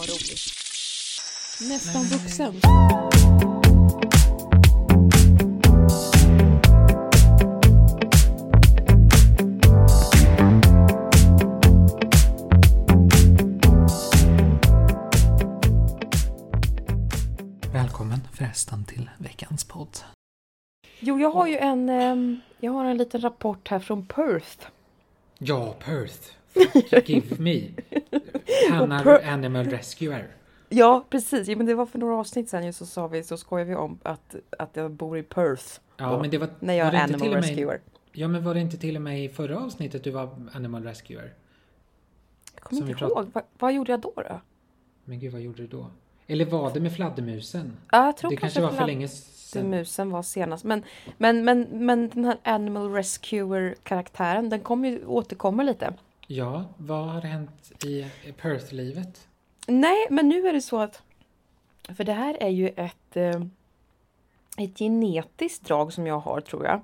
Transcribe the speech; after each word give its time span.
Vad 0.00 0.08
roligt. 0.08 0.40
Nästan 1.60 2.02
vuxen. 2.02 2.60
Välkommen 17.72 18.20
förresten 18.32 18.84
till 18.84 19.10
veckans 19.18 19.64
podd. 19.64 19.88
Jo, 20.98 21.18
jag 21.18 21.30
har 21.30 21.46
ju 21.46 21.56
en, 21.56 21.88
ehm, 21.88 22.40
jag 22.60 22.72
har 22.72 22.84
en 22.84 22.96
liten 22.96 23.20
rapport 23.20 23.68
här 23.68 23.78
från 23.78 24.06
Perth. 24.06 24.66
Ja, 25.38 25.74
Perth. 25.84 26.39
Give 27.04 27.36
me. 27.38 27.68
Hanna 28.70 29.02
Per- 29.02 29.28
Animal 29.28 29.64
Rescuer. 29.66 30.28
Ja, 30.68 31.04
precis. 31.10 31.48
Ja, 31.48 31.56
men 31.56 31.66
det 31.66 31.74
var 31.74 31.86
för 31.86 31.98
några 31.98 32.14
avsnitt 32.16 32.48
sen 32.48 32.66
ju 32.66 32.72
så 32.72 32.86
sa 32.86 33.06
vi, 33.06 33.22
så 33.22 33.36
skojar 33.36 33.64
vi 33.64 33.74
om 33.74 33.98
att, 34.02 34.34
att 34.58 34.76
jag 34.76 34.90
bor 34.90 35.18
i 35.18 35.22
Perth. 35.22 35.64
Ja, 35.96 36.10
då, 36.10 36.18
men 36.20 36.30
det 36.30 36.38
var... 36.38 36.48
när 36.60 36.74
jag 36.74 36.86
var 36.86 36.92
är 36.92 37.02
animal 37.02 37.28
rescuer. 37.34 37.80
Ja, 38.12 38.28
men 38.28 38.44
var 38.44 38.54
det 38.54 38.60
inte 38.60 38.76
till 38.78 38.96
och 38.96 39.02
med 39.02 39.24
i 39.24 39.28
förra 39.28 39.58
avsnittet 39.58 40.04
du 40.04 40.10
var 40.10 40.28
Animal 40.52 40.84
Rescuer? 40.84 41.34
Jag 42.54 42.62
kommer 42.62 42.90
inte 42.90 43.04
ihåg. 43.04 43.30
Va, 43.32 43.42
vad 43.58 43.72
gjorde 43.72 43.92
jag 43.92 44.00
då? 44.00 44.12
då? 44.16 44.40
Men 45.04 45.20
gud, 45.20 45.32
vad 45.32 45.40
gjorde 45.40 45.62
du 45.62 45.66
då? 45.66 45.86
Eller 46.26 46.44
var 46.44 46.74
det 46.74 46.80
med 46.80 46.94
fladdermusen? 46.94 47.76
Ja, 47.92 48.06
jag 48.06 48.16
tror 48.16 48.30
Det 48.30 48.36
kanske 48.36 48.60
var 48.60 48.70
för 48.70 48.86
länge 48.86 49.08
sedan. 49.08 49.70
musen 49.70 50.10
var 50.10 50.22
senast. 50.22 50.64
Men, 50.64 50.82
men, 51.18 51.44
men, 51.44 51.66
men 51.70 52.08
den 52.08 52.24
här 52.24 52.36
animal 52.42 52.92
rescuer-karaktären, 52.92 54.48
den 54.50 54.60
kommer 54.60 54.88
ju 54.88 55.06
återkommer 55.06 55.64
lite. 55.64 55.94
Ja, 56.32 56.64
vad 56.76 57.08
har 57.08 57.20
hänt 57.20 57.84
i 57.84 58.06
Perth-livet? 58.40 59.28
Nej, 59.66 60.06
men 60.10 60.28
nu 60.28 60.48
är 60.48 60.52
det 60.52 60.60
så 60.60 60.80
att... 60.80 61.02
För 61.96 62.04
det 62.04 62.12
här 62.12 62.36
är 62.40 62.48
ju 62.48 62.68
ett, 62.68 63.16
eh, 63.16 63.40
ett 64.56 64.78
genetiskt 64.78 65.64
drag 65.66 65.92
som 65.92 66.06
jag 66.06 66.18
har, 66.18 66.40
tror 66.40 66.64
jag. 66.64 66.80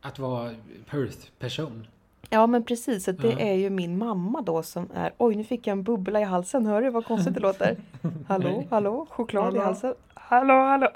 Att 0.00 0.18
vara 0.18 0.50
Perth-person? 0.90 1.86
Ja, 2.30 2.46
men 2.46 2.64
precis. 2.64 3.04
Så 3.04 3.12
det 3.12 3.28
Ja. 3.30 3.38
är 3.38 3.54
ju 3.54 3.70
min 3.70 3.98
mamma 3.98 4.40
då 4.40 4.62
som 4.62 4.88
är... 4.94 5.12
Oj, 5.18 5.34
nu 5.34 5.44
fick 5.44 5.66
jag 5.66 5.72
en 5.72 5.82
bubbla 5.82 6.20
i 6.20 6.24
halsen. 6.24 6.66
Hör 6.66 6.82
du 6.82 6.90
vad 6.90 7.04
konstigt 7.06 7.34
det 7.34 7.40
låter? 7.40 7.76
Hallå, 8.28 8.64
hallå? 8.70 9.06
Choklad 9.10 9.42
i 9.42 9.46
Hallå. 9.58 9.62
halsen? 9.62 9.94
Hallå, 10.14 10.54
hallå? 10.54 10.88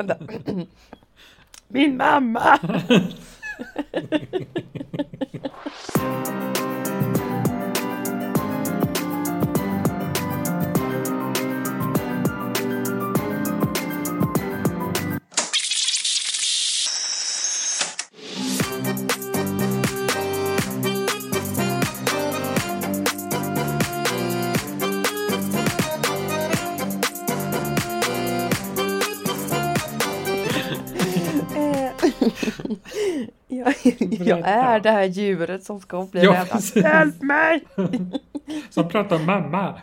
Min 1.69 1.97
mamma! 1.97 2.59
jag, 33.61 33.75
jag 34.27 34.39
är 34.39 34.81
det 34.81 34.91
här 34.91 35.05
djuret 35.05 35.65
som 35.65 35.81
ska 35.81 36.07
bli 36.07 36.25
Ja, 36.25 36.47
precis. 36.51 36.77
Hjälp 36.77 37.23
mig! 37.23 37.65
Som 38.71 38.89
pratar 38.89 39.17
om 39.17 39.27
mamma. 39.27 39.81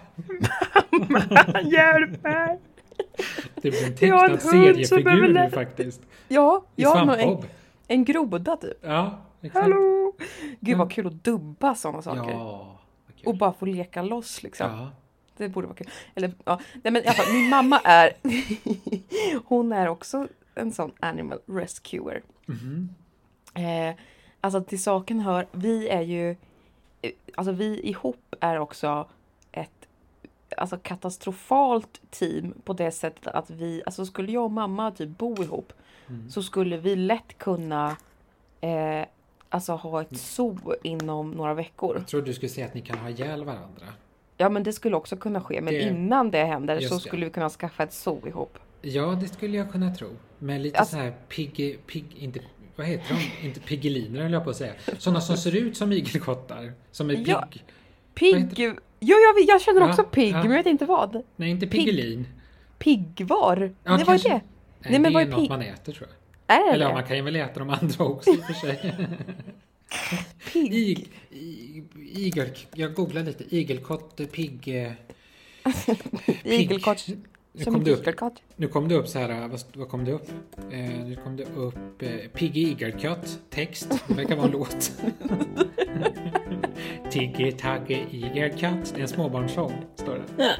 Hjälp 1.63 2.23
mig! 2.23 2.59
Det 3.55 3.69
blir 3.69 3.85
en 3.85 3.95
tecknad 3.95 4.41
seriefigur 4.41 5.27
nu 5.33 5.49
faktiskt. 5.49 6.01
Ja, 6.27 6.65
I 6.75 6.81
jag 6.81 6.89
har 6.89 7.05
nog 7.05 7.19
en, 7.19 7.37
en 7.87 8.05
groda 8.05 8.57
typ. 8.57 8.77
Ja, 8.81 9.19
exakt. 9.41 9.63
Hallå! 9.63 10.13
Gud 10.59 10.77
vad 10.77 10.91
kul 10.91 11.07
att 11.07 11.23
dubba 11.23 11.75
sådana 11.75 12.01
saker. 12.01 12.31
Ja, 12.31 12.79
vad 13.05 13.15
kul. 13.15 13.27
Och 13.27 13.37
bara 13.37 13.53
få 13.53 13.65
leka 13.65 14.01
loss 14.01 14.43
liksom. 14.43 14.67
Ja. 14.71 14.89
Det 15.37 15.49
borde 15.49 15.67
vara 15.67 15.77
kul. 15.77 15.89
Eller, 16.15 16.31
ja. 16.45 16.59
Nej, 16.73 16.93
men 16.93 16.95
i 16.95 17.05
alla 17.05 17.13
fall, 17.13 17.33
min 17.33 17.49
mamma 17.49 17.79
är... 17.83 18.11
hon 19.45 19.71
är 19.71 19.87
också 19.87 20.27
en 20.55 20.71
sån 20.71 20.91
animal 20.99 21.39
rescuer. 21.47 22.21
Mhm. 22.45 22.89
Eh, 23.57 23.95
alltså 24.41 24.63
till 24.63 24.83
saken 24.83 25.19
hör, 25.19 25.47
vi 25.51 25.87
är 25.89 26.01
ju... 26.01 26.35
eh, 27.01 27.11
Alltså 27.35 27.51
vi 27.51 27.79
ihop 27.89 28.35
är 28.39 28.59
också 28.59 29.07
ett 29.51 29.71
alltså 30.57 30.77
katastrofalt 30.77 32.01
team 32.09 32.53
på 32.63 32.73
det 32.73 32.91
sättet 32.91 33.27
att 33.27 33.49
vi, 33.49 33.81
alltså 33.85 34.05
skulle 34.05 34.31
jag 34.31 34.43
och 34.43 34.51
mamma 34.51 34.91
typ 34.91 35.09
bo 35.09 35.43
ihop 35.43 35.73
Mm. 36.09 36.29
så 36.29 36.43
skulle 36.43 36.77
vi 36.77 36.95
lätt 36.95 37.37
kunna 37.37 37.97
eh, 38.61 39.05
alltså 39.49 39.73
ha 39.73 40.01
ett 40.01 40.17
zoo 40.17 40.59
inom 40.83 41.31
några 41.31 41.53
veckor. 41.53 41.95
Jag 41.97 42.07
trodde 42.07 42.25
du 42.25 42.33
skulle 42.33 42.49
säga 42.49 42.65
att 42.67 42.73
ni 42.73 42.81
kan 42.81 42.97
ha 42.97 43.09
ihjäl 43.09 43.43
varandra. 43.43 43.85
Ja 44.37 44.49
men 44.49 44.63
det 44.63 44.73
skulle 44.73 44.95
också 44.95 45.17
kunna 45.17 45.41
ske. 45.41 45.61
Men 45.61 45.73
Det- 45.73 45.81
innan 45.81 46.31
det 46.31 46.43
händer 46.43 46.75
Just 46.75 46.89
så 46.89 46.95
det. 46.95 47.01
skulle 47.01 47.25
vi 47.25 47.31
kunna 47.31 47.49
skaffa 47.49 47.83
ett 47.83 47.93
zoo 47.93 48.27
ihop. 48.27 48.57
Ja, 48.81 49.01
det 49.21 49.27
skulle 49.27 49.57
jag 49.57 49.71
kunna 49.71 49.95
tro. 49.95 50.07
Med 50.39 50.61
lite 50.61 50.79
Alltså- 50.79 50.95
så 50.95 51.01
här 51.01 51.13
pigg, 51.29 51.79
pigg, 51.87 52.05
inte, 52.19 52.39
vad 52.77 52.87
heter 52.87 53.15
de? 53.41 53.47
Inte 53.47 53.59
piggeliner 53.59 54.21
höll 54.21 54.31
jag 54.33 54.43
på 54.43 54.49
att 54.49 54.55
säga. 54.55 54.73
Sådana 54.97 55.21
som 55.21 55.37
ser 55.37 55.55
ut 55.55 55.77
som 55.77 55.91
igelkottar. 55.91 56.73
Som 56.91 57.09
är 57.09 57.15
pigg. 57.15 57.27
Ja. 57.27 57.47
Pigg! 58.13 58.53
Jo, 58.99 59.15
jag, 59.15 59.43
jag 59.47 59.61
känner 59.61 59.81
Ja, 59.81 59.89
också 59.89 60.03
pigg, 60.03 60.33
ja. 60.33 60.37
men 60.43 60.51
jag 60.51 60.57
vet 60.57 60.65
inte 60.65 60.85
vad. 60.85 61.21
Nej, 61.35 61.49
inte 61.49 61.67
Pigg. 61.67 61.79
piggelin. 61.85 62.27
Piggvar? 62.79 63.73
Ja, 63.83 63.95
Nej, 63.95 64.05
vad 64.05 64.15
är 64.15 64.23
det? 64.23 64.29
Nej, 64.29 64.41
Nej, 64.79 64.91
men 64.99 65.03
det 65.03 65.09
vad 65.09 65.23
är 65.23 65.27
är 65.27 65.31
något 65.31 65.49
man 65.49 65.61
äter 65.61 65.93
tror 65.93 66.09
jag. 66.09 66.57
Är 66.57 66.65
det 66.65 66.71
Eller 66.71 66.83
ja, 66.85 66.89
det? 66.89 66.93
man 66.95 67.03
kan 67.03 67.15
ju 67.17 67.21
väl 67.21 67.35
äta 67.35 67.59
de 67.59 67.69
andra 67.69 68.03
också 68.05 68.29
i 68.29 68.37
och 68.37 68.43
för 68.45 68.53
sig. 68.53 68.95
Pigg? 70.53 70.73
Ig, 71.29 71.85
igel, 72.13 72.49
jag 72.73 72.93
googlade 72.93 73.25
lite. 73.25 73.55
Igelkott, 73.55 74.31
pigg... 74.31 74.61
pigg. 76.25 76.61
Igelkott? 76.61 77.07
Nu 77.57 77.63
Som 77.63 77.73
kom, 77.73 77.83
det 77.83 77.91
upp, 77.91 78.07
nu 78.55 78.67
kom 78.67 78.87
det 78.87 78.95
upp 78.95 79.07
så 79.07 79.19
här, 79.19 79.47
vad, 79.47 79.59
vad 79.73 79.89
kom 79.89 80.05
det 80.05 80.11
upp? 80.11 80.29
Eh, 80.71 80.79
nu 80.79 81.17
kom 81.23 81.35
det 81.35 81.43
upp 81.43 82.01
eh, 82.01 82.09
Piggy 82.33 82.61
Igelkott, 82.61 83.39
text. 83.49 84.03
Det 84.07 84.13
verkar 84.13 84.35
vara 84.35 84.45
en 84.45 84.51
låt. 84.51 84.91
Tiggy 87.11 87.51
Taggy 87.51 87.97
Igelkott. 88.11 88.93
Det 88.93 88.97
är 88.97 89.01
en 89.01 89.07
småbarnssång, 89.07 89.73
står 89.95 90.23
det. 90.37 90.57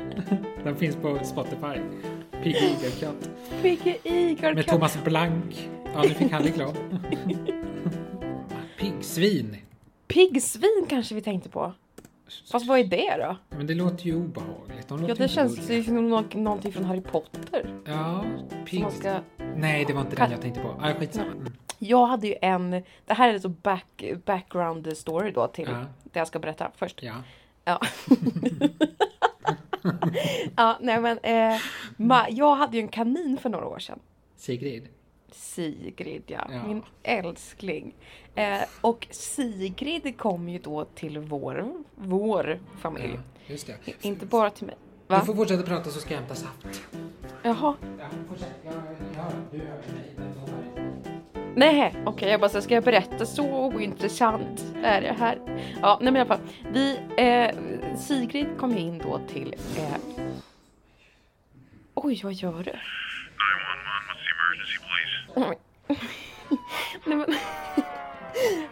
Den 0.63 0.75
finns 0.75 0.95
på 0.95 1.19
Spotify. 1.23 1.79
Piggy 2.43 2.57
Igelkott. 2.57 3.29
Pigg 3.61 3.85
Med 3.85 3.97
igelkott? 4.03 4.67
Thomas 4.67 5.03
Blank. 5.03 5.69
Ja, 5.93 6.01
nu 6.03 6.09
fick 6.09 6.31
han 6.31 6.43
reklam. 6.43 6.75
Piggsvin. 8.79 9.57
Piggsvin 10.07 10.85
kanske 10.89 11.15
vi 11.15 11.21
tänkte 11.21 11.49
på. 11.49 11.73
Fast 12.51 12.67
vad 12.67 12.79
är 12.79 12.83
det 12.83 13.17
då? 13.17 13.37
Men 13.57 13.67
det 13.67 13.73
låter 13.73 14.05
ju 14.05 14.15
obehagligt. 14.15 14.87
De 14.87 14.99
låter 14.99 15.13
Ja, 15.13 15.15
det 15.17 15.27
känns 15.27 15.85
som 15.85 16.09
nå- 16.09 16.23
någonting 16.33 16.71
från 16.71 16.85
Harry 16.85 17.01
Potter. 17.01 17.79
Ja, 17.85 18.25
man 18.81 18.91
ska... 18.91 19.19
Nej, 19.55 19.85
det 19.87 19.93
var 19.93 20.01
inte 20.01 20.15
den 20.15 20.31
jag 20.31 20.41
tänkte 20.41 20.61
på. 20.61 20.67
Ah, 20.81 20.93
skitsamma. 20.99 21.31
Mm. 21.31 21.53
Jag 21.79 22.05
hade 22.05 22.27
ju 22.27 22.35
en... 22.41 22.71
Det 23.05 23.13
här 23.13 23.29
är 23.29 23.33
alltså 23.33 23.49
back, 23.49 24.03
background 24.25 24.97
story 24.97 25.31
då 25.31 25.47
till 25.47 25.67
Ja. 25.71 25.85
det 26.03 26.19
jag 26.19 26.27
ska 26.27 26.39
berätta 26.39 26.71
först. 26.75 27.03
Ja. 27.03 27.13
Ja. 27.65 27.81
ja, 30.55 30.77
nej 30.81 31.01
men... 31.01 31.17
Eh, 31.23 31.59
ma, 31.97 32.25
jag 32.29 32.55
hade 32.55 32.77
ju 32.77 32.81
en 32.83 32.87
kanin 32.87 33.37
för 33.41 33.49
några 33.49 33.67
år 33.67 33.79
sedan. 33.79 33.99
Sigrid. 34.35 34.87
Sigrid, 35.31 36.23
ja. 36.27 36.47
Ja. 36.51 36.63
Min 36.67 36.83
älskling. 37.03 37.93
Eh, 38.35 38.61
och 38.81 39.07
Sigrid 39.11 40.17
kom 40.17 40.49
ju 40.49 40.59
då 40.59 40.85
till 40.85 41.19
vår, 41.19 41.71
vår 41.95 42.59
familj. 42.79 43.13
Ja, 43.13 43.21
just 43.47 43.67
det. 43.67 44.05
Inte 44.07 44.25
bara 44.25 44.49
till 44.49 44.65
mig. 44.67 44.75
Du 45.07 45.13
Va? 45.13 45.21
får 45.21 45.35
fortsätta 45.35 45.63
prata 45.63 45.89
så 45.89 45.99
ska 45.99 46.13
jag 46.13 46.19
hämta 46.19 46.35
saft. 46.35 46.81
Jaha. 47.43 47.75
Ja, 47.99 48.05
fortsätt. 48.29 48.53
Jag, 48.63 48.73
jag 48.73 49.23
hör. 49.23 49.31
Du 49.51 49.57
hör 49.57 49.65
mig. 49.65 50.13
men 50.17 50.33
du 50.33 50.39
hör 50.39 50.87
inte. 50.87 51.11
Nej, 51.55 51.95
okej, 52.05 52.29
jag 52.29 52.39
bara 52.39 52.49
så 52.49 52.61
ska 52.61 52.73
jag 52.73 52.83
berätta 52.83 53.25
så 53.25 53.65
ointressant 53.65 54.65
är 54.83 55.01
det 55.01 55.15
här. 55.19 55.61
Ja, 55.81 55.97
nej 56.01 56.11
men 56.11 56.15
i 56.15 56.19
alla 56.19 56.27
fall. 56.37 56.47
Vi, 56.73 56.99
eh, 57.17 57.55
Sigrid 57.97 58.47
kom 58.59 58.77
in 58.77 58.97
då 58.97 59.19
till... 59.27 59.55
Eh, 59.77 59.95
oj, 61.93 62.21
vad 62.23 62.33
gör 62.33 62.63
du? 62.63 62.73
Nej 67.05 67.17
men... 67.17 67.25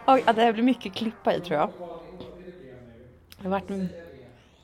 Oj, 0.06 0.22
ja, 0.26 0.32
det 0.32 0.42
här 0.42 0.52
blir 0.52 0.62
mycket 0.62 0.94
klippa 0.94 1.34
i 1.34 1.40
tror 1.40 1.58
jag. 1.58 1.70
Det 3.38 3.42
har 3.42 3.50
varit... 3.50 3.70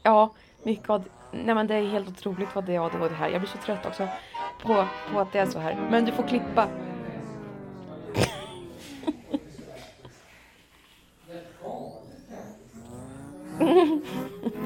Ja, 0.02 0.34
mycket 0.62 0.90
av... 0.90 1.04
Nej 1.32 1.54
men 1.54 1.66
det 1.66 1.75
är 1.75 1.87
helt 1.87 2.08
otroligt 2.08 2.54
vad 2.54 2.64
det 2.64 2.75
är 2.75 2.87
ADHD 2.87 3.14
här. 3.14 3.28
Jag 3.28 3.40
blir 3.40 3.50
så 3.50 3.58
trött 3.58 3.87
också 3.87 4.08
på, 4.62 4.87
på 5.12 5.20
att 5.20 5.32
det 5.32 5.38
är 5.38 5.46
så 5.46 5.58
här. 5.58 5.88
Men 5.90 6.04
du 6.04 6.12
får 6.12 6.22
klippa. 6.22 6.69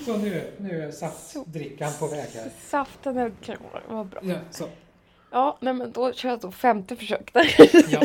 nu 0.07 0.83
är 0.83 0.91
saftdrickan 0.91 1.93
på 1.99 2.07
väg 2.07 2.29
här. 2.35 2.51
Saften 2.67 3.17
är 3.17 3.33
var 3.89 4.05
bra. 4.05 4.21
Ja, 4.25 4.35
så. 4.51 4.65
Ja, 5.31 5.57
nej 5.61 5.75
men 5.75 5.93
då 5.93 6.13
kör 6.13 6.29
jag 6.29 6.41
då 6.41 6.51
femte 6.51 6.97
försök 6.97 7.33
där. 7.33 7.55
Ja. 7.89 8.03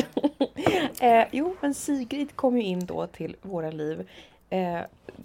eh, 1.06 1.26
jo, 1.32 1.56
men 1.60 1.74
Sigrid 1.74 2.36
kom 2.36 2.56
ju 2.56 2.62
in 2.62 2.86
då 2.86 3.06
till 3.06 3.36
våra 3.42 3.70
liv 3.70 4.08
eh, 4.50 4.80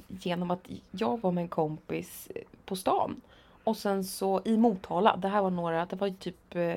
genom 0.08 0.52
att 0.52 0.68
jag 0.92 1.22
var 1.22 1.32
med 1.32 1.42
en 1.42 1.48
kompis 1.48 2.28
eh, 2.36 2.42
på 2.66 2.76
stan. 2.76 3.22
Och 3.64 3.78
sen 3.78 4.04
så 4.04 4.42
i 4.46 4.58
Motala, 4.58 5.16
det 5.18 5.28
här 5.28 5.42
var 5.42 5.50
några, 5.50 5.86
det 5.86 5.96
var 5.96 6.08
ju 6.08 6.14
typ 6.14 6.56
eh, 6.56 6.76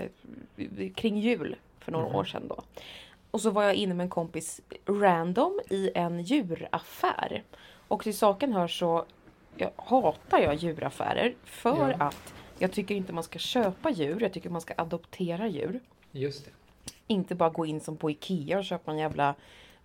kring 0.95 1.19
jul 1.19 1.57
för 1.81 1.93
några 1.93 2.07
Mhm. 2.07 2.15
år 2.15 2.25
sedan 2.25 2.49
då. 2.49 2.63
Och 3.31 3.41
så 3.41 3.51
var 3.51 3.63
jag 3.63 3.75
inne 3.75 3.95
med 3.95 4.05
en 4.05 4.11
kompis 4.11 4.61
random 4.87 5.61
i 5.71 5.91
en 5.95 6.21
djuraffär. 6.21 7.43
Och 7.89 8.03
till 8.03 8.19
saken 8.19 8.53
hör 8.53 8.69
så 8.69 9.05
jag 9.61 9.71
hatar 9.77 10.39
jag 10.39 10.55
djuraffärer 10.55 11.35
för 11.45 11.91
Ja. 11.99 12.05
att 12.07 12.35
jag 12.59 12.73
tycker 12.73 12.95
inte 12.95 13.13
man 13.13 13.25
ska 13.25 13.39
köpa 13.39 13.91
djur, 13.91 14.21
jag 14.23 14.33
tycker 14.33 14.51
man 14.51 14.61
ska 14.61 14.75
adoptera 14.77 15.49
djur. 15.49 15.81
Just 16.13 16.45
det. 16.45 16.51
Inte 17.07 17.35
bara 17.35 17.51
gå 17.51 17.67
in 17.67 17.81
som 17.81 17.97
på 17.97 18.11
Ikea 18.11 18.59
och 18.59 18.65
köpa 18.65 18.91
en 18.91 18.99
jävla 18.99 19.35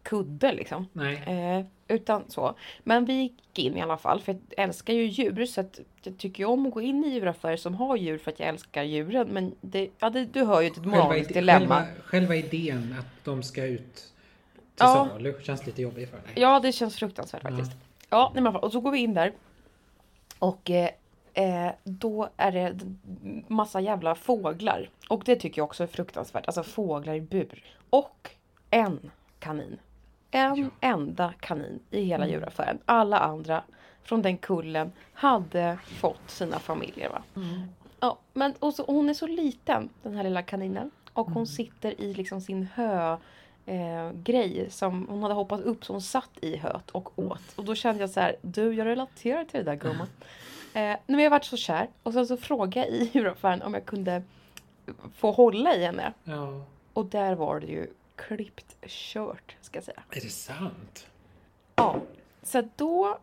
kudde 0.04 0.54
liksom. 0.54 0.88
Nej. 0.94 1.24
Eh, 1.27 1.66
utan 1.95 2.24
så. 2.27 2.56
Men 2.83 3.06
vi 3.06 3.13
gick 3.13 3.60
in 3.60 3.77
i 3.77 3.81
alla 3.81 3.98
fall 3.98 4.22
för 4.22 4.31
jag 4.50 4.63
älskar 4.66 4.94
ju 4.94 5.06
djur 5.06 5.45
så 5.45 5.62
att 5.62 5.80
jag 6.04 6.18
tycker 6.18 6.45
om 6.45 6.66
att 6.66 6.74
gå 6.74 6.81
in 6.81 7.04
i 7.06 7.10
djuraffärer 7.10 7.57
som 7.57 7.75
har 7.75 7.95
djur 7.95 8.18
för 8.18 8.31
att 8.31 8.39
jag 8.39 8.50
älskar 8.50 8.83
djuren. 8.83 9.27
Men 9.27 9.56
det, 9.62 9.89
ja, 10.00 10.10
det, 10.10 10.25
du 10.25 10.44
hör 10.44 10.62
ju 10.62 10.68
ett 10.68 10.86
moraliskt 10.86 11.33
dilemma. 11.33 11.75
själva, 11.75 11.86
själva 12.04 12.36
idén 12.36 12.95
att 13.00 13.25
de 13.25 13.44
ska 13.44 13.63
ut 13.66 13.95
till 13.95 14.04
Ja. 14.77 15.07
salu 15.12 15.33
känns 15.44 15.66
lite 15.66 15.81
jobbig 15.81 16.10
för 16.10 16.18
dig. 16.18 16.25
Ja, 16.36 16.60
det 16.60 16.72
känns 16.72 16.95
fruktansvärt 16.95 17.42
Ja. 17.44 17.50
faktiskt. 17.50 17.72
Ja, 18.10 18.31
nej, 18.33 18.44
men 18.44 18.56
och 18.56 18.72
så 18.72 18.80
går 18.81 18.92
vi 18.92 18.98
in 19.00 19.13
där. 19.13 19.33
Och 20.39 20.71
eh, 20.71 20.89
eh, 21.33 21.71
då 21.83 22.29
är 22.37 22.51
det 22.51 22.79
massa 23.47 23.79
jävla 23.81 24.15
fåglar. 24.15 24.89
Och 25.09 25.21
det 25.25 25.35
tycker 25.35 25.59
jag 25.61 25.65
också 25.65 25.83
är 25.83 25.87
fruktansvärt. 25.87 26.47
Alltså 26.47 26.63
fåglar 26.63 27.13
i 27.13 27.21
bur. 27.21 27.63
Och 27.89 28.29
en 28.69 29.11
kanin. 29.39 29.79
En 30.31 30.55
Ja. 30.55 30.69
enda 30.89 31.33
kanin 31.39 31.79
i 31.91 32.01
hela 32.03 32.23
Mm. 32.25 32.33
djuraffären. 32.35 32.79
Alla 32.85 33.19
andra 33.19 33.63
från 34.03 34.21
den 34.21 34.37
kullen 34.37 34.91
hade 35.13 35.77
fått 35.85 36.29
sina 36.29 36.59
familjer. 36.59 37.09
Va? 37.09 37.23
Mm. 37.35 37.61
Ja, 37.99 38.17
men 38.33 38.53
och 38.59 38.73
så, 38.73 38.83
hon 38.88 39.09
är 39.09 39.13
så 39.13 39.27
liten, 39.27 39.89
den 40.03 40.15
här 40.15 40.23
lilla 40.23 40.41
kaninen. 40.41 40.91
Och 41.13 41.25
hon 41.25 41.33
Mm. 41.35 41.45
sitter 41.45 42.01
i 42.01 42.13
liksom 42.13 42.41
sin 42.41 42.67
hö 42.75 43.17
eh, 43.65 44.12
grej 44.23 44.67
som 44.69 45.07
hon 45.09 45.21
hade 45.21 45.33
hoppat 45.35 45.62
upp 45.62 45.85
så 45.85 45.94
hon 45.94 46.01
satt 46.01 46.29
i 46.41 46.57
höet 46.57 46.91
och 46.91 47.19
åt. 47.19 47.41
Och 47.56 47.65
då 47.65 47.75
kände 47.75 48.01
jag 48.01 48.09
så 48.09 48.19
här, 48.19 48.35
du 48.41 48.73
jag 48.73 48.85
relaterar 48.85 49.45
till 49.45 49.57
det 49.57 49.71
där 49.71 49.75
gumman. 49.75 50.07
Eh, 50.73 50.97
men 51.07 51.19
jag 51.19 51.29
varit 51.29 51.45
så 51.45 51.57
kär 51.57 51.88
och 52.03 52.13
sen 52.13 52.27
så 52.27 52.38
frågade 52.38 52.88
jag 52.88 52.89
i 52.89 53.09
djuraffären 53.13 53.62
om 53.62 53.73
jag 53.73 53.85
kunde 53.85 54.23
få 55.15 55.31
hålla 55.31 55.75
i 55.75 55.85
henne. 55.85 56.13
Ja. 56.23 56.65
Och 56.94 57.06
där 57.06 57.35
var 57.35 57.59
det 57.59 57.67
ju 57.67 57.88
klippt 58.15 58.75
kört 58.88 59.56
ska 59.62 59.77
jag 59.77 59.83
säga. 59.83 60.03
Är 60.12 60.21
det 60.21 60.29
sant? 60.29 61.07
Ja, 61.75 62.01
så 62.44 62.69
då, 62.75 63.17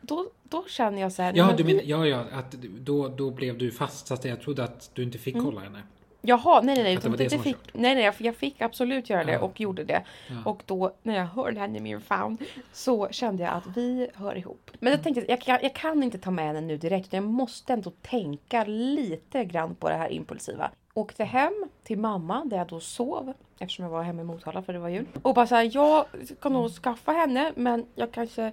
då, 0.00 0.30
då 0.42 0.64
känner 0.68 1.00
jag 1.00 1.12
så 1.12 1.22
här. 1.22 1.32
Ja, 1.36 1.46
men 1.46 1.56
du 1.56 1.64
menar, 1.64 1.82
ja, 1.84 2.06
ja, 2.06 2.24
att 2.32 2.52
då, 2.62 3.08
då 3.08 3.30
blev 3.30 3.58
du 3.58 3.70
fast 3.70 4.06
så 4.06 4.14
att 4.14 4.24
jag 4.24 4.40
trodde 4.40 4.64
att 4.64 4.90
du 4.94 5.02
inte 5.02 5.18
fick 5.18 5.34
Mm. 5.34 5.46
kolla 5.46 5.60
henne. 5.60 5.82
Jaha, 6.22 6.60
nej 6.60 6.74
nej 6.74 6.84
nej. 6.84 6.96
Att 6.96 7.18
det 7.18 7.28
det, 7.28 7.38
fick, 7.38 7.56
nej 7.72 7.94
nej, 7.94 8.04
jag- 8.04 8.14
jag 8.18 8.36
fick 8.36 8.60
absolut 8.60 9.10
göra 9.10 9.24
det 9.24 9.32
Ja. 9.32 9.40
och 9.40 9.60
gjorde 9.60 9.84
det. 9.84 10.02
Ja. 10.28 10.34
Och 10.50 10.62
då 10.66 10.92
när 11.02 11.16
jag 11.16 11.24
hörde 11.26 11.60
henne 11.60 11.78
i 11.78 11.80
min 11.80 12.00
famn 12.00 12.38
så 12.72 13.08
kände 13.10 13.42
jag 13.42 13.52
att 13.52 13.76
vi 13.76 14.08
hör 14.14 14.36
ihop. 14.38 14.70
Men 14.80 14.88
Mm. 14.92 14.98
jag 14.98 15.02
tänkte 15.04 15.32
jag 15.32 15.40
kan, 15.40 15.58
jag 15.62 15.74
kan 15.74 16.02
inte 16.02 16.18
ta 16.18 16.30
med 16.30 16.44
henne 16.46 16.60
nu 16.60 16.76
direkt 16.76 17.06
utan 17.06 17.24
jag 17.24 17.32
måste 17.32 17.72
ändå 17.72 17.90
tänka 18.02 18.64
lite 18.64 19.44
grann 19.44 19.74
på 19.74 19.88
det 19.88 19.94
här 19.96 20.08
impulsiva. 20.12 20.70
Åkte 20.94 21.24
hem 21.24 21.68
till 21.84 21.98
mamma 21.98 22.42
där 22.44 22.56
jag 22.56 22.66
då 22.66 22.80
sov 22.80 23.32
eftersom 23.58 23.82
jag 23.84 23.92
var 23.92 24.02
hemma 24.02 24.20
i 24.22 24.24
Motala 24.24 24.62
för 24.62 24.72
det 24.72 24.78
var 24.78 24.88
jul. 24.88 25.06
Och 25.22 25.34
bara 25.34 25.46
så 25.46 25.54
här, 25.54 25.70
jag 25.74 26.04
ska 26.36 26.48
nog 26.48 26.70
skaffa 26.70 27.12
henne 27.12 27.52
men 27.56 27.86
jag 27.94 28.12
kanske 28.12 28.52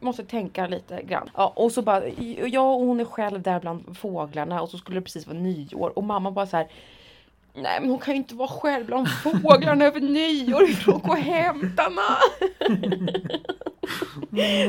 måste 0.00 0.24
tänka 0.24 0.66
lite 0.66 1.02
grann. 1.02 1.30
Ja, 1.36 1.52
och 1.56 1.72
så 1.72 1.82
bara, 1.82 2.08
jag 2.48 2.74
och 2.80 2.86
hon 2.86 3.00
är 3.00 3.04
själv 3.04 3.42
där 3.42 3.60
bland 3.60 3.98
fåglarna 3.98 4.62
och 4.62 4.68
så 4.68 4.78
skulle 4.78 5.00
det 5.00 5.04
precis 5.04 5.26
vara 5.26 5.38
nyår 5.38 5.92
och 5.98 6.04
mamma 6.04 6.30
bara 6.30 6.46
så 6.46 6.56
här 6.56 6.68
Nej 7.54 7.80
men 7.80 7.90
hon 7.90 7.98
kan 7.98 8.14
ju 8.14 8.18
inte 8.18 8.34
vara 8.34 8.48
själv 8.48 8.86
bland 8.86 9.08
fåglarna 9.22 9.84
över 9.84 10.00
nyår. 10.00 10.66
Vi 10.66 10.74
får 10.74 10.92
gå 10.98 11.10
och 11.12 11.18
hämta. 11.18 11.82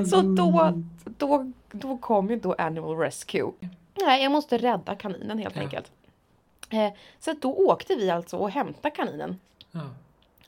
Så 0.09 0.21
då, 0.21 0.73
då, 1.17 1.51
då 1.71 1.97
kom 1.97 2.29
ju 2.29 2.35
då 2.35 2.53
Animal 2.57 2.97
Rescue. 2.97 3.51
Nej, 4.01 4.23
jag 4.23 4.31
måste 4.31 4.57
rädda 4.57 4.95
kaninen 4.95 5.37
helt 5.39 5.55
Ja. 5.55 5.61
enkelt. 5.61 5.91
Eh, 6.69 6.91
så 7.19 7.33
då 7.41 7.53
åkte 7.53 7.95
vi 7.95 8.09
alltså 8.09 8.37
och 8.37 8.49
hämtade 8.51 8.95
kaninen. 8.95 9.39
Ja. 9.71 9.79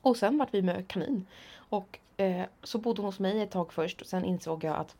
Och 0.01 0.18
sen 0.18 0.38
vart 0.38 0.53
vi 0.53 0.62
med 0.62 0.88
kanin. 0.88 1.25
Och 1.56 2.00
eh, 2.18 2.45
så 2.63 2.77
bodde 2.77 3.01
hon 3.01 3.06
hos 3.06 3.19
mig 3.19 3.42
ett 3.42 3.51
tag 3.51 3.74
först 3.74 4.01
och 4.01 4.07
sen 4.07 4.25
insåg 4.25 4.63
jag 4.63 4.77
att 4.77 4.95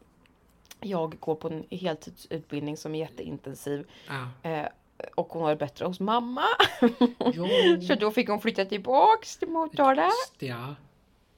jag 0.80 1.20
går 1.20 1.36
på 1.36 1.48
en 1.48 1.66
heltidsutbildning 1.70 2.78
som 2.78 2.96
är 2.96 3.00
jätteintensiv. 3.00 3.88
Ja. 4.08 4.50
Eh, 4.50 4.68
och 5.16 5.28
hon 5.28 5.42
har 5.42 5.50
det 5.50 5.56
bättre 5.56 5.86
hos 5.86 6.00
mamma. 6.00 6.46
Så 7.88 7.96
då 7.96 8.12
fick 8.12 8.30
hon 8.30 8.42
flytta 8.42 8.66
tillbaks 8.66 9.38
till 9.38 9.50
Motala. 9.50 10.04
Just 10.04 10.42
ja. 10.42 10.76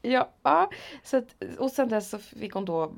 Ja, 0.02 0.70
så 1.04 1.18
att, 1.18 1.36
och 1.60 1.72
sen 1.72 1.90
dess 1.90 2.10
så 2.10 2.18
fick 2.18 2.54
hon 2.54 2.66
då 2.66 2.92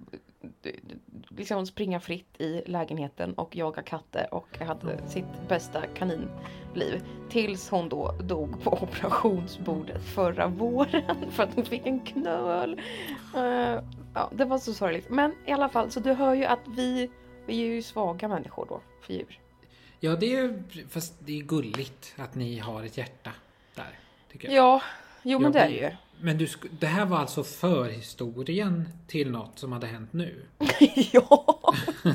liksom 1.30 1.66
springa 1.66 2.00
fritt 2.00 2.42
i 2.42 2.63
lägenheten 2.66 3.34
och 3.34 3.56
jaga 3.56 3.81
katter 3.81 4.34
och 4.34 4.57
hade 4.60 5.07
sitt 5.07 5.48
bästa 5.48 5.81
kaninliv. 5.88 7.04
Tills 7.30 7.69
hon 7.69 7.89
då 7.89 8.12
dog 8.12 8.63
på 8.63 8.74
operationsbordet 8.74 10.04
förra 10.04 10.48
våren 10.48 11.31
för 11.31 11.44
att 11.44 11.56
hon 11.56 11.66
fick 11.66 11.86
en 11.86 12.00
knöl. 12.00 12.81
Eh, 13.36 13.84
ja, 14.13 14.31
det 14.31 14.45
var 14.45 14.57
så 14.57 14.74
sorgligt. 14.74 15.10
Men 15.10 15.34
i 15.45 15.51
alla 15.51 15.69
fall, 15.69 15.92
så 15.92 16.00
du 16.00 16.13
hör 16.13 16.34
ju 16.34 16.45
att 16.45 16.68
vi, 16.68 17.10
vi 17.45 17.62
är 17.62 17.66
ju 17.66 17.81
svaga 17.81 18.28
människor 18.28 18.66
då 18.69 18.81
för 19.01 19.13
djur. 19.13 19.40
Ja, 20.00 20.16
det 20.16 20.36
är 20.36 20.63
fast 20.90 21.16
det 21.19 21.40
är 21.40 21.44
gulligt 21.44 22.16
att 22.18 22.36
ni 22.36 22.60
har 22.60 22.83
ett 22.83 22.98
hjärta 22.98 23.31
där. 23.75 24.00
Tycker 24.31 24.48
jag. 24.48 24.57
Ja, 24.57 24.81
jo 25.24 25.40
men 25.40 25.44
Jag 25.44 25.54
det 25.54 25.60
är 25.60 25.69
det 25.69 25.75
ju. 25.75 25.95
Men 26.22 26.38
du, 26.38 26.46
sk- 26.46 26.68
det 26.80 26.88
här 26.88 27.06
var 27.06 27.18
alltså 27.18 27.44
förhistorien 27.44 28.90
till 29.07 29.31
något 29.31 29.59
som 29.59 29.71
hade 29.71 29.88
hänt 29.88 30.14
nu? 30.14 30.45
ja! 31.12 31.74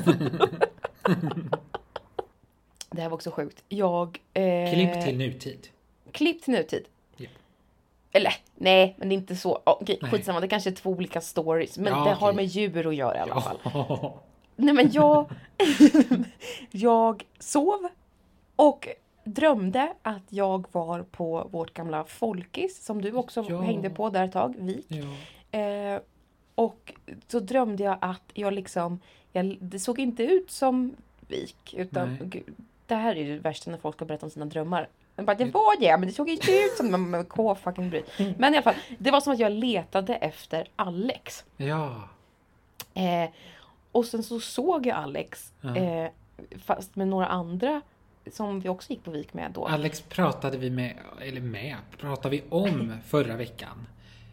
det 2.89 3.01
här 3.01 3.09
var 3.09 3.15
också 3.15 3.31
sjukt. 3.31 3.63
Jag... 3.69 4.19
Eh, 4.33 4.73
Klipp 4.73 5.05
till 5.05 5.17
nutid. 5.17 5.67
Klipp 6.11 6.43
till 6.43 6.53
nutid. 6.53 6.85
Eller 8.15 8.33
nej, 8.55 8.95
men 8.97 9.09
det 9.09 9.15
är 9.15 9.17
inte 9.17 9.35
så. 9.35 9.61
Okej, 9.65 9.97
Nej. 10.01 10.11
skitsamma, 10.11 10.39
det 10.39 10.47
kanske 10.47 10.69
är 10.69 10.75
två 10.75 10.89
olika 10.89 11.21
stories. 11.21 11.77
Men 11.77 11.93
Ja, 11.93 12.03
det 12.05 12.11
har 12.13 12.27
okej. 12.29 12.35
med 12.35 12.45
djur 12.45 12.87
att 12.87 12.95
göra 12.95 13.17
i 13.17 13.19
alla 13.19 13.41
fall. 13.41 13.57
Nej 14.55 14.73
men 14.73 14.91
jag... 14.91 15.31
jag 16.71 17.23
sov 17.39 17.87
och 18.55 18.87
drömde 19.23 19.93
att 20.01 20.21
jag 20.29 20.65
var 20.71 21.01
på 21.03 21.47
vårt 21.51 21.73
gamla 21.73 22.03
folkis 22.03 22.85
som 22.85 23.01
du 23.01 23.11
också 23.13 23.45
Ja. 23.49 23.61
hängde 23.61 23.89
på 23.89 24.09
där 24.09 24.25
ett 24.25 24.31
tag, 24.31 24.55
Vik. 24.57 24.85
ja. 24.87 25.59
Eh, 25.59 26.01
och 26.55 26.93
så 27.27 27.39
drömde 27.39 27.83
jag 27.83 27.97
att 28.01 28.21
jag 28.33 28.53
liksom, 28.53 28.99
jag, 29.31 29.57
det 29.61 29.79
såg 29.79 29.99
inte 29.99 30.23
ut 30.23 30.51
som 30.51 30.95
Vik. 31.27 31.73
Utan 31.77 32.17
gud, 32.21 32.43
det 32.87 32.95
här 32.95 33.15
är 33.15 33.23
ju 33.23 33.33
det 33.33 33.39
värsta 33.39 33.71
när 33.71 33.77
folk 33.77 33.95
ska 33.95 34.05
berätta 34.05 34.25
om 34.25 34.29
sina 34.29 34.45
drömmar. 34.45 34.87
Jag 35.15 35.25
bara, 35.25 35.35
det 35.37 35.45
var 35.45 35.79
det, 35.79 35.97
men 35.97 36.07
det 36.07 36.13
såg 36.13 36.29
inte 36.29 36.51
ut 36.51 36.77
som 36.77 37.25
K 37.29 37.55
fucking 37.55 37.89
bry. 37.89 38.03
Men 38.37 38.53
i 38.53 38.57
alla 38.57 38.61
fall, 38.61 38.75
det 38.97 39.11
var 39.11 39.21
som 39.21 39.33
att 39.33 39.39
jag 39.39 39.51
letade 39.51 40.15
efter 40.15 40.67
Alex. 40.75 41.45
ja. 41.57 42.01
Eh, 42.93 43.29
och 43.91 44.05
sen 44.05 44.23
så 44.23 44.39
såg 44.39 44.85
jag 44.85 44.97
Alex, 44.97 45.53
Ja. 45.61 45.75
eh, 45.77 46.09
fast 46.65 46.95
med 46.95 47.07
några 47.07 47.27
andra 47.27 47.81
som 48.31 48.59
vi 48.59 48.69
också 48.69 48.91
gick 48.91 49.03
på 49.03 49.11
Vik 49.11 49.33
med 49.33 49.51
då. 49.51 49.65
Alex 49.67 50.01
pratade 50.01 50.57
vi 50.57 50.69
med, 50.69 50.97
eller 51.21 51.41
med, 51.41 51.75
pratade 51.97 52.35
vi 52.35 52.43
om 52.49 52.97
förra 53.05 53.35
veckan. 53.35 53.87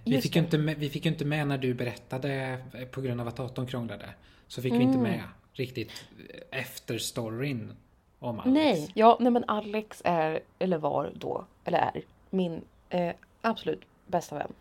Vi 0.04 0.20
fick, 0.20 0.32
det. 0.32 0.38
inte 0.38 0.58
med, 0.58 0.76
vi 0.78 0.90
fick 0.90 1.06
inte 1.06 1.24
med 1.24 1.48
när 1.48 1.58
du 1.58 1.74
berättade 1.74 2.58
eh, 2.74 2.84
på 2.84 3.00
grund 3.00 3.20
av 3.20 3.28
att 3.28 3.36
datorn 3.36 3.66
krånglade. 3.66 4.08
Så 4.48 4.62
fick 4.62 4.72
vi 4.72 4.82
inte 4.82 4.98
Mm. 4.98 5.02
med 5.10 5.22
riktigt 5.52 6.04
eh, 6.50 6.60
efter 6.60 6.98
storyn 6.98 7.72
om 8.18 8.40
Alex. 8.40 8.54
Nej, 8.54 8.90
ja, 8.94 9.16
nej 9.20 9.32
men 9.32 9.44
Alex 9.48 10.02
är, 10.04 10.40
eller 10.58 10.78
var 10.78 11.12
då, 11.14 11.44
eller 11.64 11.78
är, 11.78 12.02
min 12.30 12.62
eh, 12.88 13.14
absolut 13.40 13.82
bästa 14.06 14.38
vän 14.38 14.52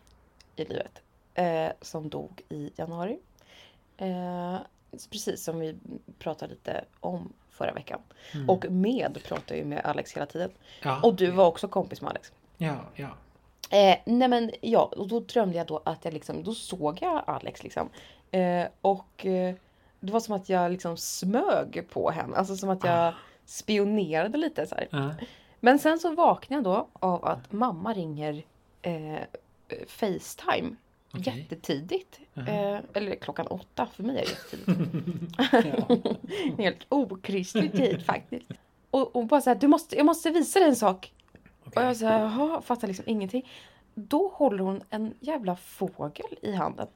i 0.56 0.64
livet. 0.64 1.02
Eh, 1.34 1.72
som 1.80 2.08
dog 2.08 2.42
i 2.48 2.70
januari. 2.76 3.18
Eh, 3.96 4.56
precis 5.10 5.44
som 5.44 5.60
vi 5.60 5.76
pratade 6.18 6.52
lite 6.52 6.84
om 7.00 7.32
förra 7.60 7.72
veckan. 7.72 8.00
Mm. 8.34 8.50
Och 8.50 8.70
med 8.70 9.18
pratar 9.24 9.54
jag 9.54 9.58
ju 9.58 9.64
med 9.64 9.80
Alex 9.84 10.12
hela 10.12 10.26
tiden. 10.26 10.50
ja. 10.82 11.00
Och 11.02 11.14
du 11.14 11.30
var 11.30 11.46
också 11.46 11.68
kompis 11.68 12.00
med 12.00 12.10
Alex. 12.10 12.32
Ja, 12.56 12.76
ja. 12.94 13.08
Eh, 13.70 13.98
nej 14.04 14.28
men 14.28 14.50
ja, 14.60 14.92
och 14.96 15.08
då 15.08 15.20
drömde 15.20 15.58
jag 15.58 15.66
då 15.66 15.82
att 15.84 16.04
jag 16.04 16.14
liksom, 16.14 16.44
då 16.44 16.54
såg 16.54 16.98
jag 17.02 17.22
Alex 17.26 17.62
liksom. 17.62 17.88
Eh, 18.30 18.66
och 18.80 19.26
eh, 19.26 19.54
det 20.00 20.12
var 20.12 20.20
som 20.20 20.34
att 20.34 20.48
jag 20.48 20.72
liksom 20.72 20.96
smög 20.96 21.86
på 21.92 22.10
henne. 22.10 22.36
Alltså 22.36 22.56
som 22.56 22.70
att 22.70 22.84
jag 22.84 23.14
spionerade 23.44 24.38
lite 24.38 24.66
så. 24.66 24.76
Ja. 24.90 25.10
Men 25.60 25.78
sen 25.78 25.98
så 25.98 26.14
vaknade 26.14 26.58
jag 26.58 26.64
då 26.64 26.88
av 26.92 27.24
att 27.24 27.52
mamma 27.52 27.92
ringer 27.92 28.42
eh, 28.82 29.20
Facetime 29.86 30.76
Okej. 31.12 31.38
jättetidigt. 31.38 32.20
Eh, 32.34 32.78
eller 32.94 33.14
klockan 33.14 33.46
åtta, 33.46 33.88
för 33.94 34.02
mig 34.02 34.16
är 34.18 34.24
det 34.24 34.30
jättetidigt. 34.30 34.98
Helt 36.58 36.86
okristlig 36.88 37.72
tid 37.72 38.04
faktiskt. 38.06 38.46
Och, 38.90 39.16
och 39.16 39.26
bara 39.26 39.40
så 39.40 39.50
här, 39.50 39.54
du 39.56 39.68
måste, 39.68 39.96
jag 39.96 40.06
måste 40.06 40.30
visa 40.30 40.58
dig 40.58 40.68
en 40.68 40.76
sak. 40.76 41.12
Och 41.60 41.66
Okej. 41.66 41.82
jag 41.84 41.96
så 41.96 42.06
här, 42.06 42.20
jaha, 42.20 42.62
fattar 42.62 42.88
liksom 42.88 43.04
ingenting. 43.08 43.48
Då 43.94 44.28
håller 44.34 44.64
hon 44.64 44.82
en 44.90 45.14
jävla 45.20 45.56
fågel 45.56 46.38
i 46.42 46.52
handen. 46.52 46.86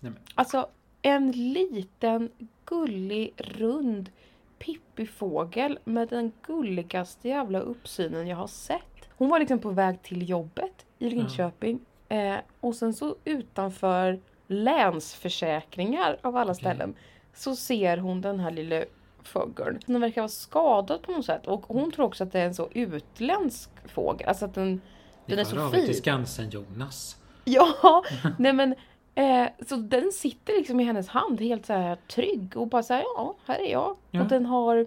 Nej, 0.00 0.12
men. 0.12 0.22
Alltså 0.34 0.68
en 1.02 1.32
liten 1.32 2.30
gullig 2.64 3.32
rund 3.36 4.10
pippifågel 4.58 5.78
med 5.84 6.08
den 6.08 6.32
gulligaste 6.46 7.28
jävla 7.28 7.60
uppsynen 7.60 8.26
jag 8.26 8.36
har 8.36 8.46
sett. 8.46 9.08
Hon 9.16 9.28
var 9.28 9.38
liksom 9.38 9.58
på 9.58 9.70
väg 9.70 10.02
till 10.02 10.28
jobbet 10.28 10.86
i 10.98 11.10
Linköping. 11.10 11.80
Eh, 12.08 12.36
och 12.60 12.74
sen 12.74 12.94
så 12.94 13.16
utanför 13.24 14.20
Länsförsäkringar 14.46 16.18
av 16.22 16.36
alla 16.36 16.54
ställen 16.54 16.94
så 17.34 17.56
ser 17.56 17.96
hon 17.96 18.20
den 18.20 18.40
här 18.40 18.50
lilla 18.50 18.84
fågeln. 19.22 19.80
Den 19.86 20.00
verkar 20.00 20.20
vara 20.20 20.28
skadad 20.28 21.02
på 21.02 21.12
något 21.12 21.26
sätt 21.26 21.46
och 21.46 21.64
hon 21.68 21.92
tror 21.92 22.06
också 22.06 22.24
att 22.24 22.32
det 22.32 22.40
är 22.40 22.46
en 22.46 22.54
så 22.54 22.68
utländsk 22.72 23.70
fågel. 23.88 24.28
Alltså 24.28 24.44
att 24.44 24.54
den, 24.54 24.80
den 25.26 25.38
är 25.38 25.44
så 25.44 25.66
er 25.66 25.70
till 25.70 25.82
fin. 25.82 25.94
Skansen-Jonas. 25.94 27.16
Ja, 27.48 28.02
nej 28.38 28.52
men 28.52 28.74
eh, 29.14 29.48
så 29.66 29.76
den 29.76 30.12
sitter 30.12 30.52
liksom 30.52 30.80
i 30.80 30.84
hennes 30.84 31.08
hand 31.08 31.40
helt 31.40 31.66
så 31.66 31.72
här 31.72 31.96
trygg 31.96 32.56
och 32.56 32.66
bara 32.66 32.82
så 32.82 32.94
här, 32.94 33.02
ja, 33.16 33.34
här 33.46 33.58
är 33.58 33.72
jag. 33.72 33.96
Ja. 34.10 34.22
Och 34.22 34.28
den 34.28 34.46
har 34.46 34.86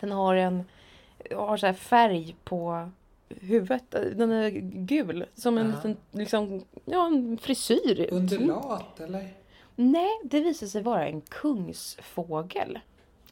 den 0.00 0.12
har 0.12 0.34
en 0.34 0.64
har 1.30 1.56
så 1.56 1.66
här 1.66 1.72
färg 1.72 2.36
på 2.44 2.90
huvudet. 3.40 3.90
Den 3.90 4.30
är 4.32 4.50
gul 4.84 5.26
som 5.34 5.58
en 5.58 5.66
Ja. 5.70 5.74
liten 5.76 5.96
liksom, 6.10 6.64
ja, 6.84 7.06
en 7.06 7.38
frisyr. 7.38 8.08
Undulat 8.12 9.00
eller? 9.00 9.34
Nej, 9.76 10.08
det 10.24 10.40
visade 10.40 10.70
sig 10.70 10.82
vara 10.82 11.08
en 11.08 11.20
kungsfågel. 11.20 12.78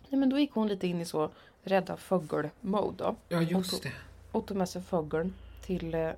Nej, 0.08 0.18
men 0.20 0.28
då 0.30 0.38
gick 0.38 0.52
hon 0.52 0.68
lite 0.68 0.86
in 0.86 1.00
i 1.00 1.04
så 1.04 1.30
rädda 1.62 1.96
fågel-mode 1.96 2.96
då 3.04 3.16
Ja 3.28 3.42
just 3.42 3.82
det. 3.82 3.92
och 4.32 4.46
tog 4.46 4.56
med 4.56 4.68
sig 4.68 4.82
fågeln 4.82 5.34
till 5.66 5.94
eh, 5.94 6.10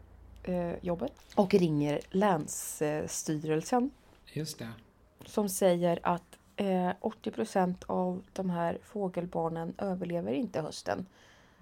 eh, 0.43 0.75
jobbet 0.81 1.13
och 1.35 1.55
ringer 1.55 2.01
Länsstyrelsen 2.11 3.91
Just 4.33 4.59
det. 4.59 4.69
som 5.27 5.49
säger 5.49 5.99
att 6.03 6.39
eh, 6.57 6.67
80% 7.01 7.75
av 7.87 8.23
de 8.33 8.51
här 8.51 8.79
fågelbarnen 8.83 9.75
överlever 9.79 10.33
inte 10.33 10.61
hösten. 10.61 11.07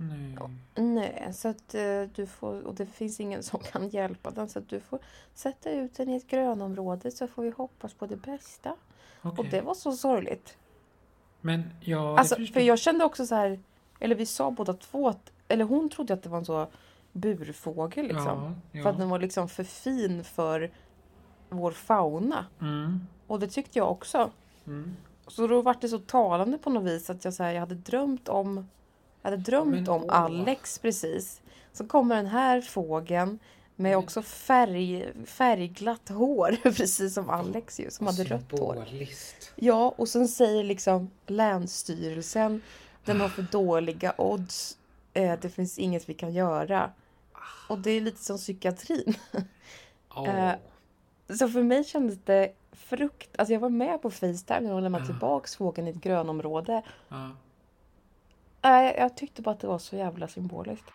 Nej. 0.01 0.37
Nej, 0.75 1.31
så 1.33 1.49
att 1.49 1.75
eh, 1.75 2.03
du 2.15 2.27
får, 2.27 2.67
och 2.67 2.75
det 2.75 2.87
finns 2.87 3.21
ingen 3.21 3.43
som 3.43 3.61
kan 3.61 3.89
hjälpa 3.89 4.31
den 4.31 4.49
så 4.49 4.59
att 4.59 4.69
du 4.69 4.81
får 4.81 4.99
sätta 5.35 5.71
ut 5.71 5.95
den 5.95 6.09
i 6.09 6.17
ett 6.17 6.27
grönområde 6.27 7.11
så 7.11 7.27
får 7.27 7.43
vi 7.43 7.51
hoppas 7.51 7.95
på 7.95 8.07
det 8.07 8.17
bästa. 8.17 8.75
Okej. 9.23 9.45
Och 9.45 9.51
det 9.51 9.61
var 9.61 9.75
så 9.75 9.93
sorgligt. 9.93 10.57
Men 11.41 11.63
ja, 11.81 12.19
Alltså, 12.19 12.37
för 12.37 12.61
jag 12.61 12.79
kände 12.79 13.05
också 13.05 13.27
så 13.27 13.35
här, 13.35 13.61
eller 13.99 14.15
vi 14.15 14.27
sa 14.27 14.51
båda 14.51 14.73
två 14.73 15.09
att, 15.09 15.33
eller 15.49 15.65
hon 15.65 15.89
trodde 15.89 16.15
att 16.15 16.23
det 16.23 16.29
var 16.29 16.39
en 16.39 16.45
så 16.45 16.67
burfågel 17.13 18.07
liksom. 18.07 18.25
Ja, 18.27 18.53
ja. 18.73 18.83
För 18.83 18.91
att 18.91 18.99
den 18.99 19.09
var 19.09 19.19
liksom 19.19 19.49
för 19.49 19.65
fin 19.65 20.25
för 20.25 20.71
vår 21.49 21.71
fauna. 21.73 22.47
Mm. 22.61 23.07
Och 23.27 23.41
det 23.41 23.49
tyckte 23.49 23.79
jag 23.79 23.91
också. 23.91 24.31
Mm. 24.67 24.97
Så 25.27 25.47
då 25.47 25.63
var 25.63 25.77
det 25.81 25.89
så 25.89 25.99
talande 25.99 26.59
på 26.59 26.71
något 26.71 26.85
vis 26.85 27.11
att 27.11 27.25
jag, 27.25 27.35
så 27.35 27.43
här, 27.43 27.53
jag 27.53 27.61
hade 27.61 27.75
drömt 27.75 28.29
om 28.29 28.69
jag 29.23 29.31
hade 29.31 29.43
drömt 29.43 29.89
om. 29.89 30.05
Alex 30.09 30.79
precis. 30.79 31.41
Så 31.73 31.87
kommer 31.87 32.17
den 32.17 32.27
här 32.27 32.61
fågeln 32.61 33.39
med 33.77 33.97
också 33.97 34.23
färg, 34.23 35.13
färgglatt 35.27 36.09
hår 36.09 36.57
precis 36.63 37.15
som 37.15 37.31
Alex 37.31 37.81
ju 37.81 37.91
som 37.91 38.07
hade 38.07 38.25
rött 38.25 38.51
hår. 38.53 38.85
Ja 39.57 39.95
och 39.97 40.09
sen 40.09 40.29
säger 40.29 40.65
liksom 40.65 41.11
Länsstyrelsen 41.27 42.63
den 43.05 43.21
har 43.21 43.29
för 43.29 43.43
dåliga 43.43 44.15
odds. 44.19 44.79
Eh, 45.13 45.39
det 45.41 45.49
finns 45.49 45.79
inget 45.79 46.09
vi 46.09 46.15
kan 46.15 46.33
göra. 46.33 46.91
Och 47.69 47.79
det 47.79 47.91
är 47.91 48.01
lite 48.01 48.25
som 48.25 48.37
psykiatrin. 48.37 49.15
Eh, 50.27 50.53
Så 51.37 51.49
för 51.49 51.63
mig 51.63 51.85
kändes 51.85 52.19
det 52.25 52.53
frukt... 52.73 53.29
Alltså 53.39 53.53
jag 53.53 53.61
var 53.61 53.69
med 53.69 54.03
på 54.03 54.11
Facetime 54.11 54.61
när 54.61 54.71
de 54.71 54.83
lämnade 54.83 55.05
Ah. 55.05 55.07
tillbaks 55.07 55.57
fågeln 55.57 55.87
i 55.89 55.91
ett 55.91 55.97
grönområde. 55.97 56.83
Ja. 57.09 57.31
Nej, 58.63 58.95
jag 58.99 59.17
tyckte 59.17 59.43
bara 59.43 59.51
att 59.51 59.61
det 59.61 59.67
var 59.67 59.79
så 59.79 59.97
jävla 59.97 60.29
symboliskt. 60.29 60.91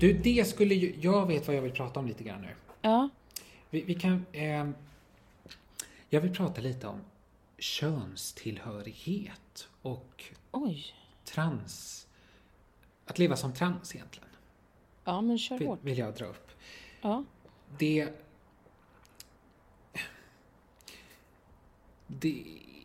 Du, 0.00 0.12
det 0.12 0.48
skulle 0.48 0.74
ju... 0.74 0.94
Jag 1.00 1.26
vet 1.26 1.46
vad 1.46 1.56
jag 1.56 1.62
vill 1.62 1.72
prata 1.72 2.00
om 2.00 2.06
lite 2.06 2.24
grann 2.24 2.40
nu. 2.40 2.54
Ja. 2.82 3.08
Vi, 3.70 3.80
vi 3.82 3.94
kan... 3.94 4.26
Eh, 4.32 4.68
jag 6.08 6.20
vill 6.20 6.34
prata 6.34 6.60
lite 6.60 6.86
om 6.86 7.00
könstillhörighet 7.58 9.68
och 9.82 10.24
Oj. 10.50 10.86
trans... 11.24 11.98
Att 13.06 13.18
leva 13.18 13.36
som 13.36 13.52
trans 13.54 13.94
egentligen, 13.94 14.28
Ja, 15.04 15.20
men 15.20 15.38
kör 15.38 15.58
vill, 15.58 15.68
hårt. 15.68 15.78
vill 15.82 15.98
jag 15.98 16.14
dra 16.14 16.24
upp. 16.24 16.50
Ja. 17.02 17.24
Det... 17.78 18.08
det... 22.18 22.44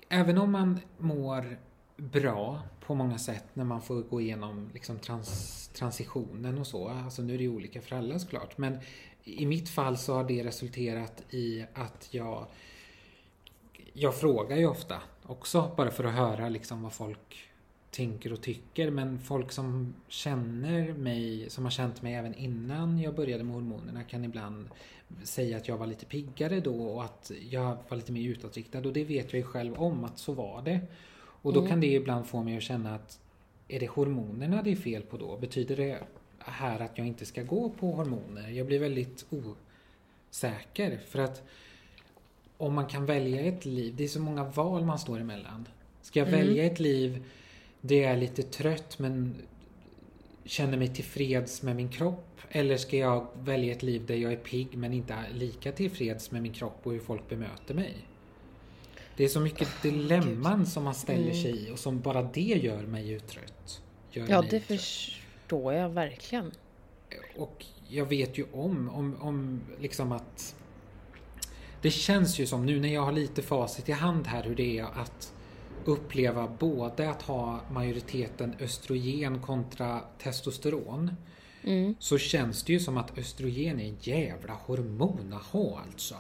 Även 0.10 0.38
om 0.38 0.52
man 0.52 0.80
mår 0.98 1.60
bra 1.98 2.62
på 2.80 2.96
många 2.96 3.18
sätt 3.18 3.46
när 3.54 3.64
man 3.64 3.82
får 3.82 4.02
gå 4.02 4.22
igenom 4.22 4.70
liksom 4.74 5.00
trans, 5.00 5.68
transitionen 5.74 6.58
och 6.58 6.68
så. 6.68 6.88
Alltså 6.88 7.22
nu 7.22 7.34
är 7.34 7.38
det 7.38 7.44
ju 7.44 7.50
olika 7.50 7.82
för 7.82 7.96
alla 7.96 8.20
såklart. 8.20 8.58
Men 8.58 8.80
i 9.24 9.46
mitt 9.46 9.70
fall 9.70 9.98
så 9.98 10.14
har 10.14 10.24
det 10.24 10.44
resulterat 10.44 11.24
i 11.30 11.66
att 11.74 12.08
jag 12.12 12.48
jag 13.94 14.16
frågar 14.16 14.58
ju 14.58 14.68
ofta 14.68 15.02
också 15.24 15.72
bara 15.78 15.92
för 15.92 16.04
att 16.04 16.14
höra 16.14 16.50
liksom 16.50 16.84
vad 16.84 16.94
folk 16.94 17.50
tänker 17.98 18.34
och 18.34 18.42
tycker. 18.42 18.92
Men 18.92 19.20
folk 19.20 19.52
som 19.52 19.94
känner 20.08 20.94
mig, 20.94 21.50
som 21.50 21.64
har 21.64 21.72
känt 21.72 22.02
mig 22.02 22.14
även 22.14 22.34
innan 22.36 23.00
jag 23.00 23.16
började 23.16 23.44
med 23.44 23.54
hormonerna 23.56 24.04
kan 24.04 24.26
ibland 24.26 24.70
säga 25.24 25.58
att 25.58 25.68
jag 25.68 25.78
var 25.78 25.88
lite 25.88 26.06
piggare 26.06 26.60
då 26.60 26.76
och 26.88 27.04
att 27.04 27.32
jag 27.50 27.78
var 27.90 27.98
lite 27.98 28.12
mer 28.12 28.30
utåtriktad. 28.30 28.80
Och 28.80 28.94
det 28.94 29.04
vet 29.04 29.34
jag 29.34 29.38
ju 29.40 29.44
själv 29.44 29.74
om 29.74 30.04
att 30.04 30.18
så 30.20 30.34
var 30.34 30.62
det. 30.62 30.80
Och 31.42 31.54
då 31.54 31.60
Mm. 31.60 31.70
kan 31.70 31.82
det 31.82 31.88
ibland 31.88 32.26
få 32.28 32.44
mig 32.44 32.58
att 32.58 32.64
känna 32.64 32.96
att 32.96 33.20
är 33.68 33.80
det 33.80 33.88
hormonerna 33.90 34.62
det 34.64 34.72
är 34.72 34.76
fel 34.76 35.02
på 35.02 35.18
då? 35.18 35.38
Betyder 35.38 35.76
det 35.76 36.00
här 36.40 36.80
att 36.80 36.98
jag 36.98 37.08
inte 37.08 37.26
ska 37.26 37.44
gå 37.44 37.70
på 37.70 37.92
hormoner? 37.92 38.50
Jag 38.50 38.68
blir 38.68 38.80
väldigt 38.80 39.26
osäker 40.32 41.00
för 41.08 41.20
att 41.20 41.44
om 42.58 42.74
man 42.74 42.86
kan 42.88 43.06
välja 43.06 43.42
ett 43.42 43.66
liv, 43.66 43.94
det 43.98 44.04
är 44.04 44.08
så 44.08 44.20
många 44.20 44.44
val 44.44 44.86
man 44.86 45.00
står 45.00 45.20
emellan. 45.20 45.68
Ska 46.02 46.20
jag 46.20 46.28
Mm. 46.28 46.40
välja 46.40 46.64
ett 46.66 46.80
liv 46.80 47.24
där 47.82 47.96
jag 47.96 48.12
är 48.12 48.18
lite 48.18 48.44
trött 48.44 49.00
men 49.00 49.36
känner 50.46 50.78
mig 50.78 50.88
tillfreds 50.88 51.64
med 51.64 51.76
min 51.76 51.90
kropp? 51.90 52.24
Eller 52.50 52.78
ska 52.78 52.98
jag 52.98 53.28
välja 53.40 53.72
ett 53.72 53.84
liv 53.84 54.06
där 54.06 54.16
jag 54.16 54.32
är 54.34 54.38
pigg 54.38 54.78
men 54.78 54.94
inte 54.94 55.16
lika 55.34 55.72
tillfreds 55.72 56.32
med 56.32 56.42
min 56.42 56.54
kropp 56.54 56.80
och 56.84 56.92
hur 56.92 57.00
folk 57.00 57.30
bemöter 57.30 57.74
mig? 57.74 57.94
Det 59.18 59.24
är 59.24 59.28
så 59.28 59.40
mycket 59.40 59.82
dilemman 59.82 60.66
som 60.66 60.84
man 60.84 60.96
ställer 60.96 61.32
sig 61.34 61.68
i 61.68 61.72
och 61.72 61.80
som 61.80 62.02
bara 62.02 62.24
det 62.24 62.42
gör 62.42 62.82
mig 62.84 63.08
ju 63.08 63.20
trött. 63.20 63.82
Gör 64.12 64.28
Ja, 64.30 64.42
det 64.42 64.50
trött. 64.50 64.64
förstår 64.64 65.74
jag 65.74 65.90
verkligen. 65.90 66.52
Och 67.38 67.66
jag 67.88 68.06
vet 68.06 68.38
ju 68.38 68.46
om, 68.54 68.90
om, 68.90 69.16
om 69.20 69.62
liksom 69.80 70.12
att 70.12 70.56
det 71.82 71.92
känns 71.92 72.40
ju 72.40 72.46
som 72.46 72.66
nu 72.66 72.80
när 72.80 72.94
jag 72.94 73.02
har 73.02 73.12
lite 73.12 73.42
facit 73.42 73.90
i 73.90 73.92
hand 73.92 74.28
här 74.28 74.44
hur 74.44 74.56
det 74.56 74.80
är 74.80 74.84
att 74.84 75.34
uppleva 75.88 76.48
både 76.60 77.10
att 77.10 77.22
ha 77.22 77.60
majoriteten 77.72 78.56
östrogen 78.60 79.42
kontra 79.42 80.00
testosteron. 80.24 81.12
Mm. 81.64 81.96
Så 82.00 82.18
känns 82.18 82.64
det 82.64 82.74
ju 82.74 82.80
som 82.80 82.98
att 82.98 83.18
östrogen 83.18 83.80
är 83.80 83.86
en 83.86 83.98
jävla 84.02 84.54
hormon 84.54 85.34
att 85.34 85.44
ha 85.44 85.80
alltså. 85.92 86.16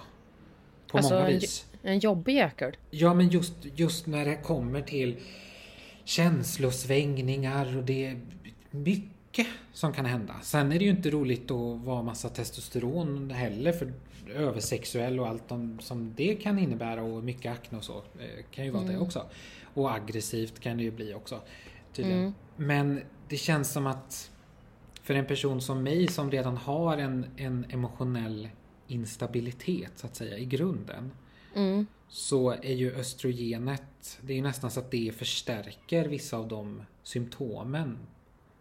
På 0.91 0.97
Alltså, 0.97 1.13
många 1.13 1.27
en- 1.27 1.39
vis. 1.39 1.65
En 1.81 2.00
jobbig 2.00 2.36
jäkel. 2.36 2.77
Ja 2.91 3.13
men 3.13 3.29
just, 3.29 3.53
just 3.75 4.07
när 4.07 4.25
det 4.25 4.36
kommer 4.36 4.81
till 4.81 5.17
känslosvängningar 6.03 7.77
och 7.77 7.83
det 7.83 8.05
är 8.05 8.19
mycket 8.71 9.12
som 9.74 9.94
kan 9.94 10.06
hända. 10.06 10.36
Sen 10.41 10.72
är 10.72 10.79
det 10.79 10.86
ju 10.86 10.91
inte 10.91 11.10
roligt 11.10 11.51
att 11.51 11.79
vara 11.79 12.03
massa 12.03 12.29
testosteron 12.29 13.29
heller 13.29 13.72
för 13.72 13.94
översexuell 14.36 15.20
och 15.20 15.27
allt 15.27 15.51
om, 15.51 15.79
som 15.79 16.13
det 16.15 16.36
kan 16.36 16.60
innebära 16.60 17.03
och 17.03 17.24
mycket 17.24 17.51
akne 17.51 17.77
och 17.77 17.84
så 17.84 17.98
eh, 17.98 18.46
kan 18.51 18.65
ju 18.65 18.72
vara 18.72 18.84
det 18.84 18.98
också. 18.98 19.25
Och 19.74 19.94
aggressivt 19.94 20.60
kan 20.60 20.77
det 20.77 20.84
ju 20.84 20.91
bli 20.91 21.13
också 21.13 21.41
tydligen. 21.94 22.20
Mm. 22.20 22.34
Men 22.56 23.01
det 23.29 23.38
känns 23.38 23.72
som 23.72 23.88
att 23.88 24.32
för 25.03 25.13
en 25.13 25.25
person 25.25 25.62
som 25.62 25.84
mig 25.84 26.08
som 26.08 26.32
redan 26.32 26.58
har 26.58 26.98
en, 26.98 27.25
en 27.38 27.65
emotionell 27.70 28.50
instabilitet 28.88 29.91
så 29.96 30.08
att 30.08 30.15
säga 30.15 30.38
i 30.38 30.46
grunden. 30.46 31.12
Mm. 31.56 31.88
Så 32.08 32.51
är 32.51 32.74
ju 32.74 32.96
östrogenet, 32.96 34.20
det 34.22 34.34
är 34.34 34.38
ju 34.38 34.44
nästan 34.44 34.72
så 34.72 34.79
att 34.79 34.91
det 34.91 35.15
förstärker 35.15 36.08
vissa 36.08 36.38
av 36.38 36.48
de 36.48 36.82
symptomen. 37.03 37.98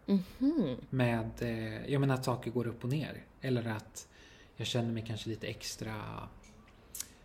Mhm. 0.07 0.77
Med, 0.89 1.29
eh, 1.39 1.91
jag 1.91 2.01
menar 2.01 2.15
att 2.15 2.25
saker 2.25 2.51
går 2.51 2.67
upp 2.67 2.83
och 2.83 2.89
ner. 2.89 3.23
Eller 3.41 3.67
att 3.69 4.07
jag 4.55 4.67
känner 4.67 4.91
mig 4.91 5.03
kanske 5.07 5.29
lite 5.29 5.47
extra 5.47 5.93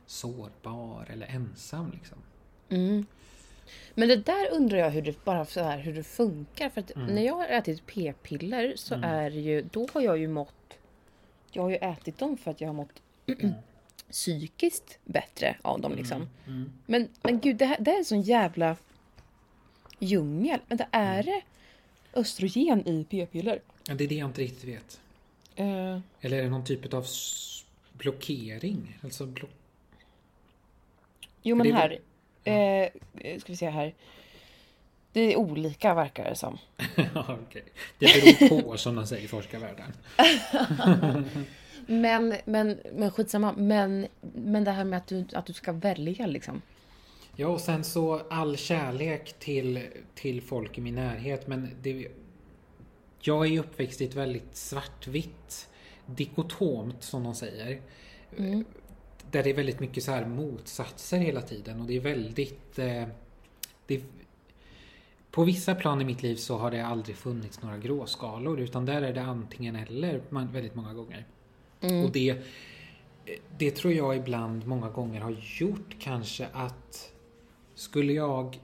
sårbar 0.06 1.06
eller 1.12 1.26
ensam 1.26 1.90
liksom. 1.90 2.18
Mm. 2.68 3.06
Men 3.94 4.08
det 4.08 4.16
där 4.16 4.50
undrar 4.52 4.78
jag 4.78 4.90
hur 4.90 5.02
det, 5.02 5.24
bara 5.24 5.44
så 5.46 5.62
här, 5.62 5.78
hur 5.78 5.94
det 5.94 6.04
funkar. 6.04 6.68
För 6.68 6.80
att 6.80 6.96
Mm. 6.96 7.14
när 7.14 7.22
jag 7.22 7.34
har 7.34 7.46
ätit 7.48 7.86
p-piller 7.86 8.72
så 8.76 8.94
är 9.02 9.30
ju, 9.30 9.62
då 9.62 9.88
har 9.94 10.00
jag 10.00 10.18
ju 10.18 10.28
mått... 10.28 10.78
Jag 11.50 11.62
har 11.62 11.70
ju 11.70 11.76
ätit 11.76 12.18
dem 12.18 12.36
för 12.36 12.50
att 12.50 12.60
jag 12.60 12.68
har 12.68 12.74
mått 12.74 13.02
psykiskt 14.10 14.98
bättre 15.04 15.56
av 15.62 15.80
dem 15.80 15.92
liksom. 15.94 16.28
Mm. 16.46 16.72
Men, 16.86 17.08
men 17.22 17.40
gud, 17.40 17.56
det, 17.56 17.64
här, 17.66 17.76
det 17.80 17.90
är 17.92 17.98
en 17.98 18.04
sån 18.04 18.22
jävla 18.22 18.76
djungel. 19.98 20.60
Men 20.68 20.78
det 20.78 20.86
Mm. 20.90 21.08
är 21.18 21.22
det 21.22 21.42
östrogen 22.14 22.88
i 22.88 23.04
p-piller? 23.11 23.61
Ja, 23.88 23.95
det 23.95 24.04
är 24.04 24.09
det 24.09 24.14
jag 24.14 24.28
inte 24.28 24.40
riktigt 24.40 24.64
vet. 24.64 25.00
Eh, 25.57 25.99
Eller 26.21 26.38
är 26.38 26.42
det 26.42 26.49
någon 26.50 26.64
typ 26.64 26.95
av 26.95 27.07
blockering? 27.92 28.99
Alltså 29.04 29.25
blo- 29.26 29.49
jo 31.42 31.57
För 31.57 31.64
men 31.64 31.66
det 31.66 31.73
är 31.73 31.99
här. 32.45 32.90
Eh, 33.25 33.38
ska 33.40 33.52
vi 33.52 33.57
se 33.57 33.71
här. 33.71 33.95
Det 35.12 35.21
är 35.21 35.37
olika 35.37 35.95
verkar 35.95 36.25
det 36.25 36.35
som. 36.37 36.59
Ja, 37.14 37.38
okej. 37.49 37.64
Det 37.99 38.07
beror 38.40 38.62
på 38.62 38.76
som 38.76 38.95
de 38.97 39.07
säger 39.07 39.25
i 39.25 39.28
forskarvärlden. 39.28 39.92
Men, 41.87 42.37
men, 42.45 42.78
men 42.92 43.11
skitsamma. 43.11 43.52
Men, 43.57 44.07
men 44.35 44.64
det 44.64 44.71
här 44.71 44.85
med 44.85 44.97
att 44.97 45.07
du, 45.07 45.25
att 45.33 45.47
du 45.47 45.52
ska 45.52 45.73
välja 45.73 46.26
liksom. 46.26 46.62
Ja, 47.36 47.48
och 47.48 47.60
sen 47.60 47.84
så 47.84 48.20
all 48.30 48.56
kärlek 48.56 49.34
till, 49.38 49.80
till 50.14 50.42
folk 50.42 50.78
i 50.78 50.80
min 50.80 50.94
närhet. 50.94 51.46
Men 51.46 51.70
det, 51.82 52.08
jag 53.20 53.46
är 53.46 53.60
uppväxt 53.60 54.00
i 54.00 54.04
ett 54.04 54.14
väldigt 54.14 54.56
svartvitt, 54.56 55.68
dikotomt 56.06 57.02
som 57.02 57.24
de 57.24 57.34
säger. 57.34 57.80
Där 59.30 59.42
det 59.42 59.50
är 59.50 59.54
väldigt 59.54 59.80
mycket 59.80 60.04
så 60.04 60.12
här 60.12 60.26
motsatser 60.26 61.18
hela 61.18 61.42
tiden 61.42 61.80
och 61.80 61.86
det 61.86 61.96
är 61.96 62.00
väldigt... 62.00 62.78
Eh, 62.78 63.04
det, 63.86 64.02
på 65.30 65.44
vissa 65.44 65.74
plan 65.74 66.00
i 66.00 66.04
mitt 66.04 66.22
liv 66.22 66.36
så 66.36 66.56
har 66.56 66.70
det 66.70 66.86
aldrig 66.86 67.16
funnits 67.16 67.62
några 67.62 67.78
gråskalor 67.78 68.60
utan 68.60 68.86
där 68.86 69.02
är 69.02 69.12
det 69.12 69.22
antingen 69.22 69.76
eller 69.76 70.22
väldigt 70.30 70.74
många 70.74 70.94
gånger. 70.94 71.26
Och 72.04 72.12
det, 72.12 72.42
det 73.58 73.70
tror 73.70 73.92
jag 73.92 74.16
ibland 74.16 74.66
många 74.66 74.90
gånger 74.90 75.20
har 75.20 75.36
gjort 75.58 75.96
kanske 75.98 76.46
att 76.52 77.12
skulle 77.82 78.12
jag... 78.12 78.60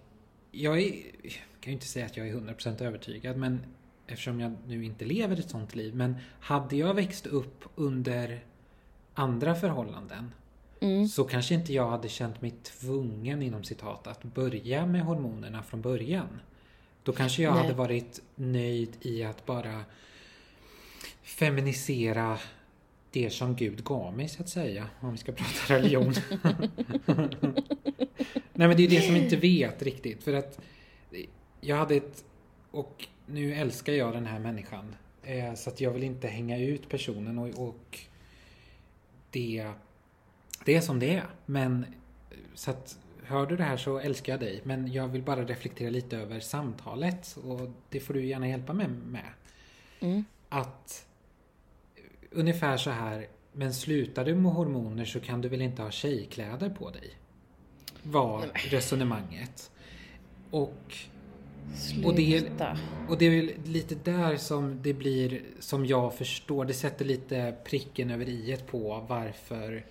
Jag 0.50 0.78
är, 0.78 0.92
jag 1.22 1.32
kan 1.60 1.70
ju 1.70 1.72
inte 1.72 1.86
säga 1.86 2.06
att 2.06 2.16
jag 2.16 2.28
är 2.28 2.34
100% 2.34 2.82
övertygad 2.82 3.36
men 3.36 3.60
eftersom 4.06 4.40
jag 4.40 4.56
nu 4.66 4.84
inte 4.84 5.04
lever 5.04 5.36
ett 5.36 5.50
sånt 5.50 5.74
liv 5.74 5.94
men 5.94 6.16
hade 6.40 6.76
jag 6.76 6.94
växt 6.94 7.26
upp 7.26 7.64
under 7.74 8.44
andra 9.14 9.54
förhållanden 9.54 10.30
så 11.10 11.24
kanske 11.24 11.54
inte 11.54 11.72
jag 11.72 11.90
hade 11.90 12.08
känt 12.08 12.42
mig 12.42 12.50
tvungen 12.50 13.42
inom 13.42 13.64
citat 13.64 14.06
att 14.06 14.22
börja 14.22 14.86
med 14.86 15.02
hormonerna 15.02 15.62
från 15.62 15.80
början. 15.82 16.40
Då 17.02 17.12
kanske 17.12 17.42
jag 17.42 17.54
Nej. 17.54 17.62
hade 17.62 17.74
varit 17.74 18.22
nöjd 18.34 18.96
i 19.00 19.24
att 19.24 19.46
bara 19.46 19.84
feminisera 21.22 22.38
det 23.10 23.30
som 23.30 23.56
Gud 23.56 23.84
gav 23.84 24.16
mig 24.16 24.28
så 24.28 24.42
att 24.42 24.48
säga. 24.48 24.88
Om 25.00 25.12
vi 25.12 25.18
ska 25.18 25.32
prata 25.32 25.74
religion. 25.74 26.14
Nej 28.52 28.68
men 28.68 28.76
det 28.76 28.84
är 28.84 28.88
det 28.88 29.02
som 29.02 29.16
inte 29.16 29.36
vet 29.36 29.82
riktigt. 29.82 30.24
För 30.24 30.32
att 30.32 30.58
jag 31.60 31.76
hade 31.76 31.94
ett... 31.94 32.24
Och 32.70 33.06
nu 33.26 33.54
älskar 33.54 33.92
jag 33.92 34.12
den 34.12 34.26
här 34.26 34.38
människan. 34.38 34.94
Eh, 35.22 35.54
så 35.54 35.70
att 35.70 35.80
jag 35.80 35.90
vill 35.90 36.02
inte 36.02 36.28
hänga 36.28 36.58
ut 36.58 36.88
personen 36.88 37.38
och, 37.38 37.68
och 37.68 37.98
det, 39.30 39.70
det 40.64 40.74
är 40.74 40.80
som 40.80 40.98
det 40.98 41.14
är. 41.14 41.26
Men 41.46 41.86
så 42.54 42.70
att 42.70 42.98
hör 43.22 43.46
du 43.46 43.56
det 43.56 43.64
här 43.64 43.76
så 43.76 43.98
älskar 43.98 44.32
jag 44.32 44.40
dig. 44.40 44.60
Men 44.64 44.92
jag 44.92 45.08
vill 45.08 45.22
bara 45.22 45.44
reflektera 45.44 45.90
lite 45.90 46.16
över 46.16 46.40
samtalet 46.40 47.36
och 47.44 47.70
det 47.88 48.00
får 48.00 48.14
du 48.14 48.26
gärna 48.26 48.48
hjälpa 48.48 48.72
mig 48.72 48.88
med. 48.88 49.28
Mm. 50.00 50.24
Att 50.48 51.06
ungefär 52.30 52.76
så 52.76 52.90
här, 52.90 53.26
men 53.52 53.74
slutar 53.74 54.24
du 54.24 54.34
med 54.34 54.52
hormoner 54.52 55.04
så 55.04 55.20
kan 55.20 55.40
du 55.40 55.48
väl 55.48 55.62
inte 55.62 55.82
ha 55.82 55.90
tjejkläder 55.90 56.70
på 56.70 56.90
dig? 56.90 57.10
Var 58.02 58.46
resonemanget. 58.54 59.70
Och 60.50 60.72
Och 62.04 62.14
det- 62.14 62.38
Sluta. 62.40 62.78
och 63.08 63.18
det 63.18 63.24
är 63.26 63.56
lite 63.64 63.94
där 63.94 64.36
som 64.36 64.82
det 64.82 64.94
blir, 64.94 65.42
som 65.60 65.86
jag 65.86 66.14
förstår, 66.14 66.64
det 66.64 66.74
sätter 66.74 67.04
lite 67.04 67.54
pricken 67.64 68.10
över 68.10 68.28
iet 68.28 68.66
på 68.66 69.04
varför 69.08 69.84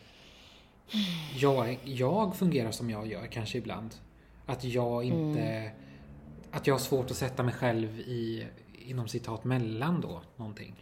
jag, 1.40 1.80
jag 1.84 2.36
fungerar 2.36 2.72
som 2.72 2.90
jag 2.90 3.08
gör 3.08 3.26
kanske 3.28 3.58
ibland. 3.58 3.96
Att 4.46 4.64
jag 4.64 5.04
inte, 5.04 5.72
att 6.52 6.68
jag 6.68 6.74
har 6.74 6.80
svårt 6.80 7.12
att 7.12 7.18
sätta 7.18 7.44
mig 7.44 7.54
själv 7.54 8.00
i, 8.00 8.46
inom 8.86 9.08
citat, 9.08 9.44
mellan 9.44 10.02
då 10.02 10.22
någonting. 10.36 10.76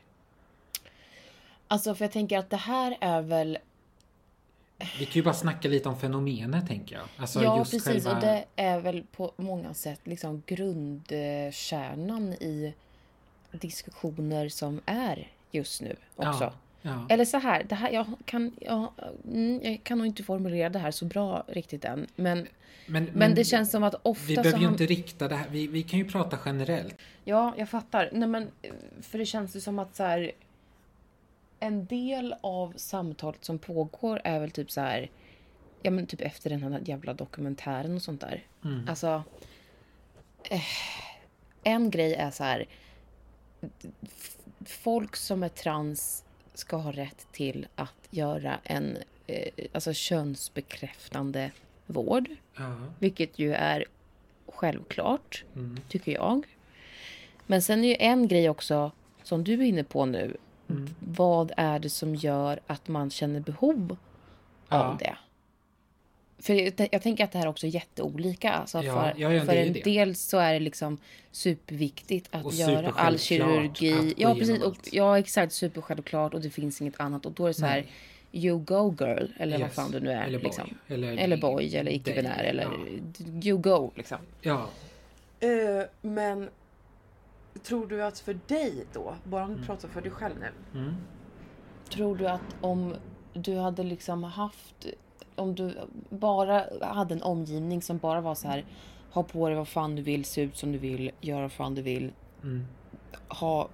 Alltså 1.68 1.96
för 1.96 2.06
jag 2.06 2.12
tänker 2.12 2.38
att 2.38 2.50
det 2.50 2.58
här 2.58 2.98
är 3.02 3.22
väl... 3.22 3.58
Vi 5.00 5.06
kan 5.06 5.14
ju 5.14 5.24
bara 5.24 5.34
snacka 5.34 5.68
lite 5.68 5.90
om 5.90 6.00
fenomenet 6.00 6.68
tänker 6.68 6.96
jag. 6.96 7.06
Alltså 7.18 7.44
ja 7.44 7.58
just 7.58 7.72
precis 7.72 8.04
själva... 8.04 8.12
och 8.12 8.22
det 8.22 8.46
är 8.56 8.80
väl 8.80 9.04
på 9.12 9.32
många 9.38 9.74
sätt 9.74 10.00
liksom 10.04 10.44
grundkärnan 10.46 12.34
i 12.34 12.74
diskussioner 13.52 14.50
som 14.50 14.82
är 14.86 15.32
just 15.52 15.82
nu 15.82 15.96
också. 16.16 16.44
Ja, 16.44 16.54
ja. 16.82 17.06
Eller 17.10 17.26
så 17.26 17.38
här, 17.38 17.64
det 17.64 17.76
här 17.76 17.92
jag, 17.92 18.06
kan, 18.26 18.52
jag, 18.62 18.92
mm, 19.32 19.62
jag 19.64 19.84
kan 19.84 19.98
nog 19.98 20.08
inte 20.08 20.24
formulera 20.24 20.70
det 20.70 20.80
här 20.80 20.92
så 20.92 21.06
bra 21.06 21.44
riktigt 21.48 21.86
än. 21.86 22.08
Men, 22.16 22.48
Men, 22.88 23.10
men, 23.14 23.36
det 23.36 23.44
känns 23.44 23.72
som 23.72 23.84
att 23.84 23.96
ofta 24.04 24.26
Vi 24.28 24.36
så 24.36 24.42
behöver 24.42 24.60
ju 24.60 24.68
inte 24.68 24.86
rikta 24.86 25.28
det 25.28 25.36
här, 25.36 25.50
vi, 25.50 25.68
vi 25.68 25.84
kan 25.84 26.00
ju 26.00 26.06
prata 26.06 26.38
generellt. 26.46 26.96
Ja, 27.24 27.54
jag 27.58 27.70
fattar. 27.70 28.10
Nej, 28.12 28.30
men, 28.30 28.52
för 29.02 29.18
det 29.18 29.26
känns 29.26 29.56
ju 29.56 29.60
som 29.60 29.80
att 29.80 29.96
så 29.96 30.04
här, 30.04 30.32
en 31.60 31.86
del 31.86 32.36
av 32.42 32.74
samtalet 32.76 33.46
som 33.46 33.60
pågår 33.60 34.22
är 34.24 34.40
väl 34.40 34.52
typ 34.52 34.72
så 34.72 34.82
här, 34.82 35.10
ja 35.82 35.92
men 35.92 36.08
typ 36.08 36.22
efter 36.22 36.50
den 36.50 36.64
här 36.64 36.82
jävla 36.86 37.14
dokumentären 37.14 37.96
och 37.96 38.02
sånt 38.02 38.22
där. 38.22 38.44
Alltså, 38.88 39.24
eh, 40.44 40.62
en 41.64 41.90
grej 41.90 42.14
är 42.14 42.32
så 42.32 42.44
här, 42.44 42.66
folk 44.66 45.16
som 45.16 45.44
är 45.44 45.50
trans 45.50 46.24
ska 46.54 46.78
ha 46.78 46.92
rätt 46.92 47.28
till 47.32 47.68
att 47.76 48.08
göra 48.10 48.60
en 48.64 48.98
eh, 49.28 49.50
alltså 49.74 49.94
könsbekräftande 49.94 51.52
vård. 51.86 52.30
Ja. 52.58 52.76
Vilket 53.00 53.40
ju 53.40 53.54
är 53.54 53.86
självklart, 54.48 55.44
Mm. 55.56 55.80
tycker 55.90 56.12
jag. 56.12 56.46
Men 57.46 57.62
sen 57.62 57.84
är 57.84 57.88
ju 57.88 57.96
en 58.00 58.28
grej 58.28 58.50
också, 58.50 58.92
som 59.24 59.44
du 59.44 59.54
är 59.54 59.62
inne 59.62 59.84
på 59.84 60.06
nu. 60.06 60.38
Mm. 60.70 60.96
Vad 61.00 61.52
är 61.58 61.80
det 61.80 61.90
som 61.90 62.16
gör 62.16 62.60
att 62.68 62.88
man 62.88 63.10
känner 63.10 63.40
behov 63.40 63.98
Ja. 64.70 64.84
av 64.84 64.98
det? 64.98 65.16
För 66.40 66.54
jag, 66.54 66.90
jag 66.92 67.02
tänker 67.02 67.24
att 67.24 67.32
det 67.32 67.38
här 67.38 67.48
också 67.48 67.68
är 67.68 67.72
jätteolika. 67.72 68.52
Alltså 68.52 68.84
Ja, 68.84 68.94
för 68.94 69.14
ja, 69.22 69.34
ja, 69.34 69.46
för 69.46 69.56
en 69.56 69.74
det. 69.74 69.82
del 69.84 70.16
så 70.16 70.38
är 70.38 70.54
det 70.54 70.60
liksom 70.60 70.98
superviktigt 71.32 72.28
att 72.32 72.46
Och 72.46 72.54
göra 72.54 72.90
all 72.96 73.20
kirurgi. 73.20 74.14
Ja, 74.18 74.36
precis. 74.36 74.62
Och, 74.64 74.76
ja, 74.92 75.20
exakt. 75.20 75.54
Supersjälvklart 75.54 76.34
och 76.34 76.42
det 76.42 76.50
finns 76.50 76.82
inget 76.82 77.00
annat. 77.00 77.26
Och 77.26 77.32
då 77.32 77.44
är 77.44 77.48
det 77.48 77.54
så 77.54 77.66
här, 77.66 77.86
Nej. 78.32 78.46
you 78.46 78.60
go 78.60 78.96
girl. 79.00 79.26
Eller 79.38 79.58
vad 79.58 79.68
Yes. 79.68 79.76
fan 79.76 79.92
du 79.92 80.00
nu 80.00 80.12
är. 80.12 80.24
Eller 80.24 80.38
boy. 80.40 80.44
liksom. 80.48 80.78
Eller, 80.88 81.18
Eller 81.18 81.38
boy, 81.38 81.76
eller 81.76 81.92
icke-binär. 81.92 82.44
Eller 82.44 82.64
Ja. 82.64 83.26
you 83.44 83.58
go, 83.58 83.92
liksom. 83.96 84.18
ja. 84.42 84.70
Eh, 85.40 85.50
men 86.02 86.50
tror 87.64 87.88
du 87.88 88.04
att 88.04 88.20
för 88.20 88.40
dig 88.48 88.86
då, 88.94 89.16
bara 89.24 89.44
om 89.44 89.58
du 89.58 89.66
pratar 89.66 89.88
för 89.88 90.02
dig 90.02 90.12
själv 90.12 90.36
nu. 90.40 90.80
Mm. 90.80 90.96
Tror 91.90 92.16
du 92.16 92.28
att 92.28 92.56
om 92.62 92.96
du 93.34 93.58
hade 93.58 93.84
liksom 93.84 94.24
haft... 94.24 94.86
Om 95.36 95.56
du 95.56 95.78
bara 96.10 96.66
hade 96.82 97.14
en 97.14 97.22
omgivning 97.24 97.82
som 97.82 97.98
bara 97.98 98.22
var 98.22 98.36
så 98.36 98.48
här... 98.48 98.66
Ha 99.12 99.24
på 99.24 99.48
dig 99.48 99.58
vad 99.58 99.68
fan 99.68 99.96
du 99.96 100.02
vill, 100.02 100.26
se 100.26 100.42
ut 100.42 100.58
som 100.58 100.72
du 100.72 100.78
vill, 100.78 101.12
göra 101.22 101.42
vad 101.42 101.52
fan 101.52 101.76
du 101.76 101.82
vill. 101.82 102.12
Mm. 102.44 102.66
Ha 103.28 103.68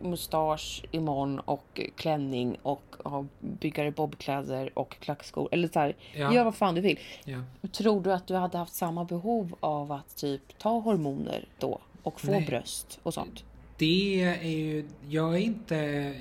mustasch 0.00 0.84
imorgon 0.90 1.40
och 1.40 1.80
klänning 1.96 2.58
och 2.62 2.96
ha 3.04 3.26
byggare 3.40 3.90
bobkläder 3.90 4.78
och 4.78 4.90
klackskor. 4.98 5.48
Eller 5.52 5.68
så 5.68 5.78
här, 5.78 5.96
Ja. 6.14 6.34
gör 6.34 6.44
vad 6.44 6.54
fan 6.54 6.74
du 6.74 6.80
vill. 6.80 6.98
Ja. 7.24 7.38
Tror 7.72 8.00
du 8.00 8.12
att 8.12 8.26
du 8.26 8.34
hade 8.34 8.58
haft 8.58 8.74
samma 8.74 9.04
behov 9.04 9.54
av 9.60 9.92
att 9.92 10.16
typ 10.16 10.58
ta 10.58 10.78
hormoner 10.78 11.48
då? 11.58 11.80
Och 12.04 12.20
få 12.20 12.30
Nej. 12.30 12.46
bröst 12.46 13.00
och 13.02 13.14
sånt? 13.14 13.44
Det 13.78 14.22
är 14.24 14.48
ju, 14.48 14.88
jag 15.08 15.34
är 15.34 15.38
inte, 15.38 16.14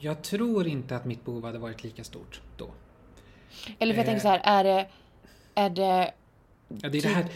jag 0.00 0.22
tror 0.22 0.66
inte 0.66 0.96
att 0.96 1.04
mitt 1.04 1.24
behov 1.24 1.44
hade 1.44 1.58
varit 1.58 1.84
lika 1.84 2.04
stort 2.04 2.40
då. 2.56 2.70
Eller 3.78 3.94
för 3.94 4.00
jag 4.00 4.06
Eh. 4.08 4.12
tänker 4.12 4.20
så 4.22 4.28
här, 4.28 4.40
är 4.44 4.64
det... 4.64 4.88
Är 5.54 5.70
det... 5.70 6.12
Ja, 6.82 6.88
det 6.88 6.98
är 6.98 7.02
det 7.02 7.08
här, 7.08 7.26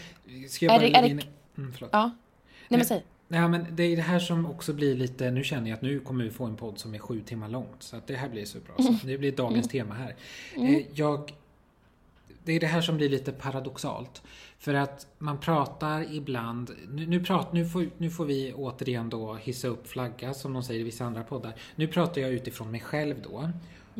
ska 0.49 0.65
jag 0.65 0.75
Är 0.75 0.79
bara 0.79 0.87
det- 0.89 0.97
är 0.97 1.01
det- 1.01 1.09
in- 1.09 1.21
Mm, 1.57 1.73
förlåt. 1.73 1.89
Ja. 1.93 2.01
Nej 2.69 2.77
men 2.77 2.85
säg. 2.85 3.03
Nej 3.27 3.47
men 3.49 3.65
det 3.75 3.83
är 3.83 3.95
det 3.95 4.01
här 4.01 4.19
som 4.19 4.45
också 4.45 4.73
blir 4.73 4.95
lite, 4.95 5.31
nu 5.31 5.43
känner 5.43 5.69
jag 5.69 5.75
att 5.75 5.81
nu 5.81 5.99
kommer 5.99 6.23
vi 6.23 6.29
få 6.29 6.45
en 6.45 6.55
podd 6.55 6.79
som 6.79 6.93
är 6.95 6.99
sju 6.99 7.21
timmar 7.21 7.49
långt. 7.49 7.83
Så 7.83 7.95
att 7.95 8.07
det 8.07 8.15
här 8.15 8.29
blir 8.29 8.45
så 8.45 8.59
bra. 8.59 8.75
Så 8.77 9.07
det 9.07 9.17
blir 9.17 9.31
dagens 9.31 9.67
tema 9.69 9.93
här. 9.95 10.15
Eh, 10.55 10.81
jag, 10.93 11.31
det 12.43 12.51
är 12.53 12.59
det 12.59 12.67
här 12.67 12.81
som 12.81 12.97
blir 12.97 13.09
lite 13.09 13.31
paradoxalt. 13.31 14.21
För 14.59 14.73
att 14.73 15.07
man 15.17 15.39
pratar 15.39 16.13
ibland, 16.13 16.71
nu, 16.89 17.05
nu, 17.07 17.23
prat, 17.23 17.53
nu, 17.53 17.65
får, 17.69 17.89
nu 17.97 18.09
får 18.09 18.25
vi 18.25 18.53
återigen 18.53 19.09
då 19.09 19.33
hissa 19.35 19.67
upp 19.67 19.87
flagga 19.87 20.33
som 20.33 20.53
de 20.53 20.63
säger 20.63 20.79
i 20.79 20.83
vissa 20.83 21.05
andra 21.05 21.23
poddar. 21.23 21.53
Nu 21.75 21.87
pratar 21.87 22.21
jag 22.21 22.31
utifrån 22.31 22.71
mig 22.71 22.79
själv 22.79 23.15
då. 23.23 23.49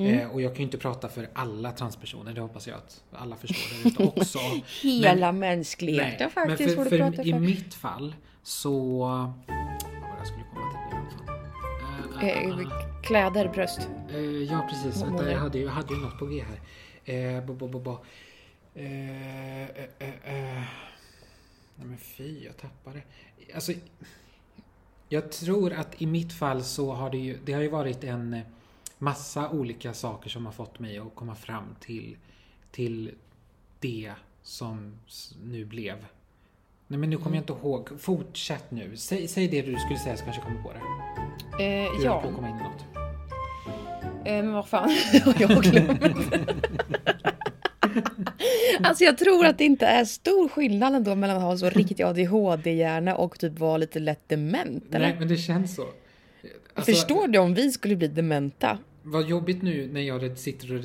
Eh, 0.03 0.27
och 0.31 0.41
jag 0.41 0.51
kan 0.51 0.57
ju 0.57 0.63
inte 0.63 0.77
prata 0.77 1.09
för 1.09 1.29
alla 1.33 1.71
transpersoner, 1.71 2.33
det 2.33 2.41
hoppas 2.41 2.67
jag 2.67 2.77
att 2.77 3.03
alla 3.11 3.35
förstår 3.35 3.87
ute 3.91 4.03
också. 4.03 4.39
Hela 4.81 5.31
Men- 5.31 5.39
mänskligheten 5.39 6.15
Nej, 6.19 6.29
faktiskt 6.47 6.75
men 6.75 6.75
får 6.75 6.83
för, 6.83 6.97
du 6.97 7.03
för 7.03 7.09
prata 7.11 7.23
i 7.23 7.31
för. 7.31 7.39
mitt 7.39 7.73
fall 7.73 8.15
så... 8.43 8.99
Vad 9.07 10.19
det 10.21 10.25
skulle 10.25 10.45
komma 10.53 10.71
till 10.71 10.97
nu? 10.97 11.25
Fan. 11.25 12.21
Eh, 12.21 12.27
eh, 12.29 12.47
Eh, 12.47 12.59
eh, 12.59 13.01
Kläder, 13.03 13.47
bröst. 13.49 13.89
eh, 14.13 14.19
ja 14.21 14.67
precis, 14.69 15.03
jag 15.17 15.25
det? 15.25 15.33
hade, 15.35 15.59
jag 15.59 15.71
hade 15.71 15.93
ju 15.93 15.99
något 15.99 16.19
på 16.19 16.25
G 16.25 16.43
här. 16.47 16.59
Eh, 17.37 17.45
bo, 17.45 17.53
bo, 17.53 17.67
bo. 17.79 17.97
Eh, 18.75 19.61
eh, 19.61 19.85
eh, 19.99 20.09
eh. 20.25 20.63
Nej 21.75 21.87
men 21.87 21.97
fy, 21.97 22.43
jag 22.45 22.57
tappade. 22.57 23.01
Alltså, 23.55 23.71
jag 25.09 25.31
tror 25.31 25.73
att 25.73 26.01
i 26.01 26.05
mitt 26.05 26.33
fall 26.33 26.63
så 26.63 26.93
har 26.93 27.09
det 27.09 27.17
ju, 27.17 27.37
det 27.45 27.53
har 27.53 27.61
ju 27.61 27.69
varit 27.69 28.03
en 28.03 28.39
massa 28.97 29.49
olika 29.49 29.93
saker 29.93 30.29
som 30.29 30.45
har 30.45 30.53
fått 30.53 30.79
mig 30.79 30.97
att 30.97 31.15
komma 31.15 31.35
fram 31.35 31.75
till, 31.79 32.17
till 32.71 33.11
det 33.79 34.11
som 34.41 34.93
nu 35.43 35.65
blev. 35.65 36.05
Nej 36.87 36.99
men 36.99 37.09
nu 37.09 37.17
kommer 37.17 37.35
jag 37.35 37.41
inte 37.43 37.53
ihåg. 37.53 37.89
Fortsätt 37.99 38.71
nu. 38.71 38.97
Säg, 38.97 39.27
säg 39.27 39.47
det 39.47 39.61
du 39.61 39.75
skulle 39.75 39.99
säga 39.99 40.17
så 40.17 40.23
kanske 40.23 40.41
jag 40.41 40.47
kommer 40.47 40.63
på 40.63 40.73
det. 40.73 40.79
Eh, 41.63 41.91
Du 41.97 42.03
ja, 42.03 42.21
på 42.21 42.27
att 42.27 42.35
komma 42.35 42.49
in 42.49 42.55
i 42.55 42.63
något. 42.63 42.85
eh, 44.25 44.43
men 44.43 44.53
vad 44.53 44.67
fan. 44.67 44.89
jag 45.39 45.47
har 45.47 45.61
glömt. 45.61 46.01
Alltså 48.83 49.03
jag 49.03 49.17
tror 49.17 49.45
att 49.45 49.57
det 49.57 49.63
inte 49.65 49.85
är 49.85 50.05
stor 50.05 50.49
skillnad 50.49 50.95
ändå 50.95 51.15
mellan 51.15 51.37
att 51.37 51.43
ha 51.43 51.57
så 51.57 51.69
riktig 51.69 52.03
ADHD-hjärna 52.05 53.15
och 53.15 53.39
typ 53.39 53.59
vara 53.59 53.77
lite 53.77 53.99
lätt 53.99 54.29
dement. 54.29 54.95
Eller? 54.95 54.99
Nej 55.07 55.15
men 55.19 55.27
det 55.27 55.37
känns 55.37 55.75
så. 55.75 55.85
Alltså, 56.73 56.91
Förstår 56.91 57.27
du 57.27 57.39
om 57.39 57.53
vi 57.53 57.71
skulle 57.71 57.95
bli 57.95 58.07
dementa? 58.07 58.77
Vad 59.03 59.27
jobbigt 59.29 59.61
nu 59.61 59.89
när 59.93 60.01
jag 60.01 60.37
sitter 60.37 60.75
och 60.75 60.83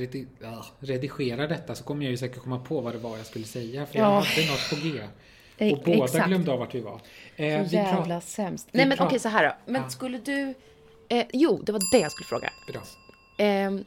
redigerar 0.81 1.49
detta 1.49 1.75
så 1.75 1.85
kommer 1.85 2.05
jag 2.05 2.11
ju 2.11 2.17
säkert 2.17 2.39
komma 2.43 2.59
på 2.59 2.81
vad 2.81 2.95
det 2.95 2.99
var 2.99 3.17
jag 3.17 3.27
skulle 3.27 3.45
säga. 3.45 3.87
För 3.87 3.99
jag 3.99 4.07
Ja. 4.07 4.11
hade 4.15 4.51
något 4.51 4.71
på 4.71 4.77
G. 4.89 5.01
Eh, 5.59 5.73
Och 5.73 5.83
båda 5.85 6.05
exakt. 6.05 6.27
glömde 6.29 6.53
av 6.53 6.59
vart 6.59 6.75
vi 6.75 6.81
var. 6.81 7.01
Eh, 7.37 7.63
Så 7.65 7.71
vi 7.71 7.77
jävla 7.77 8.21
sämst. 8.21 8.69
Nej 8.73 8.87
men 8.87 8.99
okej 9.01 9.19
så 9.19 9.29
här 9.29 9.45
då. 9.45 9.73
Men 9.73 9.83
Ja. 9.83 9.89
skulle 9.89 10.19
du... 10.19 10.55
Eh, 11.09 11.25
jo, 11.33 11.63
det 11.63 11.73
var 11.73 11.81
det 11.93 11.99
jag 11.99 12.13
skulle 12.13 12.27
fråga. 12.27 12.51
Bra. 12.73 12.83
Ehm, 13.39 13.85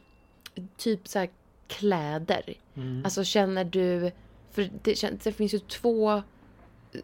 typ 0.76 1.08
så 1.08 1.18
här 1.18 1.28
kläder. 1.70 2.54
Mm. 2.76 3.04
Alltså 3.04 3.24
känner 3.24 3.64
du... 3.64 4.10
För 4.50 4.70
det, 4.82 5.24
det 5.24 5.32
finns 5.32 5.54
ju 5.54 5.58
två... 5.58 6.22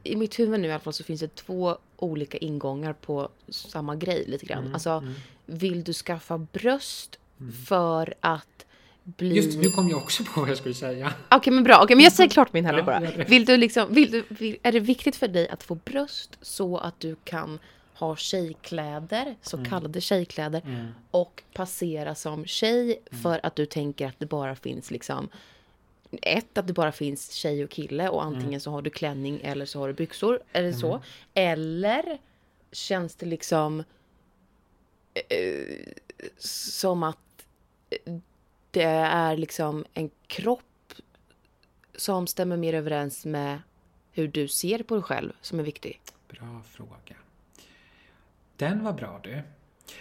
I 0.03 0.17
mitt 0.17 0.39
huvud 0.39 0.61
nu 0.61 0.69
i 0.69 0.71
alla 0.71 0.81
fall 0.81 0.93
så 0.93 1.05
finns 1.05 1.21
det 1.21 1.35
två 1.35 1.79
olika 1.97 2.39
ingångar 2.39 2.93
på 2.93 3.29
samma 3.49 3.97
grej 3.97 4.25
lite 4.27 4.47
grann. 4.47 4.63
Mm, 4.63 4.75
Alltså, 4.75 5.05
vill 5.47 5.85
du 5.85 5.93
skaffa 5.93 6.39
bröst 6.39 7.19
för 7.69 8.15
att 8.21 8.67
bli... 9.05 9.37
Just 9.37 9.59
nu 9.59 9.71
kom 9.71 9.89
jag 9.89 9.99
också 9.99 10.25
på 10.25 10.41
vad 10.41 10.51
jag 10.51 10.59
skulle 10.59 10.75
säga. 10.75 11.13
Okej 11.31 11.53
men 11.53 11.65
bra, 11.65 11.81
okej 11.83 11.97
men 11.97 12.05
jag 12.05 12.13
säger 12.13 12.31
klart 12.31 12.53
min 12.53 12.65
här 12.67 12.79
Ja, 12.79 12.83
bara. 12.83 13.01
Vill 13.25 13.45
du 13.45 13.57
liksom, 13.57 13.95
vill 13.95 14.11
du, 14.11 14.25
vill, 14.29 14.57
är 14.63 14.73
det 14.73 14.81
viktigt 14.81 15.17
för 15.17 15.29
dig 15.29 15.49
att 15.49 15.63
få 15.63 15.75
bröst 15.75 16.39
så 16.43 16.79
att 16.79 17.01
du 17.01 17.17
kan 17.25 17.59
ha 17.99 18.17
tjejkläder, 18.17 19.37
så 19.43 19.57
Mm. 19.57 19.71
kallade 19.71 20.01
tjejkläder 20.01 20.93
och 21.11 21.43
passera 21.53 22.15
som 22.15 22.45
tjej 22.47 23.03
Mm. 23.13 23.23
för 23.23 23.41
att 23.47 23.57
du 23.57 23.67
tänker 23.67 24.07
att 24.07 24.19
det 24.19 24.27
bara 24.27 24.57
finns 24.57 24.91
liksom 24.91 25.29
ett, 26.23 26.59
att 26.59 26.67
det 26.67 26.73
bara 26.73 26.93
finns 26.93 27.33
tjej 27.33 27.65
och 27.65 27.71
kille 27.71 28.09
och 28.09 28.25
antingen 28.25 28.49
Mm. 28.49 28.61
så 28.61 28.71
har 28.71 28.83
du 28.83 28.91
klänning 28.91 29.41
eller 29.43 29.67
så 29.67 29.79
har 29.81 29.89
du 29.89 29.95
byxor. 29.95 30.41
Är 30.53 30.63
det 30.63 30.75
så? 30.75 31.03
Eller 31.35 32.19
känns 32.73 33.15
det 33.17 33.27
liksom 33.27 33.85
eh, 35.15 35.93
som 36.39 37.03
att 37.03 37.19
det 38.71 38.83
är 38.83 39.37
liksom 39.37 39.85
en 39.95 40.11
kropp 40.27 40.63
som 41.97 42.27
stämmer 42.27 42.57
mer 42.57 42.75
överens 42.75 43.25
med 43.25 43.59
hur 44.13 44.29
du 44.29 44.49
ser 44.49 44.83
på 44.83 44.95
dig 44.95 45.03
själv 45.03 45.33
som 45.41 45.59
är 45.61 45.65
viktig. 45.65 46.01
Bra 46.29 46.63
fråga. 46.71 47.17
Den 48.57 48.85
var 48.85 48.93
bra 48.93 49.21
du. 49.25 49.43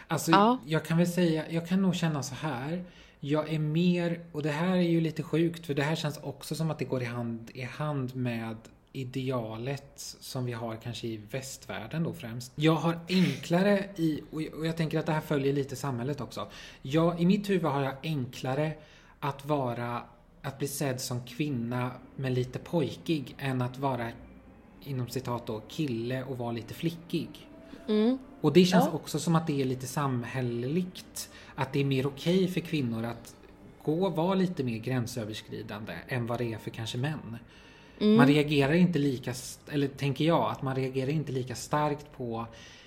Alltså, 0.07 0.31
Ja. 0.31 0.57
jag 0.65 0.85
kan 0.85 0.97
väl 0.97 1.07
säga, 1.07 1.51
jag 1.51 1.67
kan 1.67 1.81
nog 1.81 1.95
känna 1.95 2.23
så 2.23 2.35
här. 2.35 2.83
Jag 3.19 3.53
är 3.53 3.59
mer, 3.59 4.19
och 4.31 4.43
det 4.43 4.51
här 4.51 4.75
är 4.75 4.81
ju 4.81 5.01
lite 5.01 5.23
sjukt 5.23 5.65
för 5.65 5.73
det 5.73 5.83
här 5.83 5.95
känns 5.95 6.17
också 6.17 6.55
som 6.55 6.71
att 6.71 6.79
det 6.79 6.85
går 6.85 7.01
i 7.01 7.05
hand 7.05 7.51
i 7.53 7.61
hand 7.61 8.15
med 8.15 8.57
idealet 8.93 9.99
som 10.19 10.45
vi 10.45 10.51
har 10.53 10.75
kanske 10.75 11.07
i 11.07 11.17
västvärlden 11.31 12.03
då 12.03 12.13
främst. 12.13 12.51
Jag 12.55 12.75
har 12.75 12.99
enklare 13.09 13.89
i, 13.95 14.21
och 14.31 14.65
jag- 14.65 14.77
tänker 14.77 14.99
att 14.99 15.05
det 15.05 15.11
här 15.11 15.21
följer 15.21 15.53
lite 15.53 15.75
samhället 15.75 16.21
också. 16.21 16.47
Jag, 16.81 17.21
I 17.21 17.25
mitt 17.25 17.49
huvud 17.49 17.71
har 17.71 17.81
jag 17.81 17.93
enklare 18.03 18.71
att 19.19 19.45
vara, 19.45 20.01
att 20.41 20.57
bli 20.59 20.67
sedd 20.67 21.01
som 21.01 21.21
kvinna 21.25 21.91
men 22.15 22.33
lite 22.33 22.59
pojkig 22.59 23.35
än 23.39 23.61
att 23.61 23.77
vara 23.77 24.09
inom 24.83 25.07
citat 25.07 25.47
då, 25.47 25.61
kille 25.67 26.23
och 26.23 26.37
vara 26.37 26.51
lite 26.51 26.73
flickig. 26.73 27.29
Mm. 27.87 28.17
Och 28.45 28.53
det 28.53 28.65
känns 28.65 28.86
Ja. 28.86 28.91
också 28.91 29.19
som 29.19 29.36
att 29.36 29.47
det 29.47 29.62
är 29.62 29.65
lite 29.65 29.88
samhälleligt. 29.88 31.29
Att 31.55 31.73
det 31.73 31.79
är 31.79 31.86
mer 31.86 32.08
okej 32.08 32.47
för 32.47 32.60
kvinnor 32.60 33.05
att 33.05 33.36
gå 33.84 34.05
och 34.05 34.15
vara 34.15 34.34
lite 34.34 34.63
mer 34.63 34.77
gränsöverskridande 34.77 35.93
än 36.08 36.27
vad 36.27 36.38
det 36.38 36.53
är 36.53 36.58
för 36.58 36.69
kanske 36.69 36.97
män. 36.97 37.38
Mm. 37.99 38.17
Man 38.17 38.27
reagerar 38.27 38.73
inte 38.73 38.99
lika, 38.99 39.34
eller 39.71 39.88
tänker 39.88 40.25
jag, 40.25 40.51
att 40.51 40.62
man 40.62 40.75
reagerar 40.75 41.10
inte 41.10 41.31
lika 41.31 41.55
starkt 41.55 42.12
på 42.17 42.45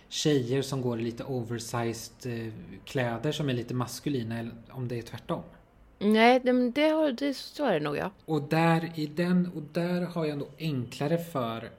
tjejer 0.08 0.62
som 0.62 0.82
går 0.82 1.00
i 1.00 1.02
lite 1.02 1.24
oversized 1.24 2.46
eh, 2.46 2.52
kläder 2.84 3.32
som 3.32 3.48
är 3.48 3.54
lite 3.54 3.74
maskulina, 3.74 4.38
eller 4.38 4.52
om 4.70 4.88
det 4.88 4.98
är 4.98 5.02
tvärtom. 5.02 5.42
Nej, 5.98 6.40
det, 6.44 6.52
men 6.52 6.72
det, 6.72 6.88
har, 6.88 7.12
det 7.12 7.34
så 7.34 7.64
är 7.64 7.72
det 7.72 7.80
nog 7.80 7.96
ja. 7.96 8.10
Och 8.24 8.42
där, 8.42 8.92
i 8.94 9.06
den, 9.06 9.50
och 9.54 9.62
där 9.72 10.00
har 10.00 10.26
jag 10.26 10.38
nog 10.38 10.48
enklare 10.58 11.18
för 11.18 11.70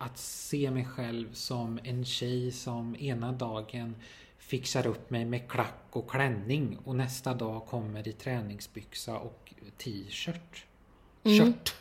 att 0.00 0.18
se 0.18 0.70
mig 0.70 0.84
själv 0.84 1.32
som 1.32 1.80
en 1.84 2.04
tjej 2.04 2.52
som 2.52 2.96
ena 2.96 3.32
dagen 3.32 3.94
fixar 4.38 4.86
upp 4.86 5.10
mig 5.10 5.24
med 5.24 5.48
klack 5.48 5.86
och 5.90 6.10
klänning 6.10 6.78
och 6.84 6.96
nästa 6.96 7.34
dag 7.34 7.66
kommer 7.66 8.08
i 8.08 8.12
träningsbyxa 8.12 9.18
och 9.18 9.54
t-shirt. 9.78 10.64
Kört. 11.24 11.74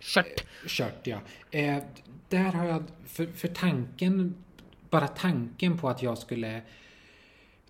Kört. 0.00 0.44
Kört, 0.66 1.06
ja. 1.06 1.20
Eh, 1.50 1.82
där 2.28 2.52
har 2.52 2.64
jag, 2.64 2.82
för, 3.06 3.26
för 3.26 3.48
tanken, 3.48 4.34
bara 4.90 5.08
tanken 5.08 5.78
på 5.78 5.88
att 5.88 6.02
jag 6.02 6.18
skulle 6.18 6.62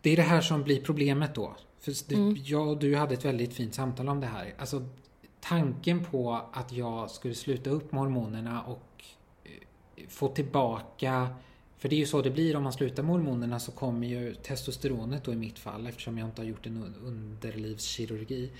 det 0.01 0.11
är 0.11 0.17
det 0.17 0.23
här 0.23 0.41
som 0.41 0.63
blir 0.63 0.81
problemet 0.81 1.35
då. 1.35 1.57
För 1.81 2.09
det, 2.09 2.41
Jag 2.41 2.69
och 2.69 2.79
du 2.79 2.97
hade 2.97 3.15
ett 3.15 3.25
väldigt 3.25 3.55
fint 3.55 3.75
samtal 3.75 4.09
om 4.09 4.21
det 4.21 4.27
här. 4.27 4.55
Alltså 4.59 4.89
tanken 5.41 6.05
på 6.05 6.41
att 6.53 6.73
jag 6.73 7.11
skulle 7.11 7.35
sluta 7.35 7.71
upp 7.71 7.93
med 7.93 8.01
hormonerna 8.01 8.63
och 8.63 8.92
få 10.09 10.29
tillbaka 10.29 11.29
för 11.79 11.89
det 11.89 11.95
är 11.97 11.99
ju 11.99 12.07
så 12.07 12.23
det 12.23 12.31
blir 12.31 12.57
om 12.57 12.63
man 12.63 12.73
slutar 12.73 13.03
med 13.03 13.13
hormonerna 13.13 13.61
så 13.61 13.73
kommer 13.73 14.07
ju 14.07 14.35
testosteronet 14.35 15.25
då 15.25 15.33
i 15.33 15.37
mitt 15.37 15.59
fall 15.59 15.87
eftersom 15.87 16.19
jag 16.19 16.29
inte 16.29 16.43
har 16.43 16.47
gjort 16.47 16.67
en 16.67 16.85
un- 16.85 17.07
underlivskirurgi. 17.07 18.51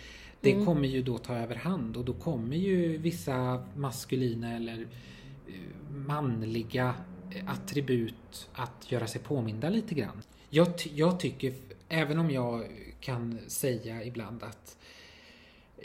Det 0.41 0.65
kommer 0.65 0.89
ju 0.89 1.03
då 1.03 1.19
ta 1.19 1.35
över 1.37 1.55
hand 1.55 1.97
och 1.97 2.05
då 2.05 2.13
kommer 2.13 2.57
ju 2.57 2.97
vissa 2.99 3.65
maskulina 3.77 4.57
eller 4.57 4.81
eh, 5.49 5.55
manliga 5.91 6.95
attribut 7.47 8.49
att 8.53 8.93
göra 8.93 9.07
sig 9.07 9.21
påminda 9.21 9.69
lite 9.69 9.95
grann. 9.95 10.23
Jag, 10.51 10.69
jag 10.95 11.21
tycker, 11.21 11.55
även 11.89 12.19
om 12.19 12.31
jag 12.31 12.67
kan 13.01 13.39
säga 13.47 14.05
ibland 14.05 14.43
att 14.43 14.77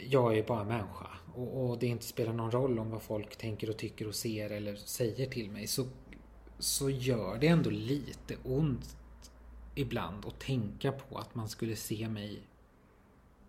jag 0.08 0.38
är 0.38 0.42
bara 0.42 0.64
människa 0.64 1.17
och, 1.38 1.70
och 1.70 1.78
det 1.78 1.86
inte 1.86 2.04
spelar 2.04 2.32
någon 2.32 2.50
roll 2.50 2.78
om 2.78 2.90
vad 2.90 3.02
folk 3.02 3.36
tänker 3.36 3.70
och 3.70 3.76
tycker 3.76 4.08
och 4.08 4.14
ser 4.14 4.50
eller 4.50 4.76
säger 4.76 5.26
till 5.26 5.50
mig 5.50 5.66
så, 5.66 5.86
så 6.58 6.90
gör 6.90 7.38
det 7.38 7.46
ändå 7.48 7.70
lite 7.70 8.36
ont 8.44 8.96
ibland 9.74 10.26
att 10.26 10.40
tänka 10.40 10.92
på 10.92 11.18
att 11.18 11.34
man 11.34 11.48
skulle 11.48 11.76
se 11.76 12.08
mig 12.08 12.42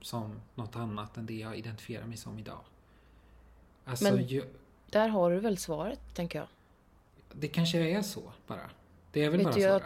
som 0.01 0.39
något 0.55 0.75
annat 0.75 1.17
än 1.17 1.25
det 1.25 1.33
jag 1.33 1.57
identifierar 1.57 2.05
mig 2.05 2.17
som 2.17 2.39
idag. 2.39 2.59
Alltså, 3.85 4.03
Men- 4.13 4.27
ju- 4.27 4.53
Där 4.89 5.07
har 5.09 5.31
du 5.31 5.39
väl 5.39 5.57
svaret, 5.57 5.99
tänker 6.15 6.39
jag. 6.39 6.47
det 7.33 7.47
kanske 7.47 7.79
är 7.79 8.01
så 8.01 8.31
bara. 8.47 8.69
Det 9.11 9.23
är 9.23 9.29
väl 9.29 9.37
Vet 9.37 9.43
bara 9.45 9.53
så. 9.53 9.59
jag- 9.59 9.81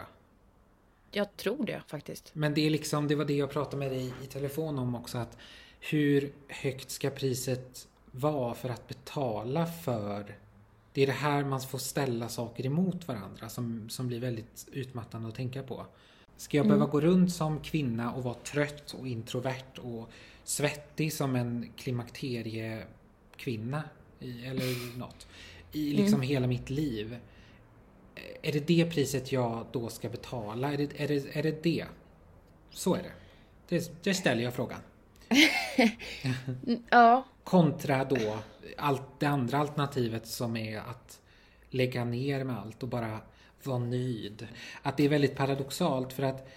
jag 1.10 1.36
tror 1.36 1.66
det 1.66 1.82
faktiskt. 1.86 2.30
Men 2.34 2.54
det 2.54 2.60
är 2.66 2.70
liksom, 2.70 3.08
det 3.08 3.14
var 3.14 3.24
det 3.24 3.36
jag 3.36 3.50
pratade 3.50 3.76
med 3.76 3.90
dig 3.90 4.12
i 4.22 4.26
telefon 4.26 4.78
om 4.78 4.94
också 4.94 5.18
att 5.18 5.38
hur 5.80 6.32
högt 6.48 6.90
ska 6.90 7.10
priset 7.10 7.88
vara 8.16 8.54
för 8.54 8.68
att 8.68 8.88
betala 8.88 9.66
för 9.66 10.38
det 10.92 11.02
är 11.02 11.06
det 11.06 11.12
här 11.12 11.44
man 11.44 11.60
får 11.60 11.78
ställa 11.78 12.28
saker 12.28 12.66
emot 12.66 13.08
varandra 13.08 13.48
som, 13.48 13.88
som 13.88 14.08
blir 14.08 14.20
väldigt 14.20 14.68
utmattande 14.72 15.28
att 15.28 15.34
tänka 15.34 15.62
på. 15.62 15.86
Ska 16.36 16.56
jag 16.56 16.66
behöva 16.66 16.86
gå 16.86 17.00
runt 17.00 17.32
som 17.32 17.60
kvinna 17.60 18.12
och 18.12 18.22
vara 18.22 18.34
trött 18.34 18.94
och 19.00 19.08
introvert 19.08 19.78
och 19.82 20.10
svettig 20.44 21.12
som 21.12 21.36
en 21.36 21.72
klimakteriekvinna 21.76 23.82
i, 24.20 24.46
eller 24.46 24.98
något 24.98 25.26
i 25.72 25.92
liksom 25.92 26.20
hela 26.20 26.46
mitt 26.46 26.70
liv? 26.70 27.16
Är 28.42 28.52
det 28.52 28.66
det 28.66 28.90
priset 28.90 29.32
jag 29.32 29.66
då 29.72 29.88
ska 29.88 30.08
betala? 30.08 30.72
Är 30.72 30.76
det 30.76 31.00
är 31.00 31.08
det? 31.08 31.36
Är 31.36 31.42
det, 31.42 31.62
det? 31.62 31.84
Så 32.70 32.94
är 32.94 33.02
det. 33.02 33.12
det. 33.68 34.04
Det 34.04 34.14
ställer 34.14 34.42
jag 34.42 34.54
frågan. 34.54 34.80
Ja. 36.90 37.24
Kontra 37.44 38.04
då 38.04 38.38
allt 38.76 39.02
det 39.20 39.26
andra 39.26 39.58
alternativet 39.58 40.26
som 40.26 40.56
är 40.56 40.78
att 40.78 41.20
lägga 41.70 42.04
ner 42.04 42.44
med 42.44 42.58
allt 42.58 42.82
och 42.82 42.88
bara 42.88 43.20
vara 43.62 43.78
nöjd. 43.78 44.48
Att 44.82 44.96
det 44.96 45.04
är 45.04 45.08
väldigt 45.08 45.36
paradoxalt 45.36 46.12
för 46.12 46.22
att 46.22 46.48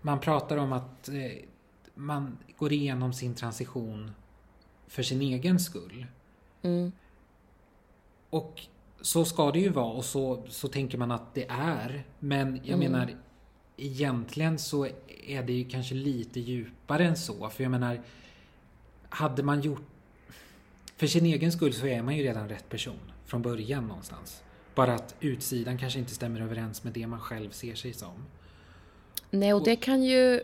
man 0.00 0.20
pratar 0.20 0.56
om 0.56 0.72
att 0.72 1.08
eh, 1.08 1.32
man 1.94 2.38
går 2.56 2.72
igenom 2.72 3.12
sin 3.12 3.34
transition 3.34 4.10
för 4.86 5.02
sin 5.02 5.22
egen 5.22 5.60
skull. 5.60 6.06
Mm. 6.62 6.92
Och 8.30 8.60
så 9.00 9.24
ska 9.24 9.50
det 9.50 9.58
ju 9.58 9.68
vara 9.68 9.92
och 9.92 10.04
så, 10.04 10.42
så 10.48 10.68
tänker 10.68 10.98
man 10.98 11.10
att 11.10 11.34
det 11.34 11.46
är. 11.48 12.04
Men 12.18 12.60
jag 12.64 12.78
menar 12.78 13.16
egentligen 13.76 14.58
så 14.58 14.86
är 15.26 15.42
det 15.42 15.52
ju 15.52 15.68
kanske 15.68 15.94
lite 15.94 16.40
djupare 16.40 17.06
än 17.06 17.16
så. 17.16 17.48
För 17.48 17.62
jag 17.62 17.70
menar, 17.70 18.02
hade 19.08 19.42
man 19.42 19.60
gjort... 19.60 19.82
För 21.00 21.06
sin 21.06 21.26
egen 21.26 21.52
skull 21.52 21.72
så 21.72 21.86
är 21.86 22.02
man 22.02 22.16
ju 22.16 22.22
redan 22.22 22.48
rätt 22.48 22.68
person 22.68 23.12
från 23.26 23.42
början 23.42 23.86
någonstans. 23.86 24.42
Bara 24.74 24.94
att 24.94 25.14
utsidan 25.20 25.78
kanske 25.78 25.98
inte 25.98 26.14
stämmer 26.14 26.40
överens 26.40 26.84
med 26.84 26.92
det 26.92 27.06
man 27.06 27.20
själv 27.20 27.50
ser 27.50 27.74
sig 27.74 27.92
som. 27.92 28.26
Nej, 29.30 29.54
och 29.54 29.64
det 29.64 29.76
kan 29.76 30.02
ju... 30.02 30.40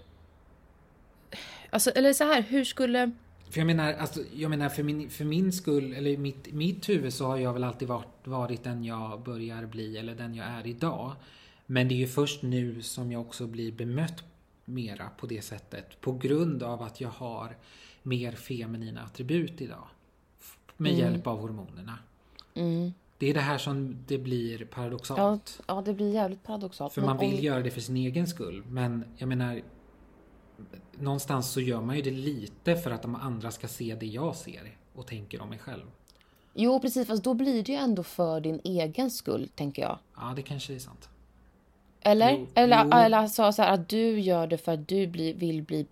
Alltså, 1.71 1.91
eller 1.91 2.13
så 2.13 2.25
här, 2.25 2.43
hur 2.43 2.65
skulle... 2.65 3.11
För 3.51 3.61
jag 3.61 3.67
menar, 3.67 3.93
alltså, 3.93 4.21
jag 4.35 4.51
menar 4.51 4.69
för, 4.69 4.83
min, 4.83 5.11
för 5.11 5.25
min 5.25 5.53
skull, 5.53 5.93
eller 5.93 6.11
i 6.11 6.17
mitt, 6.17 6.53
mitt 6.53 6.89
huvud 6.89 7.15
så 7.15 7.27
har 7.27 7.37
jag 7.37 7.53
väl 7.53 7.65
alltid 7.65 7.89
varit, 7.89 8.27
varit 8.27 8.65
den 8.65 8.85
jag 8.85 9.23
börjar 9.23 9.67
bli 9.67 9.99
eller 9.99 10.15
den 10.15 10.35
jag 10.35 10.47
är 10.47 10.67
idag. 10.67 11.13
Men 11.67 11.89
det 11.89 11.95
är 11.95 11.99
ju 11.99 12.09
först 12.09 12.43
nu 12.43 12.83
som 12.83 13.13
jag 13.13 13.21
också 13.21 13.47
blir 13.47 13.73
bemött 13.73 14.25
mera 14.65 15.09
på 15.19 15.27
det 15.27 15.43
sättet. 15.43 16.01
På 16.01 16.13
grund 16.13 16.63
av 16.63 16.83
att 16.83 17.01
jag 17.01 17.09
har 17.09 17.57
mer 18.03 18.33
feminina 18.33 19.03
attribut 19.03 19.61
idag. 19.61 19.89
Med 20.77 20.93
hjälp 20.95 21.27
av 21.27 21.41
hormonerna. 21.41 21.99
Mm. 22.55 22.93
Det 23.19 23.31
är 23.31 23.35
det 23.35 23.41
här 23.41 23.59
som 23.59 23.97
det 24.07 24.19
blir 24.19 24.61
Ja, 24.61 24.67
paradoxalt. 24.75 25.61
ja, 25.67 25.83
det 25.85 25.95
blir 25.95 26.13
jävligt 26.15 26.43
paradoxalt. 26.43 26.93
För 26.93 27.01
Men 27.01 27.11
man 27.11 27.19
vill 27.19 27.35
om- 27.35 27.41
göra 27.45 27.63
det 27.63 27.71
för 27.71 27.81
sin 27.81 27.97
egen 27.97 28.27
skull. 28.27 28.65
Men 28.67 29.05
jag 29.17 29.29
menar, 29.29 29.63
någonstans 30.99 31.51
så 31.53 31.61
gör 31.61 31.81
man 31.81 31.97
ju 31.97 32.03
det 32.03 32.11
lite 32.11 32.77
för 32.77 32.91
att 32.91 33.03
de 33.03 33.15
andra 33.15 33.51
ska 33.51 33.69
se 33.69 33.95
det 34.01 34.07
jag 34.07 34.37
ser 34.37 34.77
och 34.95 35.07
tänker 35.07 35.43
om 35.43 35.49
mig 35.49 35.59
själv. 35.59 35.85
Jo, 36.55 36.81
precis. 36.81 37.07
Fast 37.07 37.25
då 37.25 37.35
blir 37.35 37.63
det 37.63 37.73
ju 37.73 37.79
ändå 37.79 38.03
för 38.03 38.41
din 38.41 38.61
egen 38.65 39.11
skull, 39.11 39.49
tänker 39.55 39.83
jag. 39.83 39.99
Ja, 40.17 40.33
det 40.37 40.43
kanske 40.43 40.75
är 40.75 40.79
sant. 40.79 41.09
Eller? 42.01 42.33
Jo, 42.33 42.47
eller, 42.55 42.85
jo. 42.85 42.91
eller 42.91 43.19
alltså 43.19 43.53
så 43.53 43.63
här, 43.63 43.75
att 43.75 43.89
du 43.89 44.21
gör 44.21 44.47
det 44.47 44.59
för 44.59 44.73
att 44.73 44.89
du 44.89 45.07
blir, 45.07 45.35
vill, 45.35 45.63
bli, 45.63 45.87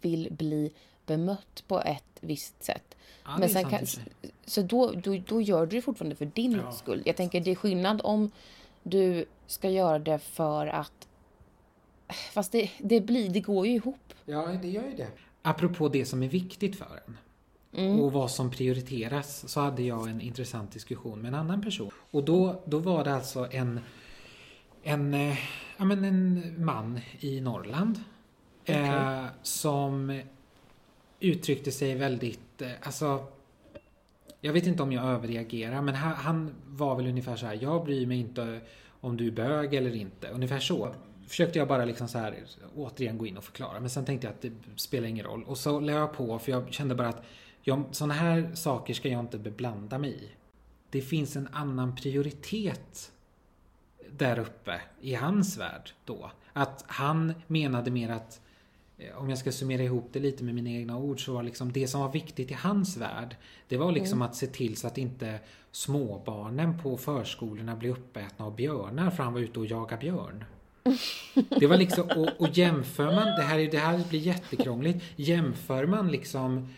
vill 0.00 0.28
bli 0.32 0.72
bemött 1.06 1.64
på 1.68 1.80
ett 1.80 2.04
visst 2.20 2.62
sätt. 2.64 2.96
Ja, 3.24 3.36
Men 3.38 3.48
sen 3.48 3.70
kan, 3.70 3.80
så 4.44 4.62
då, 4.62 4.92
då, 4.92 5.22
då 5.26 5.40
gör 5.40 5.66
du 5.66 5.76
det 5.76 5.82
fortfarande 5.82 6.16
för 6.16 6.26
din 6.26 6.52
Ja. 6.52 6.72
skull. 6.72 7.02
Jag 7.04 7.16
tänker 7.16 7.40
det 7.40 7.50
är 7.50 7.54
skillnad 7.54 8.00
om 8.04 8.30
du 8.82 9.24
ska 9.46 9.70
göra 9.70 9.98
det 9.98 10.18
för 10.18 10.66
att... 10.66 11.08
Fast 12.32 12.52
det, 12.52 12.70
det, 12.78 13.00
blir, 13.00 13.28
det 13.28 13.40
går 13.40 13.66
ju 13.66 13.72
ihop. 13.72 14.12
Ja, 14.24 14.46
det 14.62 14.68
gör 14.68 14.82
ju 14.82 14.96
det. 14.96 15.08
Apropå 15.42 15.88
det 15.88 16.04
som 16.04 16.22
är 16.22 16.28
viktigt 16.28 16.78
för 16.78 17.00
en 17.06 17.16
och 18.00 18.12
vad 18.12 18.30
som 18.30 18.50
prioriteras 18.50 19.48
så 19.48 19.60
hade 19.60 19.82
jag 19.82 20.08
en 20.08 20.20
intressant 20.20 20.72
diskussion 20.72 21.22
med 21.22 21.28
en 21.28 21.34
annan 21.34 21.62
person. 21.62 21.90
Och 22.10 22.24
då, 22.24 22.62
då 22.64 22.78
var 22.78 23.04
det 23.04 23.14
alltså 23.14 23.48
en, 23.52 23.80
en, 24.82 25.14
eh, 25.14 25.38
ja, 25.76 25.84
men 25.84 26.04
en 26.04 26.54
man 26.64 27.00
i 27.20 27.40
Norrland 27.40 28.00
eh, 28.64 29.24
som 29.42 30.20
uttryckte 31.20 31.72
sig 31.72 31.94
väldigt, 31.94 32.62
eh, 32.62 32.70
alltså 32.82 33.26
jag 34.40 34.52
vet 34.52 34.66
inte 34.66 34.82
om 34.82 34.92
jag 34.92 35.04
överreagerar 35.04 35.82
men 35.82 35.94
han, 35.94 36.14
han 36.14 36.54
var 36.66 36.96
väl 36.96 37.06
ungefär 37.06 37.36
så 37.36 37.46
här. 37.46 37.58
Jag 37.62 37.84
bryr 37.84 38.06
mig 38.06 38.18
inte 38.18 38.60
om 39.00 39.16
du 39.16 39.26
är 39.26 39.30
bög 39.30 39.74
eller 39.74 39.94
inte. 39.94 40.28
Ungefär 40.28 40.58
så. 40.58 40.94
Försökte 41.26 41.58
jag 41.58 41.68
bara 41.68 41.84
liksom 41.84 42.08
så 42.08 42.18
här 42.18 42.44
återigen 42.74 43.18
gå 43.18 43.26
in 43.26 43.36
och 43.36 43.44
förklara. 43.44 43.80
Men 43.80 43.90
sen 43.90 44.04
tänkte 44.04 44.26
jag 44.26 44.34
att 44.34 44.42
det 44.42 44.52
spelar 44.76 45.08
ingen 45.08 45.24
roll. 45.24 45.44
Och 45.44 45.58
så 45.58 45.80
la 45.80 45.92
jag 45.92 46.12
på 46.12 46.38
för 46.38 46.52
jag 46.52 46.72
kände 46.72 46.94
bara 46.94 47.08
att 47.08 47.22
jag, 47.62 47.84
såna 47.90 48.14
här 48.14 48.50
saker 48.54 48.94
ska 48.94 49.08
jag 49.08 49.20
inte 49.20 49.38
beblanda 49.38 49.98
mig 49.98 50.10
i. 50.10 50.30
Det 50.90 51.00
finns 51.00 51.36
en 51.36 51.48
annan 51.52 51.96
prioritet 51.96 53.12
där 54.10 54.38
uppe 54.38 54.80
i 55.00 55.14
hans 55.14 55.56
värld 55.56 55.90
då. 56.04 56.30
Att 56.52 56.84
han 56.86 57.34
menade 57.46 57.90
mer 57.90 58.10
att 58.10 58.40
om 59.16 59.28
jag 59.30 59.38
ska 59.38 59.52
summera 59.52 59.82
ihop 59.82 60.08
det 60.12 60.18
lite 60.20 60.44
med 60.44 60.54
mina 60.54 60.70
egna 60.70 60.96
ord 60.98 61.24
så 61.24 61.32
var 61.34 61.42
liksom 61.42 61.72
det 61.72 61.86
som 61.88 62.00
var 62.00 62.12
viktigt 62.12 62.50
i 62.50 62.54
hans 62.54 62.96
värld 62.96 63.36
det 63.68 63.76
var 63.76 63.92
liksom 63.92 64.22
att 64.22 64.34
se 64.34 64.46
till 64.46 64.76
så 64.76 64.86
att 64.86 64.98
inte 64.98 65.38
småbarnen 65.72 66.78
på 66.78 66.96
förskolorna 66.96 67.76
blir 67.76 67.90
uppätna 67.90 68.44
av 68.44 68.56
björnar 68.56 69.10
för 69.10 69.22
han 69.22 69.32
var 69.32 69.40
ute 69.40 69.58
och 69.60 69.66
jagade 69.66 70.00
björn. 70.00 70.44
Det 71.60 71.66
var 71.66 71.76
liksom, 71.76 72.08
och, 72.16 72.28
och 72.40 72.48
jämför 72.58 73.04
man, 73.06 73.26
det 73.26 73.42
här, 73.42 73.58
är- 73.58 73.70
det 73.70 73.78
här 73.78 74.04
blir 74.08 74.20
jättekrångligt, 74.20 75.04
jämför 75.16 75.86
man 75.86 76.08
liksom 76.10 76.68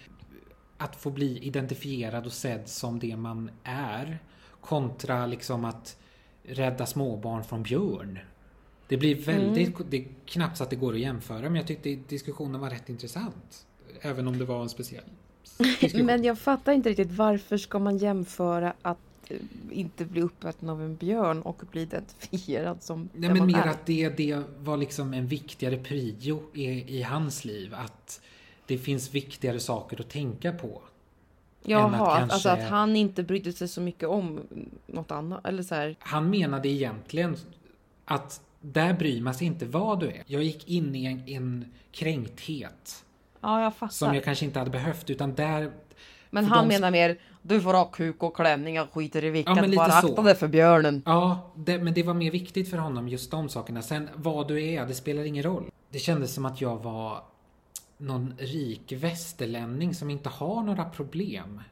att 0.77 0.97
få 0.97 1.11
bli 1.11 1.39
identifierad 1.39 2.27
och 2.27 2.33
sedd 2.33 2.69
som 2.69 2.99
det 2.99 3.17
man 3.17 3.51
är 3.65 4.19
kontra 4.61 5.27
liksom 5.27 5.65
att 5.65 5.97
rädda 6.43 6.87
småbarn 6.87 7.45
från 7.45 7.63
björn. 7.63 8.19
Det 8.89 8.97
blir 8.97 9.15
väldigt, 9.15 9.77
det 9.91 9.97
är 9.97 10.05
knappt 10.27 10.57
så 10.57 10.65
att 10.65 10.71
det 10.71 10.77
går 10.77 10.93
att 10.93 11.01
jämföra 11.01 11.41
men 11.41 11.55
jag 11.55 11.67
tyckte 11.67 11.99
diskussionen 12.09 12.61
var 12.61 12.71
rätt 12.71 12.89
intressant. 12.89 13.67
Även 14.01 14.29
om 14.29 14.39
det 14.39 14.45
var 14.45 14.63
en 14.63 14.69
speciell 14.69 15.05
diskussion. 15.59 16.07
Men 16.07 16.25
jag 16.25 16.39
fattar 16.39 16.73
inte 16.73 16.89
riktigt 16.89 17.13
varför 17.13 17.57
ska 17.57 17.79
man 17.79 17.99
jämföra 17.99 18.73
att 18.83 18.99
eh, 19.29 19.37
inte 19.71 20.05
bli 20.05 20.23
uppäten 20.23 20.69
av 20.69 20.83
en 20.83 20.97
björn 20.97 21.43
och 21.43 21.63
bli 21.71 21.83
identifierad 21.83 22.83
som 22.83 23.09
Nej 23.15 23.31
men 23.31 23.47
mer 23.47 23.59
är. 23.59 23.67
att 23.67 23.87
det, 23.87 24.09
det 24.09 24.43
var 24.59 24.77
liksom 24.77 25.15
en 25.15 25.27
viktigare 25.27 25.77
prio 25.77 26.43
i, 26.55 26.99
i 26.99 27.03
hans 27.03 27.45
liv. 27.45 27.75
Att 27.75 28.21
det 28.67 28.79
finns 28.79 29.15
viktigare 29.15 29.61
saker 29.61 30.01
att 30.01 30.09
tänka 30.11 30.53
på. 30.53 30.83
Jaha, 31.63 31.87
att 31.87 31.95
att, 31.95 32.19
kanske- 32.19 32.35
alltså 32.35 32.49
att 32.49 32.71
han 32.71 32.97
inte 32.97 33.23
brydde 33.23 33.53
sig 33.53 33.69
så 33.69 33.81
mycket 33.81 34.09
om 34.09 34.41
något 34.87 35.11
annat. 35.11 35.47
Eller 35.47 35.63
så 35.63 35.75
här. 35.75 35.97
Han 35.99 36.31
menade 36.31 36.69
egentligen 36.69 37.37
att 38.05 38.41
där 38.61 38.93
bryr 38.95 39.21
man 39.23 39.35
sig 39.35 39.47
inte 39.47 39.67
vad 39.67 40.01
du 40.01 40.07
är. 40.07 40.23
Jag 40.27 40.43
gick 40.43 40.69
in 40.69 40.95
i 40.95 41.05
en, 41.07 41.29
en 41.29 41.65
kränkthet 41.93 43.05
Ja, 43.41 43.63
jag 43.63 43.75
fattar. 43.75 43.93
som 43.93 44.15
jag 44.15 44.25
kanske 44.25 44.45
inte 44.45 44.59
hade 44.59 44.71
behövt 44.71 45.11
utan 45.11 45.35
där 45.35 45.73
Men 46.31 46.45
han 46.45 46.69
de- 46.69 46.75
menar 46.75 46.91
mer, 46.91 47.19
du 47.43 47.61
får 47.61 47.75
ha 47.75 47.85
kuk 47.85 48.23
och 48.23 48.37
klänning, 48.37 48.75
jag 48.75 48.91
skiter 48.91 49.25
i 49.25 49.31
vilket, 49.31 49.57
Ja, 49.57 49.61
men 49.61 49.71
lite 49.71 49.77
bara 49.77 50.01
så. 50.01 50.09
akta 50.09 50.23
dig 50.23 50.35
för 50.35 50.49
björnen. 50.49 51.03
Ja, 51.07 51.53
det, 51.57 51.79
men 51.79 51.95
det 51.95 52.03
var 52.03 52.15
mer 52.15 52.31
viktigt 52.31 52.71
för 52.71 52.77
honom 52.77 53.09
just 53.09 53.31
de 53.31 53.49
sakerna. 53.49 53.83
Sen 53.83 54.09
vad 54.15 54.49
du 54.49 54.65
är, 54.65 54.87
det 54.87 54.95
spelar 54.95 55.25
ingen 55.25 55.43
roll. 55.43 55.71
Det 55.91 55.99
kändes 55.99 56.35
som 56.35 56.45
att 56.45 56.61
jag 56.61 56.77
var 56.83 57.23
någon 57.99 58.35
rik 58.39 58.93
västerlänning 58.93 59.95
som 59.95 60.11
inte 60.11 60.29
har 60.29 60.63
några 60.63 60.85
problem. 60.85 61.63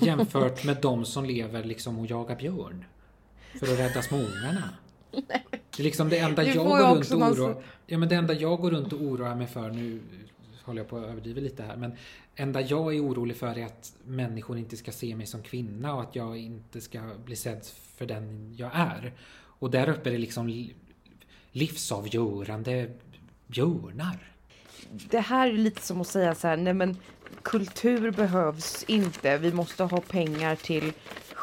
Jämfört 0.00 0.64
med 0.64 0.76
de 0.82 1.04
som 1.04 1.24
lever 1.24 1.64
liksom 1.64 1.98
och 1.98 2.06
jagar 2.06 2.36
björn. 2.36 2.84
För 3.60 3.72
att 3.72 3.78
rädda 3.78 4.02
småungarna. 4.02 4.62
Det 5.10 5.78
är 5.78 5.82
liksom 5.82 6.08
det 6.08 6.18
enda 6.18 6.42
jag 6.44 6.66
går 6.66 6.78
runt 6.94 7.10
och 7.12 7.18
någon 7.18 7.32
oroar... 7.32 7.52
som- 7.54 7.62
Ja 7.86 7.98
men 7.98 8.08
det 8.08 8.14
enda 8.14 8.34
jag 8.34 8.58
går 8.60 8.70
runt 8.70 8.92
och 8.92 9.00
oroar 9.02 9.34
mig 9.34 9.46
för 9.46 9.70
nu 9.70 10.00
håller 10.64 10.80
jag 10.80 10.88
på 10.88 10.96
att 10.98 11.04
överdriva 11.06 11.40
lite 11.40 11.62
här 11.62 11.76
men 11.76 11.92
enda 12.36 12.60
jag 12.60 12.94
är 12.96 13.00
orolig 13.04 13.36
för 13.36 13.58
är 13.58 13.64
att 13.66 13.92
människor 14.04 14.58
inte 14.58 14.76
ska 14.76 14.92
se 14.92 15.16
mig 15.16 15.26
som 15.26 15.42
kvinna 15.42 15.94
och 15.94 16.02
att 16.02 16.16
jag 16.16 16.36
inte 16.38 16.80
ska 16.80 17.00
bli 17.24 17.36
sedd 17.36 17.64
för 17.96 18.06
den 18.06 18.54
jag 18.58 18.70
är. 18.74 19.12
Och 19.58 19.70
där 19.70 19.88
uppe 19.88 20.08
är 20.08 20.12
det 20.12 20.18
liksom 20.18 20.48
li- 20.48 20.74
livsavgörande 21.52 22.90
björnar. 23.46 24.32
Det 25.10 25.20
här 25.20 25.48
är 25.48 25.52
lite 25.52 25.82
som 25.82 26.00
att 26.00 26.06
säga 26.06 26.34
så 26.34 26.48
här, 26.48 26.56
nej 26.56 26.74
men 26.74 26.96
kultur 27.42 28.10
behövs 28.10 28.84
inte, 28.88 29.38
vi 29.38 29.52
måste 29.52 29.84
ha 29.84 30.00
pengar 30.00 30.56
till 30.56 30.92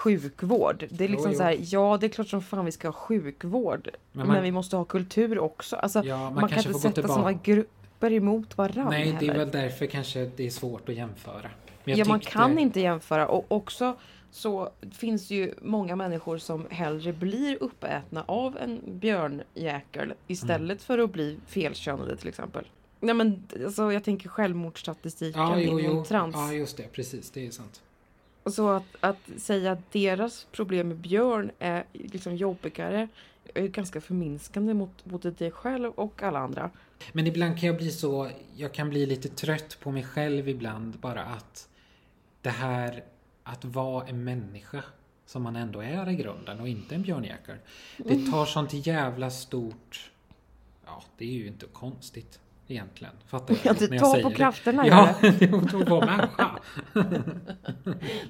sjukvård. 0.04 0.86
Det 0.90 1.04
är 1.04 1.10
liksom 1.10 1.32
Jo, 1.32 1.34
jo. 1.34 1.38
så 1.38 1.44
här, 1.44 1.58
ja 1.62 1.98
det 2.02 2.06
är 2.06 2.10
klart 2.10 2.28
som 2.28 2.42
fan 2.42 2.66
vi 2.66 2.72
ska 2.72 2.88
ha 2.88 2.94
sjukvård. 2.94 3.90
Men, 4.12 4.28
Men 4.28 4.28
man- 4.36 4.44
vi 4.44 4.52
måste 4.52 4.76
ha 4.78 4.86
kultur 4.86 5.40
också. 5.40 5.76
Alltså, 5.76 6.04
Ja, 6.06 6.18
man 6.18 6.34
man, 6.34 6.50
kan 6.50 6.58
inte 6.60 6.74
sätta 6.74 6.94
tillbaka. 6.94 7.14
sådana 7.14 7.34
grupper 7.44 8.12
emot 8.14 8.58
varandra 8.58 8.90
Nej, 8.90 9.04
det 9.06 9.10
är 9.10 9.14
heller. 9.30 9.34
väl 9.46 9.52
därför 9.52 9.86
kanske 9.86 10.32
det 10.36 10.46
är 10.46 10.50
svårt 10.50 10.90
att 10.90 10.96
jämföra. 10.96 11.50
Men 11.84 11.98
Ja, 11.98 12.06
man 12.08 12.20
kan 12.20 12.58
inte 12.60 12.80
jämföra 12.80 13.28
och 13.28 13.46
också 13.48 13.96
så 14.32 14.70
finns 14.92 15.28
det 15.28 15.36
ju 15.36 15.54
många 15.62 15.96
människor 15.96 16.38
som 16.38 16.66
hellre 16.70 17.14
blir 17.14 17.58
uppätna 17.64 18.24
av 18.28 18.58
en 18.58 18.80
björnjäkel 18.86 20.14
istället 20.28 20.62
Mm. 20.62 20.78
för 20.78 20.98
att 21.00 21.12
bli 21.12 21.38
felkönade 21.48 22.18
till 22.18 22.28
exempel. 22.28 22.66
Nej 23.00 23.16
men 23.16 23.44
alltså 23.66 23.92
jag 23.94 24.04
tänker 24.04 24.30
självmordsstatistiken 24.30 25.42
Ja, 25.42 25.60
jo, 25.60 25.80
inom 25.80 25.96
jo. 25.98 26.04
trans. 26.06 26.36
Ja, 26.36 26.54
just 26.54 26.78
det. 26.78 26.84
Precis, 26.92 27.32
det 27.32 27.48
är 27.48 27.52
sant. 27.52 27.82
Och 28.44 28.54
så 28.54 28.70
att, 28.70 28.84
att 29.00 29.18
säga 29.38 29.72
att 29.72 29.92
deras 29.92 30.48
problem 30.52 30.88
med 30.88 30.98
björn 30.98 31.52
är 31.60 31.84
liksom 31.94 32.36
jobbigare 32.36 33.08
är 33.54 33.68
ganska 33.68 34.02
förminskande 34.02 34.74
mot 34.74 35.06
både 35.06 35.32
dig 35.32 35.52
själv 35.52 35.92
och 35.92 36.24
alla 36.24 36.40
andra. 36.40 36.70
Men 37.12 37.28
ibland 37.28 37.60
kan 37.60 37.68
jag 37.68 37.78
bli 37.78 37.92
så, 37.92 38.30
jag 38.56 38.74
kan 38.74 38.90
bli 38.90 39.06
lite 39.06 39.30
trött 39.30 39.78
på 39.82 39.92
mig 39.92 40.04
själv 40.04 40.50
ibland 40.50 40.94
bara 41.00 41.24
att 41.24 41.70
det 42.42 42.50
här 42.50 43.04
att 43.44 43.66
vara 43.66 44.08
en 44.08 44.24
människa 44.24 44.84
som 45.26 45.44
man 45.44 45.56
ändå 45.56 45.82
är 45.82 46.10
i 46.10 46.16
grunden 46.16 46.60
och 46.60 46.68
inte 46.68 46.96
en 46.96 47.02
björnjäkel. 47.02 47.56
Det 47.98 48.14
Mm. 48.14 48.32
tar 48.32 48.46
sånt 48.46 48.74
jävla 48.74 49.30
stort, 49.30 50.12
ja 50.86 51.04
det 51.18 51.26
är 51.26 51.34
ju 51.34 51.48
inte 51.48 51.66
konstigt 51.74 52.40
egentligen. 52.68 53.14
Fattar 53.28 53.54
Ja, 53.54 53.60
jag 53.64 53.76
det 53.80 53.90
när 53.90 53.98
jag 53.98 54.04
tar 54.14 54.22
på 54.24 54.30
det. 54.30 54.36
krafterna, 54.36 54.88
Ja, 54.88 55.16
det 55.22 55.54
att 55.54 55.90
vara 55.90 56.06
människa. 56.06 56.60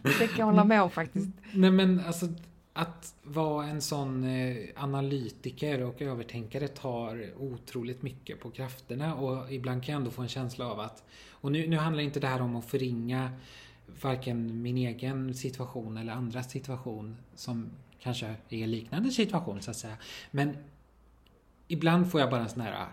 Det 0.04 0.28
kan 0.28 0.38
jag 0.38 0.46
hålla 0.46 0.64
med 0.64 0.82
om 0.82 0.92
faktiskt. 0.92 1.30
Nej 1.54 1.72
men 1.72 2.00
alltså 2.00 2.28
att 2.74 3.16
vara 3.24 3.68
en 3.68 3.82
sån 3.82 4.24
eh, 4.24 4.58
analytiker 4.76 5.84
och 5.84 6.02
övertänkare 6.02 6.68
tar 6.68 7.30
otroligt 7.38 8.02
mycket 8.02 8.40
på 8.40 8.52
krafterna 8.52 9.16
och 9.16 9.54
ibland 9.54 9.84
kan 9.84 9.94
jag 9.94 10.00
ändå 10.00 10.12
få 10.12 10.22
en 10.22 10.28
känsla 10.28 10.66
av 10.66 10.80
att 10.80 11.04
och 11.30 11.52
nu, 11.52 11.68
nu 11.68 11.78
handlar 11.78 12.04
inte 12.04 12.20
det 12.20 12.28
här 12.28 12.42
om 12.42 12.56
att 12.56 12.66
förringa 12.66 13.32
varken 14.02 14.62
min 14.62 14.78
egen 14.78 15.34
situation 15.34 15.98
eller 15.98 16.14
andras 16.14 16.52
situation 16.52 17.18
som 17.36 17.70
kanske 18.00 18.36
är 18.50 18.68
liknande 18.68 19.12
situation 19.12 19.62
så 19.62 19.72
att 19.72 19.78
säga. 19.78 19.98
Men 20.32 20.58
ibland 21.68 22.12
får 22.12 22.22
jag 22.22 22.30
bara 22.30 22.42
en 22.42 22.50
sån 22.50 22.62
här 22.62 22.88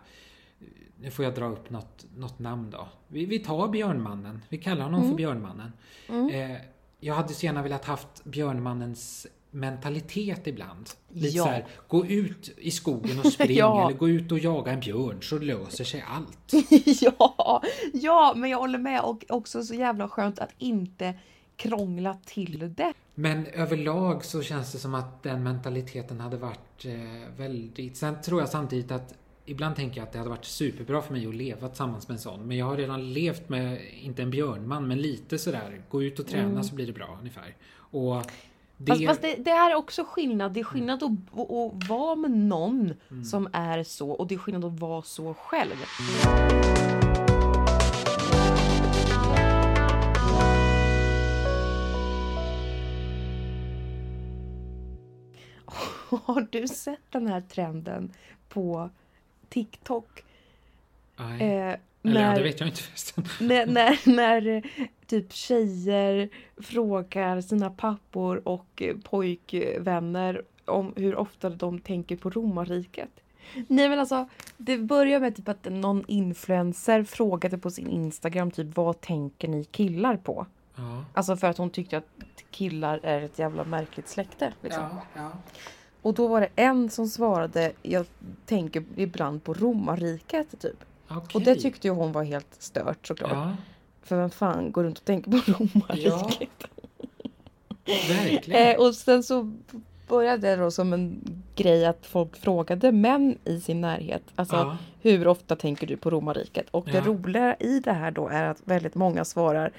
nu 1.01 1.11
får 1.11 1.25
jag 1.25 1.35
dra 1.35 1.45
upp 1.49 1.71
något, 1.71 2.07
något 2.17 2.39
namn 2.39 2.71
då. 2.71 2.89
Vi, 3.09 3.25
vi 3.27 3.39
tar 3.39 3.69
Björnmannen. 3.69 4.43
Vi 4.49 4.59
kallar 4.59 4.85
honom 4.85 5.09
för 5.09 5.15
Björnmannen. 5.15 5.73
Eh, 6.09 6.57
jag 7.01 7.15
hade 7.15 7.29
så 7.35 7.47
gärna 7.47 7.63
velat 7.63 7.85
haft 7.85 8.25
Björnmannens 8.25 9.27
mentalitet 9.51 10.47
ibland. 10.47 10.91
Lite 11.09 11.37
Ja. 11.37 11.45
så 11.45 11.51
här, 11.51 11.67
gå 11.89 12.07
ut 12.07 12.51
i 12.59 12.71
skogen 12.71 13.19
och 13.19 13.27
spring 13.33 13.57
Ja. 13.57 13.87
eller 13.89 13.99
gå 13.99 14.09
ut 14.09 14.33
och 14.33 14.39
jaga 14.39 14.73
en 14.73 14.81
björn 14.81 15.19
så 15.23 15.39
löser 15.39 15.85
sig 15.85 16.05
allt. 16.09 16.53
ja, 17.03 17.63
ja, 17.93 18.33
men 18.37 18.51
jag 18.51 18.59
håller 18.59 18.79
med 18.79 19.01
och 19.01 19.25
också 19.29 19.63
så 19.63 19.75
jävla 19.75 20.09
skönt 20.09 20.39
att 20.39 20.51
inte 20.59 21.15
krångla 21.57 22.17
till 22.25 22.75
det. 22.77 22.93
Men 23.15 23.47
överlag 23.47 24.25
så 24.25 24.43
känns 24.43 24.73
det 24.73 24.79
som 24.79 24.95
att 24.95 25.23
den 25.23 25.43
mentaliteten 25.43 26.21
hade 26.21 26.37
varit 26.37 26.85
eh, 26.85 27.35
väldigt... 27.37 27.97
Sen 27.97 28.21
tror 28.23 28.41
jag 28.41 28.49
samtidigt 28.49 28.91
att 28.91 29.15
Ibland 29.51 29.77
tänker 29.77 30.01
jag 30.01 30.07
att 30.07 30.13
det 30.13 30.19
hade 30.19 30.31
varit 30.31 30.45
superbra 30.45 31.03
för 31.03 31.13
mig 31.13 31.27
att 31.27 31.35
leva 31.35 31.69
tillsammans 31.69 32.09
med 32.09 32.15
en 32.15 32.21
sån. 32.21 32.41
Men 32.49 32.57
jag 32.57 32.67
har 32.67 32.77
redan 32.77 33.13
levt 33.13 33.49
med, 33.49 33.81
inte 34.01 34.23
en 34.23 34.31
björnman, 34.31 34.89
men 34.89 35.01
lite 35.01 35.39
sådär. 35.39 35.83
Gå 35.89 36.03
ut 36.03 36.19
och 36.19 36.27
träna 36.27 36.63
så 36.63 36.75
blir 36.75 36.87
det 36.87 36.93
bra 36.93 37.17
ungefär. 37.21 37.57
Och 37.77 38.23
det... 38.77 38.93
Fast, 38.93 39.07
fast 39.07 39.23
det, 39.23 39.35
det 39.39 39.51
är 39.51 39.75
också 39.75 40.05
skillnad. 40.05 40.53
Det 40.53 40.61
är 40.61 40.65
skillnad 40.65 41.03
att, 41.03 41.11
att, 41.41 41.51
att 41.51 41.89
vara 41.89 42.17
med 42.17 42.31
någon 42.31 42.95
Mm. 43.11 43.25
som 43.25 43.49
är 43.53 43.83
så 43.83 44.11
och 44.11 44.27
det 44.27 44.35
är 44.35 44.39
skillnad 44.39 44.65
att 44.65 44.81
vara 44.81 45.03
så 45.03 45.35
själv. 45.35 45.77
Har 56.25 56.47
du 56.51 56.69
sett 56.69 57.11
den 57.11 57.27
här 57.27 57.41
trenden 57.41 58.13
på 58.49 58.91
TikTok? 59.51 60.25
Nej. 61.17 61.43
Eh, 61.43 61.49
Eller 62.03 62.21
ja, 62.21 62.29
när- 62.29 62.37
det 62.37 62.43
vet 62.43 62.61
jag 62.61 62.69
inte 62.69 62.83
förresten. 62.83 63.25
när, 63.41 63.67
när, 63.67 63.99
när 64.17 64.63
typ 65.07 65.33
tjejer 65.33 66.29
frågar 66.57 67.41
sina 67.41 67.71
pappor 67.71 68.49
och 68.49 68.83
pojkvänner 69.05 70.43
om 70.65 70.93
hur 70.97 71.17
ofta 71.17 71.51
de 71.51 71.79
tänker 71.81 72.17
på 72.17 72.31
romarriket. 72.31 73.11
Nej 73.69 73.89
men 73.89 73.99
alltså, 73.99 74.29
det 74.57 74.79
börjar 74.79 75.21
med 75.21 75.37
typ 75.37 75.49
att 75.49 75.65
någon 75.71 76.05
influencer 76.09 77.03
frågade 77.05 77.59
på 77.59 77.71
sin 77.71 77.89
Instagram 77.91 78.51
typ 78.51 78.77
vad 78.77 79.01
tänker 79.01 79.49
ni 79.49 79.65
killar 79.65 80.17
på? 80.17 80.47
Ja. 80.77 81.05
Alltså 81.15 81.37
för 81.37 81.47
att 81.47 81.59
hon 81.59 81.71
tyckte 81.71 81.97
att 81.97 82.05
killar 82.51 83.01
är 83.03 83.23
ett 83.23 83.39
jävla 83.39 83.65
märkligt 83.65 84.09
släkte. 84.09 84.53
Liksom. 84.63 84.83
Ja, 84.83 85.03
ja. 85.15 85.31
Och 86.03 86.15
då 86.15 86.27
var 86.29 86.41
det 86.41 86.49
en 86.57 86.91
som 86.91 87.09
svarade, 87.09 87.73
jag 87.83 88.07
tänker 88.47 88.85
ibland 88.97 89.45
på 89.45 89.55
romarriket 89.55 90.61
typ. 90.61 90.85
Okej. 91.09 91.27
Och 91.35 91.43
det 91.43 91.55
tyckte 91.55 91.87
ju 91.89 91.95
hon 91.95 92.13
var 92.13 92.23
helt 92.25 92.57
stört 92.59 93.07
såklart. 93.07 93.31
Ja, 93.33 93.57
För 94.03 94.17
vem 94.17 94.31
fan 94.31 94.73
går 94.73 94.85
runt 94.85 94.99
och 94.99 95.05
tänker 95.05 95.31
på 95.31 95.37
romarriket? 95.53 96.71
verkligen. 98.09 98.69
Eh, 98.75 98.81
och 98.81 98.95
sen 98.95 99.23
så 99.23 99.53
började 100.09 100.49
det 100.49 100.57
då 100.57 100.71
som 100.71 100.93
en 100.93 101.21
grej 101.57 101.87
att 101.87 102.07
folk 102.07 102.37
frågade 102.37 102.93
män 102.93 103.39
i 103.45 103.61
sin 103.61 103.81
närhet. 103.81 104.23
Alltså 104.35 104.57
Ja. 104.57 104.77
hur 105.03 105.27
ofta 105.29 105.57
tänker 105.57 105.87
du 105.87 105.97
på 105.97 106.11
romarriket? 106.11 106.67
Och 106.71 106.85
det 106.85 106.93
Ja. 106.99 107.05
roliga 107.07 107.55
i 107.61 107.81
det 107.81 107.93
här 107.93 108.11
då 108.11 108.29
är 108.29 108.45
att 108.45 108.63
väldigt 108.65 108.95
många 108.95 109.25
svarar 109.25 109.73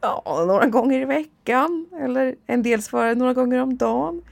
Ja, 0.00 0.44
några 0.46 0.66
gånger 0.66 1.00
i 1.00 1.04
veckan. 1.04 1.86
Eller 2.00 2.36
en 2.46 2.62
del 2.62 2.82
svarar 2.82 3.14
några 3.14 3.34
gånger 3.34 3.58
om 3.62 3.76
dagen. 3.76 4.22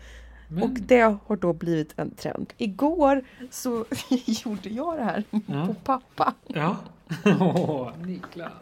Men, 0.55 0.63
Och 0.63 0.71
det 0.71 1.01
har 1.27 1.37
då 1.37 1.53
blivit 1.53 1.93
en 1.97 2.11
trend. 2.15 2.53
Igår 2.59 3.25
så 3.51 3.85
gjorde 4.27 4.69
jag 4.69 4.97
det 4.99 5.05
här 5.05 5.25
Ja. 5.47 5.67
på 5.67 5.75
pappa. 5.75 6.35
Ja. 6.47 6.77
Åh, 7.41 7.91
Niklas. 7.99 8.53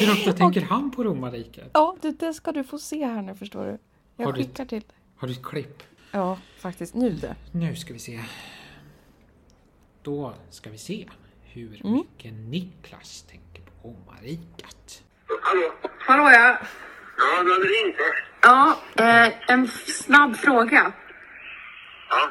Hur 0.00 0.12
ofta 0.12 0.32
tänker 0.32 0.60
han 0.62 0.90
på 0.90 1.04
romarriket? 1.04 1.70
Ja, 1.72 1.96
det, 2.00 2.10
det 2.10 2.34
ska 2.34 2.52
du 2.52 2.64
få 2.64 2.78
se 2.78 3.04
här 3.06 3.22
nu 3.22 3.34
förstår 3.34 3.64
du. 3.64 3.78
Jag 4.16 4.26
Har 4.26 4.32
du- 4.32 4.42
skickar 4.42 4.64
till. 4.64 4.84
Har 5.16 5.28
du 5.28 5.34
ett 5.34 5.42
klipp? 5.42 5.82
Ja, 6.10 6.38
faktiskt 6.58 6.94
nu 6.94 7.10
det. 7.10 7.36
Nu 7.52 7.76
ska 7.76 7.92
vi 7.92 7.98
se. 7.98 8.20
Då 10.02 10.32
ska 10.50 10.70
vi 10.70 10.78
se 10.78 11.08
hur 11.42 11.80
Mm. 11.84 11.92
mycket 11.92 12.32
Niklas 12.34 13.22
tänker 13.22 13.62
på 13.62 13.88
romarriket. 13.88 15.02
Hallå? 15.42 15.72
Hallå 15.98 16.22
ja. 16.24 16.58
Ja, 17.18 17.42
du 17.42 17.52
hade 17.52 17.64
ringt 17.64 17.96
va? 17.96 18.04
Ja, 18.42 18.76
eh, 19.26 19.32
en 19.54 19.68
snabb 19.68 20.36
fråga. 20.36 20.92
Ja. 22.10 22.30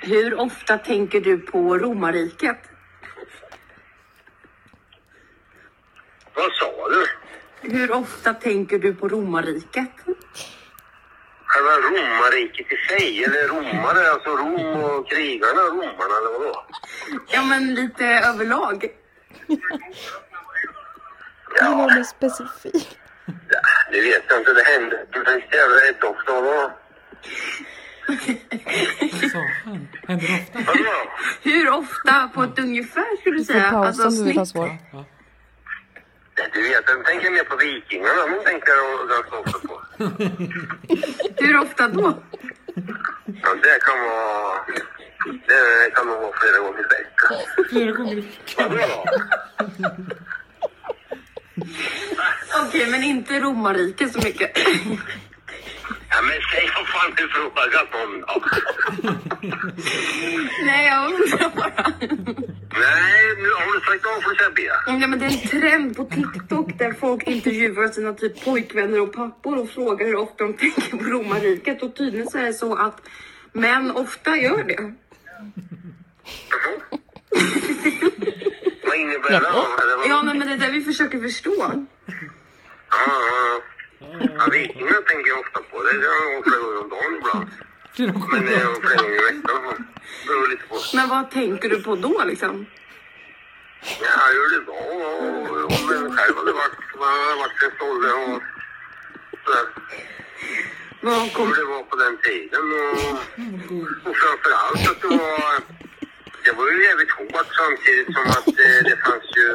Hur 0.00 0.40
ofta 0.40 0.78
tänker 0.78 1.20
du 1.20 1.38
på 1.38 1.78
romarriket? 1.78 2.58
Vad 6.34 6.52
sa 6.52 6.88
du? 6.88 7.06
Hur 7.60 7.92
ofta 7.92 8.34
tänker 8.34 8.78
du 8.78 8.94
på 8.94 9.08
romarriket? 9.08 9.90
Själva 11.46 11.70
romarriket 11.70 12.66
i 12.72 12.76
sig, 12.88 13.24
eller 13.24 13.48
romare, 13.48 14.10
alltså 14.10 14.30
Rom 14.30 14.82
och 14.82 15.10
krigarna, 15.10 15.60
romarna 15.60 16.16
eller 16.18 16.38
vadå? 16.38 16.64
Ja, 17.28 17.42
men 17.42 17.74
lite 17.74 18.04
överlag. 18.04 18.88
Det 21.58 21.64
var 21.64 22.02
specifikt. 22.02 22.98
Ja, 23.26 23.60
det 23.92 24.00
vet 24.00 24.24
jag 24.28 24.38
inte, 24.38 24.52
det 24.52 24.62
händer 24.64 25.04
det 25.12 25.18
är 25.30 25.56
jävla 25.58 25.76
rätt 25.76 26.04
ofta. 26.04 26.32
Vad 29.22 29.30
sa 29.30 29.38
han? 29.64 29.88
Händer 30.08 30.26
det 30.26 30.42
ofta? 30.42 30.58
Vadå? 30.72 31.10
Hur 31.42 31.70
ofta 31.70 32.28
på 32.34 32.42
ett 32.42 32.58
ungefär 32.58 33.16
skulle 33.20 33.36
du 33.36 33.38
Du 33.38 33.44
får 33.44 33.52
säga? 33.52 33.70
pausa 33.70 34.06
om 34.08 34.14
du 34.16 34.24
vill 34.24 34.38
ha 34.38 34.46
snitt. 34.46 34.52
svar. 34.52 34.78
Ja, 34.92 35.04
Du 36.54 36.62
vet, 36.62 36.84
jag 36.88 37.04
tänker 37.04 37.30
mer 37.30 37.44
på 37.44 37.56
vikingarna, 37.56 38.26
de 38.26 38.44
tänker 38.44 38.72
jag 38.72 39.08
ganska 39.08 39.36
ofta 39.38 39.58
på. 39.68 39.80
Hur 41.44 41.58
ofta 41.60 41.88
då? 41.88 42.22
Ja, 43.42 43.54
det 43.62 43.78
kan 43.86 44.00
vara... 44.00 44.64
Det 45.46 45.90
kan 45.94 46.06
nog 46.06 46.20
vara 46.20 46.32
flera 46.40 46.58
gånger 46.58 46.80
i 46.80 46.82
veckan. 46.82 47.38
Flera 47.70 47.92
gånger 47.92 48.12
i 48.12 48.20
veckan. 48.20 48.70
Vadå? 48.70 49.04
Okej, 52.66 52.90
men 52.90 53.04
inte 53.04 53.40
romarriket 53.40 54.12
så 54.12 54.18
mycket. 54.18 54.50
Ja, 56.08 56.22
men 56.22 56.32
säg 56.52 56.70
vad 56.76 56.86
fan 56.88 57.12
du 57.16 57.28
frågat 57.28 57.94
om 58.04 58.20
då. 58.20 58.42
Nej, 60.66 60.86
jag 60.86 61.06
undrar 61.06 61.56
bara. 61.56 61.92
Nej, 62.70 63.36
nu 63.38 63.48
har 63.50 63.74
du 63.74 63.80
sagt 63.80 64.06
A 64.06 64.20
får 64.22 64.30
du 64.30 64.36
säga 64.36 64.50
B. 64.56 64.62
Nej, 64.86 65.08
men 65.08 65.18
det 65.18 65.26
är 65.26 65.30
en 65.30 65.48
trend 65.48 65.96
på 65.96 66.04
TikTok 66.04 66.78
där 66.78 66.92
folk 66.92 67.22
intervjuar 67.22 67.88
sina 67.88 68.12
typ 68.12 68.44
pojkvänner 68.44 69.00
och 69.00 69.12
pappor 69.12 69.58
och 69.58 69.70
frågar 69.70 70.06
hur 70.06 70.16
ofta 70.16 70.44
de 70.44 70.54
tänker 70.54 70.96
på 70.96 71.04
romarriket. 71.04 71.82
Och 71.82 71.96
tydligen 71.96 72.30
så 72.30 72.38
är 72.38 72.42
det 72.42 72.54
så 72.54 72.74
att 72.74 73.00
män 73.52 73.90
ofta 73.90 74.36
gör 74.36 74.64
det. 74.64 74.94
Vad 79.30 79.42
vad? 79.42 80.06
Ja, 80.08 80.22
men 80.22 80.38
men 80.38 80.48
det 80.48 80.54
är 80.54 80.58
det 80.58 80.70
vi 80.78 80.84
försöker 80.84 81.20
förstå. 81.20 81.54
Ja, 81.58 81.72
ja, 82.90 83.60
ja. 84.00 84.46
Vikingar 84.52 85.02
tänker 85.08 85.28
jag 85.28 85.38
ofta 85.40 85.60
på. 85.70 85.82
Det 85.82 85.92
gör 85.94 86.32
jag 86.32 86.44
flera 86.44 86.58
gånger 86.60 86.80
om 86.82 86.88
dagen 86.88 87.16
ibland. 87.18 87.48
Flera 87.94 88.12
Men 88.12 88.20
gånger. 88.20 88.52
eh, 88.52 88.74
flera 88.80 89.02
gånger 89.02 89.20
i 89.22 89.24
veckan. 89.24 89.86
Det 90.22 90.26
beror 90.28 90.48
lite 90.48 90.62
på. 90.68 90.74
Men 90.94 91.08
vad 91.08 91.30
tänker 91.30 91.68
du 91.68 91.82
på 91.82 91.96
då 91.96 92.24
liksom? 92.24 92.66
Ja, 94.02 94.20
hur 94.32 94.48
det 94.60 94.66
var 94.66 94.86
och 95.50 95.64
om 95.64 95.92
en 95.92 96.16
själv 96.16 96.36
hade 96.36 96.52
varit, 96.52 96.78
man 96.98 97.08
hade 97.08 97.36
varit 97.44 97.62
en 97.66 97.70
stolle 97.76 98.08
och 98.12 98.42
sådär. 99.44 99.66
Vad 101.02 101.32
kom... 101.32 101.46
Hur 101.48 101.56
det 101.56 101.64
var 101.64 101.82
på 101.82 101.96
den 101.96 102.16
tiden 102.26 102.64
och, 102.80 104.10
och 104.10 104.16
framförallt 104.16 104.90
att 104.90 105.00
det 105.02 105.08
var, 105.08 105.60
det 106.46 106.52
var 106.52 106.70
ju 106.70 106.84
jävligt 106.88 107.10
hårt 107.10 107.48
samtidigt 107.60 108.10
som 108.16 108.26
att 108.36 108.48
eh, 108.64 108.78
det 108.88 108.96
fanns 109.04 109.28
ju 109.40 109.50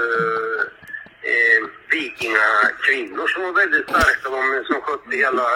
eh, 1.30 1.62
vikingakvinnor 1.92 3.28
som 3.28 3.42
var 3.44 3.54
väldigt 3.62 3.90
starka, 3.90 4.26
de 4.36 4.64
som 4.68 4.82
skötte 4.82 5.18
hela 5.24 5.48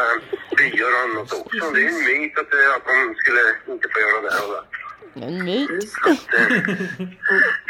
byar 0.58 0.90
och 0.96 1.02
annat 1.06 1.34
också. 1.40 1.72
Det 1.74 1.80
är 1.80 1.88
ju 1.90 1.96
en 1.96 2.04
myt 2.04 2.38
att, 2.42 2.54
eh, 2.54 2.76
att 2.76 2.86
de 2.92 3.16
skulle 3.22 3.44
inte 3.74 3.88
få 3.94 4.00
göra 4.06 4.22
det 4.26 4.40
och 4.46 4.52
det. 4.54 4.85
En 5.16 5.46
myt. 5.46 5.70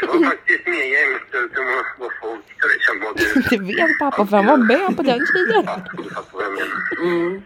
Det 0.00 0.06
var 0.06 0.24
faktiskt 0.30 0.66
mer 0.66 0.84
jämställt 0.98 1.56
än 1.58 1.64
vad, 1.98 2.10
folk 2.20 2.44
som 2.86 3.00
var 3.00 3.12
det. 3.16 3.50
Det 3.50 3.62
vet 3.74 3.98
pappa 3.98 4.26
för 4.26 4.36
han 4.36 4.46
var 4.46 4.56
med 4.56 4.96
på 4.96 5.02
den 5.02 5.26
tiden. 5.32 5.62
Ja, 5.66 5.80
du 5.96 6.02
fattar 6.10 6.32
vad 6.32 6.44
jag 6.44 6.52
menar. 6.52 7.42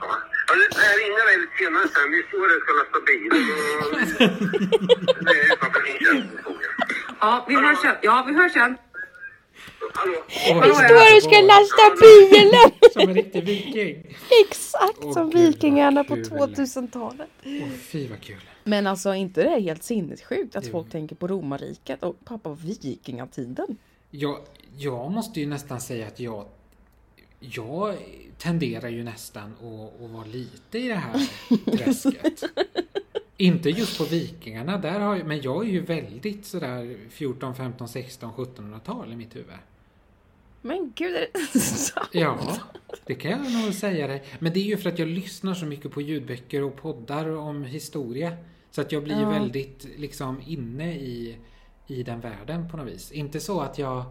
Ja, 0.00 0.16
Jag 0.48 0.98
ringer 1.00 1.26
dig 1.26 1.38
lite 1.38 1.56
senare 1.58 1.88
sen. 1.94 2.10
Vi 2.10 2.22
står 2.28 2.48
där 2.48 2.56
och 2.56 2.62
ska 2.62 2.72
lasta 2.80 2.98
bilen. 3.08 3.32
och- 3.80 5.24
Det 5.24 5.30
är 5.40 5.52
utanför 5.52 5.82
Linköping. 5.86 6.56
Ja, 7.20 7.44
vi 7.48 7.54
hörs 7.54 7.78
sen. 7.78 7.96
Ja, 8.02 8.24
vi 8.28 8.34
hörs 8.34 8.52
sen. 8.52 8.76
Hallå? 9.94 10.22
Vi 10.28 10.74
står 10.74 11.16
och 11.16 11.22
ska 11.22 11.40
lasta 11.40 11.84
bilen! 12.00 12.70
Som 12.92 13.08
en 13.08 13.14
riktig 13.14 13.44
viking. 13.44 14.16
Exakt 14.48 14.98
Åh, 15.02 15.12
som 15.12 15.30
vikingarna 15.30 16.04
på 16.04 16.14
kul. 16.14 16.24
2000-talet. 16.24 17.28
Åh, 17.44 17.68
fy 17.80 18.08
vad 18.08 18.20
kul. 18.20 18.40
Men 18.64 18.86
alltså 18.86 19.14
inte 19.14 19.42
det 19.42 19.48
är 19.48 19.60
helt 19.60 19.82
sinnessjukt 19.82 20.56
att 20.56 20.64
Jo. 20.66 20.72
folk 20.72 20.90
tänker 20.90 21.16
på 21.16 21.26
romarriket 21.26 22.02
och 22.02 22.16
pappa 22.24 22.54
vikingatiden. 22.54 23.76
Jag, 24.10 24.38
jag 24.78 25.10
måste 25.10 25.40
ju 25.40 25.46
nästan 25.46 25.80
säga 25.80 26.06
att 26.06 26.20
jag 26.20 26.44
jag 27.40 27.96
tenderar 28.38 28.88
ju 28.88 29.04
nästan 29.04 29.52
att, 29.62 30.02
att 30.04 30.10
vara 30.10 30.24
lite 30.24 30.78
i 30.78 30.88
det 30.88 30.94
här 30.94 31.28
träsket. 31.76 32.42
Inte 33.40 33.70
just 33.70 33.98
på 33.98 34.04
vikingarna, 34.04 34.78
där 34.78 35.00
har 35.00 35.16
jag, 35.16 35.26
men 35.26 35.40
jag 35.42 35.66
är 35.66 35.70
ju 35.70 35.80
väldigt 35.80 36.44
sådär 36.46 36.96
14, 37.10 37.54
15, 37.54 37.88
16, 37.88 38.32
1700-tal 38.32 39.12
i 39.12 39.16
mitt 39.16 39.36
huvud. 39.36 39.54
Men 40.62 40.92
gud, 40.94 41.14
är 41.16 41.26
det 41.52 41.58
sant? 41.60 42.08
Ja, 42.12 42.38
det 43.06 43.14
kan 43.14 43.30
jag 43.30 43.52
nog 43.64 43.74
säga 43.74 44.06
dig. 44.06 44.22
Men 44.38 44.52
det 44.52 44.60
är 44.60 44.64
ju 44.64 44.76
för 44.76 44.90
att 44.90 44.98
jag 44.98 45.08
lyssnar 45.08 45.54
så 45.54 45.66
mycket 45.66 45.90
på 45.92 46.00
ljudböcker 46.00 46.62
och 46.62 46.76
poddar 46.76 47.36
om 47.36 47.64
historia. 47.64 48.36
Så 48.70 48.80
att 48.80 48.92
jag 48.92 49.04
blir 49.04 49.20
Ja. 49.20 49.30
väldigt 49.30 49.86
liksom 49.96 50.42
inne 50.46 50.94
i, 50.94 51.36
i 51.86 52.02
den 52.02 52.20
världen 52.20 52.68
på 52.70 52.76
något 52.76 52.86
vis. 52.86 53.12
Inte 53.12 53.40
så 53.40 53.60
att 53.60 53.78
jag 53.78 54.04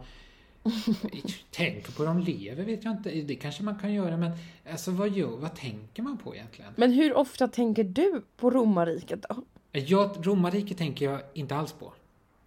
tänker 1.52 1.92
på 1.92 2.04
de 2.06 2.20
lever 2.20 2.64
vet 2.66 2.84
jag 2.84 2.94
inte. 2.94 3.10
Det 3.12 3.36
kanske 3.36 3.64
man 3.64 3.80
kan 3.80 3.94
göra 3.94 4.18
men 4.18 4.32
alltså 4.72 4.92
vad, 4.92 5.10
gör, 5.10 5.28
vad 5.38 5.56
tänker 5.56 6.04
man 6.04 6.18
på 6.18 6.36
egentligen? 6.36 6.74
Men 6.78 6.92
hur 6.92 7.14
ofta 7.14 7.48
tänker 7.48 7.84
du 7.84 8.22
på 8.38 8.50
romarriket 8.52 9.26
då? 9.30 9.44
Jag, 9.72 10.28
romarriket 10.28 10.78
tänker 10.78 11.06
jag 11.12 11.22
inte 11.34 11.56
alls 11.56 11.74
på. 11.74 11.94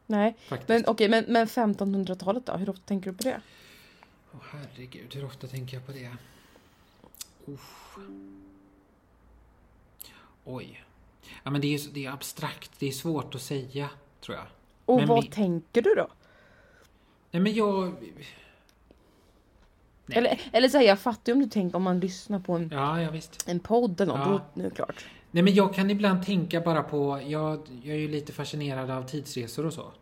Nej, 0.06 0.34
Faktiskt. 0.48 0.68
men 0.68 0.84
okej, 0.86 1.08
men, 1.08 1.24
men 1.28 1.46
1500-talet 1.46 2.46
då? 2.46 2.52
Hur 2.52 2.70
ofta 2.70 2.82
tänker 2.86 3.10
du 3.10 3.16
på 3.16 3.22
det? 3.22 3.40
Åh 4.34 4.40
herregud, 4.52 5.14
hur 5.14 5.24
ofta 5.24 5.46
tänker 5.46 5.76
jag 5.76 5.86
på 5.86 5.92
det? 5.92 6.10
Uff. 7.46 7.96
Oj. 10.44 10.84
Ja 11.44 11.50
men 11.50 11.60
det 11.60 11.74
är, 11.74 11.80
det 11.92 12.04
är 12.06 12.10
abstrakt, 12.10 12.70
det 12.78 12.86
är 12.88 12.92
svårt 12.92 13.34
att 13.34 13.42
säga, 13.42 13.90
tror 14.20 14.36
jag. 14.36 14.46
Och 14.84 14.96
Men 14.96 15.08
vad 15.08 15.24
vi- 15.24 15.30
tänker 15.30 15.82
du 15.82 15.94
då? 15.94 16.08
Nej 17.32 17.40
men 17.42 17.54
jag... 17.54 17.92
Nej. 20.06 20.18
Eller, 20.18 20.40
eller 20.52 20.68
så 20.68 20.78
här, 20.78 20.84
jag 20.84 20.98
fattar 21.00 21.32
ju 21.32 21.34
om 21.34 21.42
du 21.42 21.48
tänker 21.48 21.76
om 21.76 21.82
man 21.82 22.00
lyssnar 22.00 22.38
på 22.38 22.52
en, 22.52 22.68
Ja, 22.72 23.02
ja 23.02 23.10
visst. 23.10 23.48
en 23.48 23.60
podd 23.60 24.00
eller 24.00 24.16
något, 24.18 24.26
Ja. 24.28 24.42
nu 24.54 24.70
klart. 24.70 25.04
Nej 25.30 25.42
men 25.42 25.54
jag 25.54 25.74
kan 25.74 25.90
ibland 25.90 26.26
tänka 26.26 26.60
bara 26.60 26.82
på, 26.82 27.20
jag, 27.26 27.60
jag 27.82 27.94
är 27.96 28.00
ju 28.00 28.08
lite 28.08 28.32
fascinerad 28.32 28.90
av 28.90 29.02
tidsresor 29.02 29.66
och 29.66 29.72
så. 29.72 29.92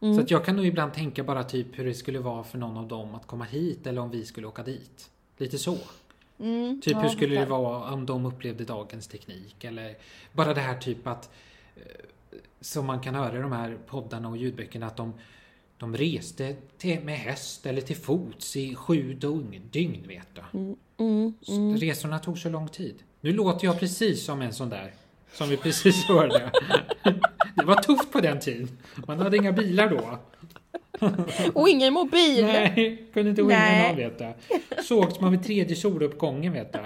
Mm. 0.00 0.14
Så 0.14 0.20
att 0.20 0.30
jag 0.30 0.44
kan 0.44 0.56
nog 0.56 0.66
ibland 0.66 0.92
tänka 0.94 1.24
bara 1.24 1.44
typ 1.44 1.78
hur 1.78 1.84
det 1.84 1.94
skulle 1.94 2.18
vara 2.18 2.44
för 2.44 2.58
någon 2.58 2.76
av 2.76 2.88
dem 2.88 3.14
att 3.14 3.26
komma 3.26 3.44
hit 3.44 3.86
eller 3.86 4.00
om 4.00 4.10
vi 4.10 4.24
skulle 4.24 4.46
åka 4.46 4.62
dit. 4.62 5.10
Lite 5.36 5.58
så. 5.58 5.78
Mm, 6.38 6.80
Typ 6.80 6.92
ja, 6.92 7.00
hur 7.00 7.08
skulle 7.08 7.40
det 7.40 7.46
vara 7.46 7.92
om 7.92 8.06
de 8.06 8.26
upplevde 8.26 8.64
dagens 8.64 9.08
teknik 9.08 9.64
eller 9.64 9.96
bara 10.32 10.54
det 10.54 10.60
här 10.60 10.78
typ 10.78 11.06
att 11.06 11.30
eh, 11.76 11.82
som 12.60 12.86
man 12.86 13.00
kan 13.00 13.14
höra 13.14 13.38
i 13.38 13.40
de 13.42 13.52
här 13.52 13.78
poddarna 13.86 14.28
och 14.28 14.36
ljudböckerna 14.36 14.86
att 14.86 14.96
de, 14.96 15.12
de 15.78 15.96
reste 15.96 16.54
till, 16.78 17.00
med 17.00 17.18
häst 17.18 17.66
eller 17.66 17.80
till 17.80 17.96
fots 17.96 18.56
i 18.56 18.74
sju 18.74 19.14
dygn, 19.14 19.60
dygn 19.70 20.04
vet 20.08 20.28
du. 20.34 20.74
Mm, 21.04 21.32
Så 21.42 21.84
Resorna 21.86 22.18
tog 22.18 22.38
så 22.38 22.48
lång 22.48 22.68
tid. 22.68 22.94
Nu 23.20 23.32
låter 23.32 23.66
jag 23.66 23.78
precis 23.80 24.24
som 24.24 24.42
en 24.42 24.52
sån 24.52 24.68
där 24.68 24.92
som 25.32 25.48
vi 25.48 25.56
precis 25.56 26.04
hörde. 26.04 26.52
Det 27.54 27.64
var 27.64 27.74
tufft 27.82 28.12
på 28.12 28.20
den 28.20 28.40
tiden. 28.40 28.68
Man 29.06 29.18
hade 29.20 29.36
inga 29.36 29.52
bilar 29.52 29.88
då. 29.90 30.18
Och 31.54 31.68
ingen 31.68 31.92
mobil! 31.92 32.44
Nej, 32.46 33.04
kunde 33.12 33.30
inte 33.30 33.42
ringa 33.42 33.88
någon 33.88 33.96
vet 33.96 34.18
du. 34.18 34.32
Sågs 34.82 35.20
man 35.20 35.30
vid 35.32 35.44
tredje 35.44 35.76
soluppgången 35.76 36.52
vet 36.52 36.72
du. 36.72 36.78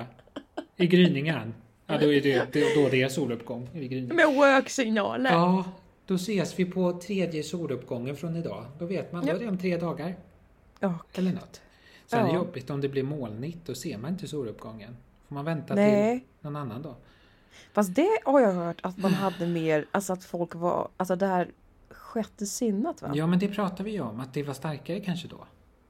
I 0.77 0.87
gryningen. 0.87 1.55
Ja, 1.87 1.99
då 1.99 2.13
är 2.13 2.21
det, 2.21 2.39
då 2.75 2.89
det 2.91 3.03
är 3.03 3.09
soluppgång 3.09 3.69
vid 3.73 3.91
gryningen. 3.91 4.17
Med 4.17 4.35
worksignaler. 4.35 5.31
Ja, 5.33 5.65
då 6.07 6.15
ses 6.15 6.59
vi 6.59 6.65
på 6.65 6.93
tredje 7.01 7.43
soluppgången 7.43 8.17
från 8.17 8.37
idag. 8.37 8.65
Då 8.79 8.87
vet 8.87 9.13
man, 9.13 9.27
då 9.27 9.33
är 9.33 9.39
det 9.39 9.49
om 9.49 9.59
tre 9.59 9.77
dagar. 9.77 10.17
Ja. 10.81 10.99
Eller 11.15 11.33
något. 11.33 11.61
Sen 12.07 12.19
är 12.19 12.23
det 12.25 12.29
Ja. 12.29 12.35
jobbigt 12.37 12.71
om 12.71 12.81
det 12.81 12.89
blir 12.89 13.03
molnigt, 13.03 13.59
då 13.67 13.75
ser 13.75 13.99
man 13.99 14.11
inte 14.11 14.29
soluppgången. 14.29 14.97
Får 15.29 15.35
man 15.35 15.45
vänta 15.45 15.75
Nej. 15.75 16.19
till 16.21 16.29
någon 16.41 16.57
annan 16.57 16.83
dag. 16.83 16.95
Fast 17.73 17.95
det 17.95 18.19
har 18.25 18.41
jag 18.41 18.53
hört 18.53 18.79
att 18.83 18.99
man 18.99 19.13
hade 19.15 19.47
mer, 19.47 19.87
alltså 19.91 20.13
att 20.13 20.25
folk 20.25 20.55
var, 20.55 20.89
alltså 20.97 21.17
det 21.17 21.27
här 21.27 21.51
sjätte 21.91 22.47
sinnet 22.47 23.03
va? 23.03 23.13
Ja, 23.15 23.27
men 23.27 23.39
det 23.39 23.49
pratar 23.49 23.85
vi 23.85 23.91
ju 23.91 24.01
om, 24.01 24.21
att 24.21 24.35
det 24.35 24.43
var 24.43 24.55
starkare 24.55 25.01
kanske 25.01 25.29
då. 25.29 25.45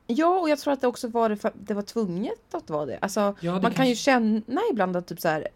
Ja, 0.07 0.41
och 0.41 0.49
jag 0.49 0.59
tror 0.59 0.73
att 0.73 0.81
det 0.81 0.87
också 0.87 1.09
var 1.09 1.29
det 1.29 1.37
för 1.37 1.53
det 1.55 1.75
var 1.75 1.83
tvunget 1.83 2.55
att 2.55 2.71
vara 2.71 2.87
det. 2.87 2.99
Alltså, 2.99 3.21
Ja, 3.41 3.53
det 3.53 3.61
man 3.61 3.61
kan 3.61 3.71
ju 3.71 3.75
kanske- 3.91 3.95
känna 4.05 4.61
ibland 4.73 4.97
att 4.97 5.07
typ 5.07 5.21
så 5.21 5.29
här. 5.29 5.49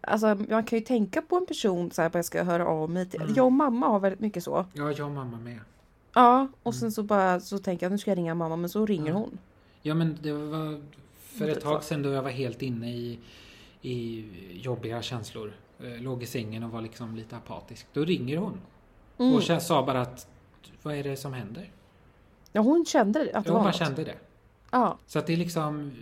Alltså 0.00 0.34
man 0.48 0.64
kan 0.64 0.78
ju 0.78 0.84
tänka 0.84 1.22
på 1.22 1.36
en 1.36 1.46
person 1.46 1.90
så 1.90 2.02
här, 2.02 2.10
jag 2.14 2.24
ska 2.24 2.42
höra 2.42 2.66
av 2.66 2.90
mig 2.90 3.08
till. 3.08 3.20
Mm. 3.22 3.34
Jag 3.36 3.44
och 3.46 3.52
mamma 3.52 3.88
har 3.88 4.00
väldigt 4.00 4.20
mycket 4.20 4.44
så. 4.44 4.66
Ja, 4.72 4.92
jag 4.92 5.06
och 5.06 5.12
mamma 5.12 5.36
med. 5.38 5.58
Ja, 6.14 6.48
och 6.62 6.74
sen 6.74 6.92
så 6.92 7.02
bara 7.02 7.40
så 7.40 7.58
tänker 7.58 7.86
jag 7.86 7.90
nu 7.90 7.98
ska 7.98 8.10
jag 8.10 8.18
ringa 8.18 8.34
mamma 8.34 8.56
men 8.56 8.70
så 8.70 8.86
ringer 8.86 9.08
Ja. 9.12 9.14
hon. 9.14 9.38
Ja, 9.82 9.94
men 9.94 10.18
det 10.22 10.32
var 10.32 10.80
för 11.18 11.48
ett 11.48 11.60
tag 11.60 11.84
sedan 11.84 12.02
då 12.02 12.08
jag 12.10 12.22
var 12.22 12.30
helt 12.30 12.62
inne 12.62 12.92
i, 12.94 13.18
i 13.82 14.24
jobbiga 14.62 15.02
känslor. 15.02 15.52
Eh, 15.80 16.02
Låg 16.02 16.22
i 16.22 16.26
sängen 16.26 16.62
och 16.62 16.70
var 16.70 16.80
liksom 16.80 17.16
lite 17.16 17.36
apatisk. 17.36 17.86
Då 17.92 18.04
ringer 18.04 18.36
hon. 18.36 18.60
Mm. 19.18 19.34
Och 19.34 19.42
jag 19.42 19.62
sa 19.62 19.86
bara 19.86 20.00
att 20.00 20.28
vad 20.82 20.94
är 20.94 21.02
det 21.02 21.16
som 21.16 21.32
händer? 21.32 21.70
Ja, 22.52 22.60
hon 22.60 22.84
kände 22.84 23.20
att 23.20 23.26
det 23.26 23.32
Jag 23.34 23.42
var 23.54 23.60
bara 23.60 23.64
något. 23.66 23.74
kände 23.76 24.04
det. 24.04 24.14
Ja. 24.70 24.98
Så 25.06 25.18
att 25.18 25.26
det 25.26 25.32
är 25.32 25.36
liksom 25.36 25.92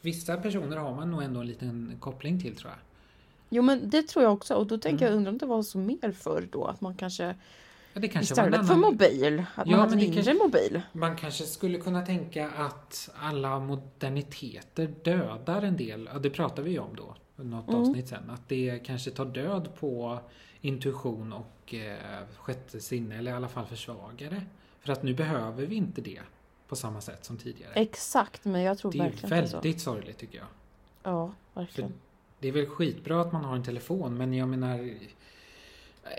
Vissa 0.00 0.36
personer 0.36 0.76
har 0.76 0.94
man 0.94 1.10
nog 1.10 1.22
ändå 1.22 1.40
en 1.40 1.46
liten 1.46 1.96
koppling 2.00 2.40
till 2.40 2.56
tror 2.56 2.70
jag. 2.72 2.78
Jo 3.48 3.62
men 3.62 3.90
det 3.90 4.02
tror 4.02 4.22
jag 4.24 4.32
också 4.32 4.54
och 4.54 4.66
då 4.66 4.78
tänker 4.78 5.06
Mm. 5.06 5.12
jag 5.12 5.16
undrar 5.16 5.32
om 5.32 5.38
det 5.38 5.46
var 5.46 5.62
så 5.62 5.78
mer 5.78 6.12
förr 6.12 6.48
då 6.52 6.64
att 6.64 6.80
man 6.80 6.94
kanske, 6.94 7.34
Ja, 7.92 8.00
det 8.00 8.08
kanske 8.08 8.32
istället 8.32 8.66
för 8.66 8.74
annan... 8.74 8.80
mobil, 8.92 9.44
att 9.54 9.66
Ja, 9.66 9.70
man 9.70 9.80
hade 9.80 9.96
men 9.96 10.04
en 10.04 10.10
det 10.14 10.20
inre 10.20 10.34
mobil. 10.34 10.82
Man 10.92 11.16
kanske 11.16 11.44
skulle 11.44 11.78
kunna 11.78 12.06
tänka 12.06 12.50
att 12.50 13.10
alla 13.20 13.58
moderniteter 13.60 14.94
dödar 15.04 15.62
en 15.62 15.76
del, 15.76 16.08
ja 16.12 16.18
det 16.18 16.30
pratar 16.30 16.62
vi 16.62 16.70
ju 16.70 16.78
om 16.78 16.96
då, 16.96 17.14
något 17.36 17.68
Mm. 17.68 17.80
avsnitt 17.80 18.08
sen, 18.08 18.30
att 18.30 18.48
det 18.48 18.78
kanske 18.84 19.10
tar 19.10 19.24
död 19.24 19.68
på 19.80 20.18
intuition 20.60 21.32
och 21.32 21.74
eh, 21.74 21.96
sjätte 22.36 22.80
sinne, 22.80 23.18
eller 23.18 23.30
i 23.30 23.34
alla 23.34 23.48
fall 23.48 23.66
försvagar 23.66 24.30
det. 24.30 24.42
För 24.80 24.92
att 24.92 25.02
nu 25.02 25.14
behöver 25.14 25.66
vi 25.66 25.74
inte 25.76 26.00
det 26.00 26.20
på 26.68 26.76
samma 26.76 27.00
sätt 27.00 27.24
som 27.24 27.36
tidigare. 27.36 27.72
Exakt, 27.74 28.44
men 28.44 28.60
jag 28.62 28.78
tror 28.78 28.92
Det 28.92 28.98
är 28.98 29.02
verkligen 29.02 29.38
inte 29.38 29.50
så. 29.50 29.56
väldigt 29.56 29.80
sorgligt 29.80 30.18
tycker 30.18 30.38
jag. 30.38 30.46
Ja, 31.02 31.32
verkligen. 31.54 31.92
Det 32.38 32.48
är 32.48 32.52
väl 32.52 32.66
skitbra 32.66 33.20
att 33.20 33.32
man 33.32 33.44
har 33.44 33.56
en 33.56 33.62
telefon, 33.64 34.16
men 34.16 34.32
jag 34.34 34.48
menar 34.48 34.90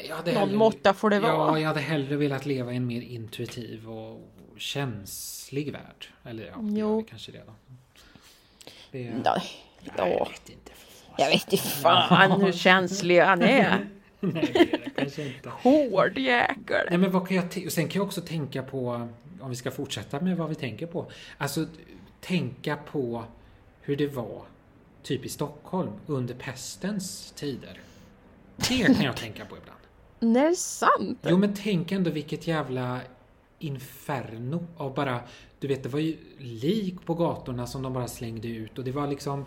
Jag 0.09 0.25
Någon 0.25 0.35
hellre- 0.35 0.55
måtta 0.57 0.93
får 0.93 1.09
det 1.09 1.15
Ja, 1.15 1.37
vara. 1.37 1.59
jag 1.59 1.67
hade 1.67 1.79
hellre 1.79 2.15
velat 2.15 2.45
leva 2.45 2.73
i 2.73 2.75
en 2.75 2.87
mer 2.87 3.01
intuitiv 3.01 3.89
och 3.89 4.27
känslig 4.57 5.71
värld. 5.71 6.07
Eller 6.23 6.45
ja, 6.45 6.55
det 6.61 6.79
Jo. 6.79 6.97
vi 6.97 7.03
kanske 7.03 7.31
det 7.31 7.41
då. 7.47 7.53
Det, 8.91 9.01
Ja, 9.01 9.11
Nej, 9.25 9.43
jag 9.97 10.09
ja. 10.11 10.27
vet 10.31 10.49
inte. 10.49 10.71
jag 11.17 11.29
vet 11.29 11.53
inte 11.53 11.67
fan 11.67 12.41
hur 12.41 12.51
känslig 12.51 13.19
han 13.19 13.41
är. 13.41 13.89
Nej, 14.19 14.49
det 14.53 14.59
är 14.59 14.79
det 14.83 14.89
kanske 14.95 15.27
inte. 15.27 15.49
Hård 15.49 16.17
jäkel. 16.17 16.87
Nej, 16.89 16.97
men 16.97 17.11
vad 17.11 17.27
kan 17.27 17.37
jag 17.37 17.45
och 17.65 17.71
sen 17.71 17.87
kan 17.87 17.99
jag 17.99 18.05
också 18.07 18.21
tänka 18.21 18.63
på, 18.63 19.07
om 19.39 19.49
vi 19.49 19.55
ska 19.55 19.71
fortsätta 19.71 20.19
med 20.19 20.37
vad 20.37 20.49
vi 20.49 20.55
tänker 20.55 20.87
på. 20.87 21.11
Alltså, 21.37 21.65
tänka 22.21 22.75
på 22.75 23.23
hur 23.81 23.95
det 23.95 24.07
var 24.07 24.41
typ 25.07 25.25
i 25.25 25.29
Stockholm 25.29 25.91
under 26.07 26.33
pestens 26.35 27.33
tider. 27.35 27.79
Det 28.55 28.63
kan 28.95 29.01
jag 29.05 29.17
tänka 29.17 29.45
på 29.45 29.57
ibland. 29.57 29.79
Nej, 30.19 30.41
det 30.43 30.47
är 30.49 30.53
sant. 30.53 31.19
Jo 31.29 31.37
men 31.37 31.53
tänk 31.53 31.91
ändå 31.91 32.09
vilket 32.11 32.47
jävla 32.47 32.99
inferno 33.59 34.67
av 34.77 34.93
bara, 34.93 35.19
du 35.59 35.67
vet 35.67 35.83
det 35.83 35.89
var 35.89 35.99
ju 35.99 36.17
lik 36.39 37.05
på 37.05 37.13
gatorna 37.13 37.67
som 37.67 37.81
de 37.81 37.93
bara 37.93 38.07
slängde 38.07 38.47
ut 38.47 38.77
och 38.77 38.83
det 38.83 38.91
var 38.91 39.07
liksom 39.07 39.45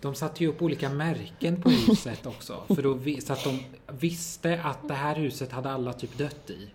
de 0.00 0.14
satte 0.14 0.44
ju 0.44 0.50
upp 0.50 0.62
olika 0.62 0.88
märken 0.90 1.62
på 1.62 1.70
huset 1.70 2.26
också 2.26 2.62
för 2.68 2.94
vi- 2.94 3.20
så 3.20 3.32
att 3.32 3.44
de 3.44 3.58
visste 3.98 4.60
att 4.62 4.88
det 4.88 4.94
här 4.94 5.14
huset 5.16 5.52
hade 5.52 5.70
alla 5.70 5.92
typ 5.92 6.18
dött 6.18 6.50
i. 6.50 6.68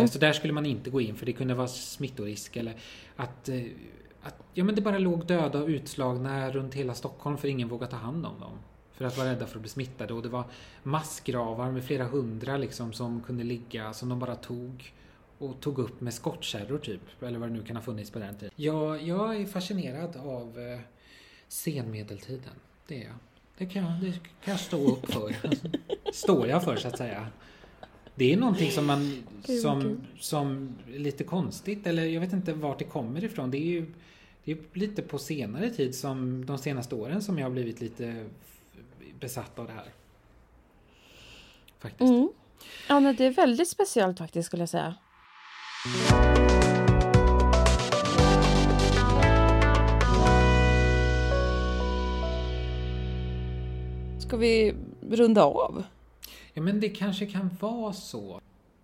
Eh, 0.00 0.06
Så 0.06 0.18
där 0.18 0.32
skulle 0.32 0.52
man 0.52 0.66
inte 0.66 0.90
gå 0.90 1.00
in 1.00 1.16
för 1.16 1.26
det 1.26 1.32
kunde 1.32 1.54
vara 1.54 1.68
smittorisk 1.68 2.56
eller 2.56 2.74
att, 3.16 3.48
eh, 3.48 3.62
att 4.26 4.34
ja, 4.54 4.64
men 4.64 4.74
det 4.74 4.80
bara 4.80 4.98
låg 4.98 5.26
döda 5.26 5.58
och 5.62 5.68
utslagna 5.68 6.50
runt 6.50 6.74
hela 6.74 6.94
Stockholm 6.94 7.38
för 7.38 7.48
ingen 7.48 7.68
vågade 7.68 7.90
ta 7.90 7.96
hand 7.96 8.26
om 8.26 8.40
dem. 8.40 8.58
För 8.92 9.04
att 9.04 9.18
vara 9.18 9.28
rädda 9.30 9.46
för 9.46 9.56
att 9.56 9.60
bli 9.62 9.70
smittade 9.70 10.14
och 10.14 10.22
det 10.22 10.28
var 10.28 10.44
massgravar 10.82 11.70
med 11.72 11.84
flera 11.84 12.04
hundra 12.04 12.56
liksom 12.56 12.92
som 12.92 13.20
kunde 13.20 13.44
ligga 13.44 13.92
som 13.92 14.08
de 14.08 14.18
bara 14.18 14.34
tog 14.36 14.92
och 15.38 15.60
tog 15.60 15.78
upp 15.78 16.00
med 16.00 16.14
skottkärror 16.14 16.78
typ. 16.78 17.22
Eller 17.22 17.38
vad 17.38 17.48
det 17.48 17.52
nu 17.52 17.62
kan 17.62 17.76
ha 17.76 17.82
funnits 17.82 18.10
på 18.10 18.18
den 18.18 18.34
tiden. 18.34 18.50
Jag, 18.56 19.02
jag 19.02 19.36
är 19.36 19.46
fascinerad 19.46 20.16
av 20.16 20.58
eh, 20.58 20.80
senmedeltiden. 21.48 22.52
Det 22.88 23.02
är 23.02 23.04
jag. 23.04 23.14
Det 23.58 23.66
kan, 23.66 23.84
jag- 23.84 24.00
det 24.00 24.12
kan 24.12 24.52
jag 24.52 24.60
stå 24.60 24.90
upp 24.92 25.12
för. 25.12 25.34
Står 26.12 26.46
jag 26.46 26.64
för 26.64 26.76
så 26.76 26.88
att 26.88 26.98
säga. 26.98 27.26
Det 28.14 28.32
är 28.32 28.36
någonting 28.36 28.70
som 28.70 28.86
man 28.86 29.22
som, 29.62 30.00
som 30.20 30.74
är 30.94 30.98
lite 30.98 31.24
konstigt 31.24 31.86
eller 31.86 32.04
jag 32.04 32.20
vet 32.20 32.32
inte 32.32 32.52
vart 32.52 32.78
det 32.78 32.84
kommer 32.84 33.24
ifrån. 33.24 33.50
Det 33.50 33.58
är 33.58 33.70
ju 33.70 33.86
det 34.46 34.52
är 34.52 34.58
lite 34.72 35.02
på 35.02 35.18
senare 35.18 35.70
tid 35.70 35.94
som 35.94 36.46
de 36.46 36.58
senaste 36.58 36.94
åren 36.94 37.22
som 37.22 37.38
jag 37.38 37.46
har 37.46 37.50
blivit 37.50 37.80
lite 37.80 38.26
besatt 39.20 39.58
av 39.58 39.66
det 39.66 39.72
här. 39.72 39.92
Faktiskt. 41.78 42.10
Mm. 42.10 42.28
Ja, 42.88 43.00
nej, 43.00 43.14
det 43.14 43.24
är 43.24 43.30
väldigt 43.30 43.68
speciellt 43.68 44.18
faktiskt 44.18 44.46
skulle 44.46 44.62
jag 44.62 44.68
säga. 44.68 44.94
Ska 54.18 54.36
vi 54.36 54.74
runda 55.10 55.44
av? 55.44 55.84
Ja 56.52 56.62
men 56.62 56.80
det 56.80 56.88
kanske 56.88 57.26
kan 57.26 57.56
vara 57.60 57.92
så. 57.92 58.40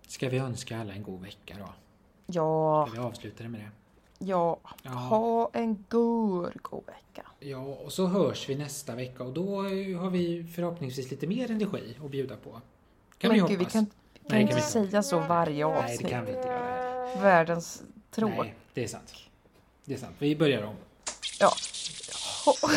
Ska 0.07 0.29
vi 0.29 0.37
önska 0.37 0.77
alla 0.77 0.93
en 0.93 1.03
god 1.03 1.21
vecka 1.21 1.55
då? 1.59 1.73
Ja, 2.25 2.87
Ska 2.89 3.01
vi 3.01 3.07
avsluta 3.07 3.43
det 3.43 3.49
med 3.49 3.61
det? 3.61 3.82
Ja. 4.25 4.59
Ja. 4.83 4.91
Ha 4.91 5.49
en 5.53 5.85
god, 5.89 6.51
god 6.61 6.83
vecka. 6.85 7.27
Ja, 7.39 7.57
och 7.57 7.93
så 7.93 8.07
hörs 8.07 8.49
vi 8.49 8.55
nästa 8.55 8.95
vecka 8.95 9.23
och 9.23 9.33
då 9.33 9.55
har 9.99 10.09
vi 10.09 10.43
förhoppningsvis 10.55 11.11
lite 11.11 11.27
mer 11.27 11.51
energi 11.51 11.97
att 12.05 12.11
bjuda 12.11 12.35
på. 12.35 12.51
Kan 12.51 12.61
vi 13.19 13.27
Men 13.27 13.39
hoppas. 13.39 13.49
gud, 13.49 13.59
vi 13.59 13.65
kan, 13.65 13.85
kan 13.85 13.91
Nej, 14.21 14.41
inte 14.41 14.53
kan 14.53 14.61
vi 14.61 14.67
säga 14.67 15.03
så 15.03 15.19
varje 15.19 15.67
Nej, 15.67 15.75
avsnitt. 15.77 16.01
det 16.01 16.09
kan 16.09 16.25
vi 16.25 16.31
inte 16.35 16.47
göra. 16.47 17.15
Världens 17.21 17.83
tråd. 18.11 18.31
Nej, 18.37 18.55
det 18.73 18.83
är 18.83 18.87
sant. 18.87 19.13
Det 19.85 19.93
är 19.93 19.97
sant. 19.97 20.15
Vi 20.19 20.35
börjar 20.35 20.63
om. 20.63 20.75
Ja. 21.39 21.51
Ha... 22.45 22.53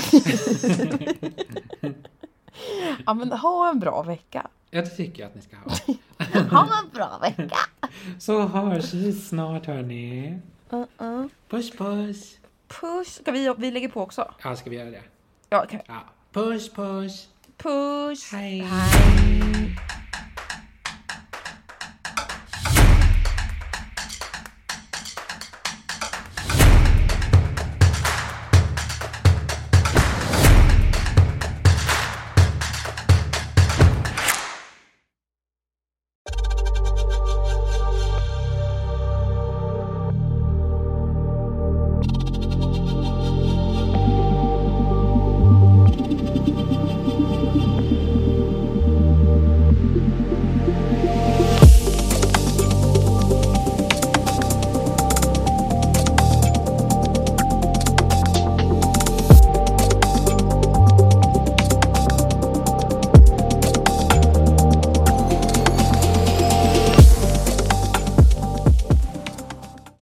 ja, 3.07 3.15
men 3.15 3.33
ha 3.33 3.71
en 3.71 3.81
bra 3.81 4.03
vecka. 4.03 4.47
Ja, 4.71 4.81
det 4.83 4.89
tycker 4.91 5.23
jag 5.23 5.29
att 5.29 5.35
ni 5.35 5.43
ska 5.43 5.57
ha. 5.57 5.71
Ha 6.51 6.69
en 6.85 6.91
bra 6.95 7.19
vecka. 7.23 7.57
Så 8.19 8.41
hörs 8.41 8.95
vi 8.95 9.13
snart 9.13 9.67
hörni. 9.67 10.39
Uh-uh. 10.71 11.29
Puss 11.49 11.71
puss. 11.71 12.39
Puss. 12.69 13.15
Ska 13.15 13.33
vi, 13.33 13.55
vi 13.59 13.71
lägger 13.71 13.89
på 13.89 14.03
också? 14.03 14.35
Ja, 14.43 14.57
ska 14.57 14.71
vi 14.71 14.77
göra 14.77 14.91
det? 14.91 15.03
Ja, 15.49 15.67
kan 15.67 15.79
vi. 15.79 15.85
Ja. 15.89 16.05
Puss 16.33 16.73
puss. 16.73 17.29
Puss. 17.57 18.33
Hej. 18.33 18.61
Hej. 18.61 19.66